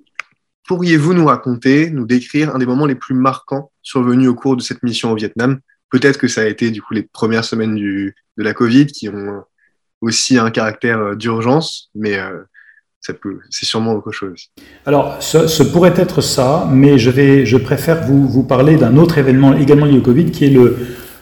pourriez-vous 0.67 1.13
nous 1.13 1.25
raconter, 1.25 1.89
nous 1.89 2.05
décrire 2.05 2.55
un 2.55 2.59
des 2.59 2.65
moments 2.65 2.85
les 2.85 2.95
plus 2.95 3.15
marquants 3.15 3.71
survenus 3.81 4.29
au 4.29 4.35
cours 4.35 4.55
de 4.55 4.61
cette 4.61 4.83
mission 4.83 5.11
au 5.11 5.15
Vietnam? 5.15 5.59
Peut-être 5.89 6.17
que 6.17 6.27
ça 6.27 6.41
a 6.41 6.45
été 6.45 6.71
du 6.71 6.81
coup 6.81 6.93
les 6.93 7.03
premières 7.03 7.45
semaines 7.45 7.75
de 7.75 8.13
la 8.37 8.53
Covid 8.53 8.87
qui 8.87 9.09
ont 9.09 9.43
aussi 10.01 10.37
un 10.37 10.51
caractère 10.51 10.99
euh, 10.99 11.15
d'urgence, 11.15 11.89
mais 11.95 12.17
euh, 12.17 12.43
c'est 13.49 13.65
sûrement 13.65 13.93
autre 13.93 14.11
chose. 14.11 14.49
Alors, 14.85 15.21
ce, 15.21 15.63
pourrait 15.63 15.93
être 15.97 16.21
ça, 16.21 16.67
mais 16.71 16.97
je, 16.97 17.57
préfère 17.57 18.03
vous, 18.03 18.43
parler 18.43 18.77
d'un 18.77 18.95
autre 18.97 19.17
événement 19.17 19.53
également 19.55 19.85
lié 19.85 19.97
au 19.97 20.01
Covid, 20.01 20.31
qui 20.31 20.45
est 20.45 20.49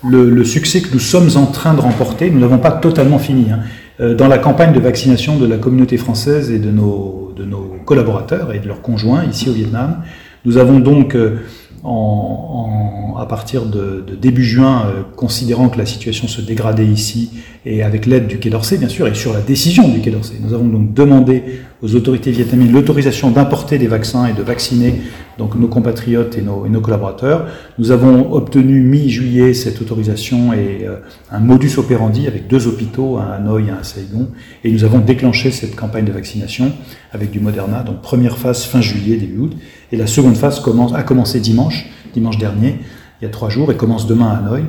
le, 0.04 0.44
succès 0.44 0.82
que 0.82 0.94
nous 0.94 1.00
sommes 1.00 1.30
en 1.38 1.48
train 1.48 1.74
de 1.74 1.82
remporter. 1.82 2.30
Nous 2.30 2.40
n'avons 2.40 2.60
pas 2.60 2.72
totalement 2.72 3.18
fini. 3.18 3.52
Hein. 3.52 3.62
Euh, 4.02 4.16
dans 4.16 4.28
la 4.28 4.40
campagne 4.40 4.74
de 4.74 4.80
vaccination 4.80 5.38
de 5.38 5.46
la 5.46 5.58
communauté 5.58 5.98
française 5.98 6.50
et 6.50 6.58
de 6.58 6.72
nos, 6.72 7.34
de 7.36 7.46
nos 7.46 7.76
collaborateurs 7.86 8.52
et 8.52 8.60
de 8.60 8.68
leurs 8.68 8.82
conjoints 8.82 9.26
ici 9.26 9.48
au 9.48 9.54
Vietnam. 9.54 10.02
Nous 10.44 10.58
avons 10.58 10.80
donc, 10.80 11.16
euh, 11.16 11.38
à 11.84 13.26
partir 13.28 13.66
de, 13.66 14.04
de, 14.08 14.16
début 14.16 14.44
juin, 14.44 14.88
euh, 14.88 15.04
considérant 15.16 15.70
que 15.70 15.78
la 15.78 15.86
situation 15.86 16.28
se 16.28 16.42
dégradait 16.42 16.86
ici, 16.86 17.30
et 17.66 17.84
avec 17.84 18.08
l'aide 18.08 18.26
du 18.26 18.40
Quai 18.40 18.50
d'Orsay, 18.50 18.78
bien 18.78 18.90
sûr, 18.90 19.08
et 19.08 19.14
sur 19.14 19.34
la 19.34 19.42
décision 19.42 19.88
du 19.88 20.00
Quai 20.00 20.10
d'Orsay, 20.10 20.36
nous 20.42 20.54
avons 20.54 20.66
donc 20.66 20.94
demandé 20.94 21.44
aux 21.84 21.96
autorités 21.96 22.32
vietnamiennes 22.32 22.72
l'autorisation 22.72 23.30
d'importer 23.30 23.78
des 23.78 23.88
vaccins 23.88 24.26
et 24.26 24.34
de 24.34 24.42
vacciner 24.42 25.02
donc 25.38 25.56
nos 25.56 25.68
compatriotes 25.68 26.38
et 26.38 26.42
nos, 26.42 26.66
et 26.66 26.70
nos 26.70 26.82
collaborateurs. 26.82 27.48
Nous 27.78 27.92
avons 27.92 28.34
obtenu 28.34 28.82
mi-juillet 28.82 29.54
cette 29.54 29.80
autorisation 29.80 30.54
et 30.54 30.86
euh, 30.88 30.98
un 31.32 31.40
modus 31.40 31.78
operandi 31.78 32.28
avec 32.28 32.48
deux 32.48 32.68
hôpitaux, 32.68 33.18
un 33.18 33.28
à 33.28 33.36
Hanoï 33.36 33.68
et 33.68 33.72
un 33.72 33.78
à 33.78 33.84
Saigon, 33.84 34.30
et 34.64 34.72
nous 34.72 34.84
avons 34.84 35.00
déclenché 35.00 35.52
cette 35.52 35.76
campagne 35.76 36.06
de 36.06 36.12
vaccination 36.12 36.72
avec 37.12 37.30
du 37.30 37.40
Moderna, 37.40 37.84
donc 37.84 38.02
première 38.02 38.40
phase 38.40 38.64
fin 38.64 38.82
juillet, 38.82 39.18
début 39.18 39.38
août, 39.38 39.54
et 39.92 39.98
la 39.98 40.08
seconde 40.08 40.36
phase 40.36 40.60
commence, 40.62 40.94
a 40.96 41.04
commencé 41.04 41.40
dimanche, 41.40 41.86
dimanche 42.14 42.40
dernier, 42.40 42.80
il 43.22 43.26
y 43.26 43.28
a 43.28 43.30
trois 43.30 43.50
jours, 43.50 43.72
et 43.72 43.76
commence 43.76 44.08
demain 44.08 44.30
à 44.30 44.38
Hanoï. 44.38 44.64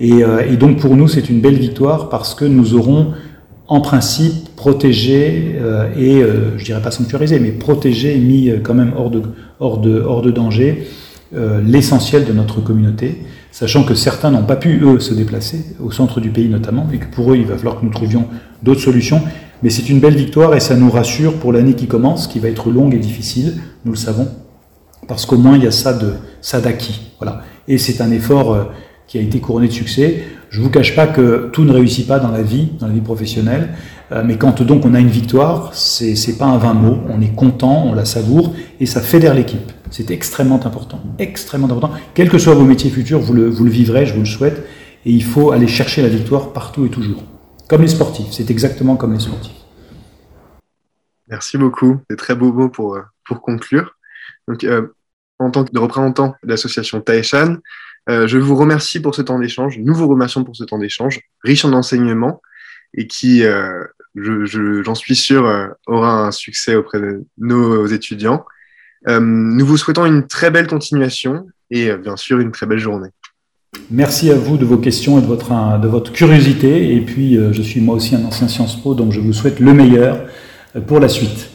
Et, 0.00 0.22
euh, 0.22 0.46
et 0.46 0.56
donc 0.56 0.78
pour 0.78 0.96
nous, 0.96 1.08
c'est 1.08 1.28
une 1.28 1.40
belle 1.40 1.58
victoire 1.58 2.08
parce 2.08 2.34
que 2.34 2.44
nous 2.44 2.74
aurons 2.74 3.12
en 3.68 3.80
principe 3.80 4.54
protégé 4.54 5.56
euh, 5.60 5.88
et, 5.96 6.22
euh, 6.22 6.56
je 6.56 6.64
dirais 6.64 6.82
pas 6.82 6.90
sanctuarisé, 6.90 7.40
mais 7.40 7.50
protégé 7.50 8.14
et 8.14 8.18
mis 8.18 8.52
quand 8.62 8.74
même 8.74 8.92
hors 8.96 9.10
de, 9.10 9.22
hors 9.58 9.78
de, 9.78 10.00
hors 10.00 10.22
de 10.22 10.30
danger 10.30 10.86
l'essentiel 11.32 12.24
de 12.24 12.32
notre 12.32 12.60
communauté, 12.60 13.18
sachant 13.50 13.82
que 13.82 13.94
certains 13.94 14.30
n'ont 14.30 14.44
pas 14.44 14.56
pu, 14.56 14.80
eux, 14.82 15.00
se 15.00 15.12
déplacer, 15.12 15.60
au 15.82 15.90
centre 15.90 16.20
du 16.20 16.30
pays 16.30 16.48
notamment, 16.48 16.86
et 16.94 16.98
que 16.98 17.06
pour 17.06 17.32
eux, 17.32 17.36
il 17.36 17.44
va 17.44 17.56
falloir 17.56 17.80
que 17.80 17.84
nous 17.84 17.90
trouvions 17.90 18.26
d'autres 18.62 18.80
solutions. 18.80 19.20
Mais 19.62 19.68
c'est 19.68 19.90
une 19.90 19.98
belle 19.98 20.14
victoire 20.14 20.54
et 20.54 20.60
ça 20.60 20.76
nous 20.76 20.88
rassure 20.88 21.34
pour 21.34 21.52
l'année 21.52 21.74
qui 21.74 21.88
commence, 21.88 22.28
qui 22.28 22.38
va 22.38 22.48
être 22.48 22.70
longue 22.70 22.94
et 22.94 22.98
difficile, 22.98 23.54
nous 23.84 23.92
le 23.92 23.98
savons, 23.98 24.28
parce 25.08 25.26
qu'au 25.26 25.36
moins 25.36 25.56
il 25.56 25.64
y 25.64 25.66
a 25.66 25.72
ça 25.72 25.92
de 25.92 26.12
ça 26.40 26.60
d'acquis. 26.60 27.12
Voilà. 27.18 27.42
Et 27.66 27.76
c'est 27.76 28.00
un 28.00 28.12
effort 28.12 28.70
qui 29.06 29.18
a 29.18 29.20
été 29.20 29.40
couronné 29.40 29.68
de 29.68 29.72
succès. 29.72 30.24
Je 30.50 30.60
vous 30.60 30.70
cache 30.70 30.94
pas 30.94 31.06
que 31.06 31.50
tout 31.52 31.64
ne 31.64 31.72
réussit 31.72 32.06
pas 32.06 32.18
dans 32.18 32.30
la 32.30 32.42
vie, 32.42 32.72
dans 32.78 32.86
la 32.86 32.92
vie 32.92 33.00
professionnelle, 33.00 33.74
euh, 34.12 34.22
mais 34.24 34.36
quand 34.36 34.62
donc 34.62 34.84
on 34.84 34.94
a 34.94 35.00
une 35.00 35.08
victoire, 35.08 35.74
c'est 35.74 36.14
c'est 36.14 36.38
pas 36.38 36.46
un 36.46 36.58
vain 36.58 36.74
mot, 36.74 36.98
on 37.08 37.20
est 37.20 37.34
content, 37.34 37.84
on 37.86 37.94
la 37.94 38.04
savoure 38.04 38.54
et 38.80 38.86
ça 38.86 39.00
fédère 39.00 39.34
l'équipe. 39.34 39.72
C'est 39.90 40.10
extrêmement 40.10 40.64
important, 40.64 41.00
extrêmement 41.18 41.66
important. 41.66 41.90
Quels 42.14 42.28
que 42.28 42.38
soient 42.38 42.54
vos 42.54 42.64
métiers 42.64 42.90
futurs, 42.90 43.20
vous 43.20 43.34
le, 43.34 43.48
vous 43.48 43.64
le 43.64 43.70
vivrez, 43.70 44.06
je 44.06 44.14
vous 44.14 44.20
le 44.20 44.26
souhaite, 44.26 44.64
et 45.04 45.10
il 45.10 45.24
faut 45.24 45.52
aller 45.52 45.68
chercher 45.68 46.02
la 46.02 46.08
victoire 46.08 46.52
partout 46.52 46.86
et 46.86 46.90
toujours. 46.90 47.22
Comme 47.68 47.82
les 47.82 47.88
sportifs, 47.88 48.28
c'est 48.30 48.50
exactement 48.50 48.96
comme 48.96 49.12
les 49.12 49.20
sportifs. 49.20 49.52
Merci 51.28 51.58
beaucoup. 51.58 51.98
C'est 52.08 52.16
très 52.16 52.34
beau 52.34 52.52
mot 52.52 52.68
pour, 52.68 52.94
euh, 52.94 53.02
pour 53.24 53.40
conclure. 53.40 53.96
Donc, 54.46 54.62
euh, 54.64 54.94
en 55.38 55.50
tant 55.50 55.64
que 55.64 55.76
représentant 55.78 56.34
de 56.42 56.48
l'association 56.48 57.00
Taeshan, 57.00 57.56
euh, 58.08 58.26
je 58.26 58.38
vous 58.38 58.56
remercie 58.56 59.00
pour 59.00 59.14
ce 59.14 59.22
temps 59.22 59.38
d'échange. 59.38 59.78
Nous 59.78 59.94
vous 59.94 60.08
remercions 60.08 60.44
pour 60.44 60.54
ce 60.56 60.64
temps 60.64 60.78
d'échange, 60.78 61.20
riche 61.42 61.64
en 61.64 61.72
enseignements 61.72 62.40
et 62.94 63.06
qui, 63.06 63.44
euh, 63.44 63.84
je- 64.14 64.44
je- 64.44 64.82
j'en 64.82 64.94
suis 64.94 65.16
sûr, 65.16 65.44
euh, 65.46 65.68
aura 65.86 66.26
un 66.26 66.30
succès 66.30 66.76
auprès 66.76 67.00
de 67.00 67.24
nos 67.38 67.86
étudiants. 67.86 68.44
Nous 69.08 69.64
vous 69.64 69.76
souhaitons 69.76 70.04
une 70.04 70.26
très 70.26 70.50
belle 70.50 70.66
continuation 70.66 71.46
et 71.70 71.94
bien 71.96 72.16
sûr 72.16 72.40
une 72.40 72.50
très 72.50 72.66
belle 72.66 72.78
journée. 72.80 73.10
Merci 73.90 74.30
à 74.30 74.34
vous 74.34 74.56
de 74.56 74.64
vos 74.64 74.78
questions 74.78 75.18
et 75.18 75.22
de 75.22 75.26
votre, 75.26 75.50
de 75.80 75.86
votre 75.86 76.12
curiosité. 76.12 76.94
Et 76.96 77.00
puis, 77.02 77.38
je 77.52 77.62
suis 77.62 77.80
moi 77.80 77.94
aussi 77.94 78.16
un 78.16 78.24
ancien 78.24 78.48
Sciences 78.48 78.80
Po, 78.82 78.94
donc 78.94 79.12
je 79.12 79.20
vous 79.20 79.32
souhaite 79.32 79.60
le 79.60 79.72
meilleur 79.74 80.26
pour 80.88 80.98
la 80.98 81.08
suite. 81.08 81.50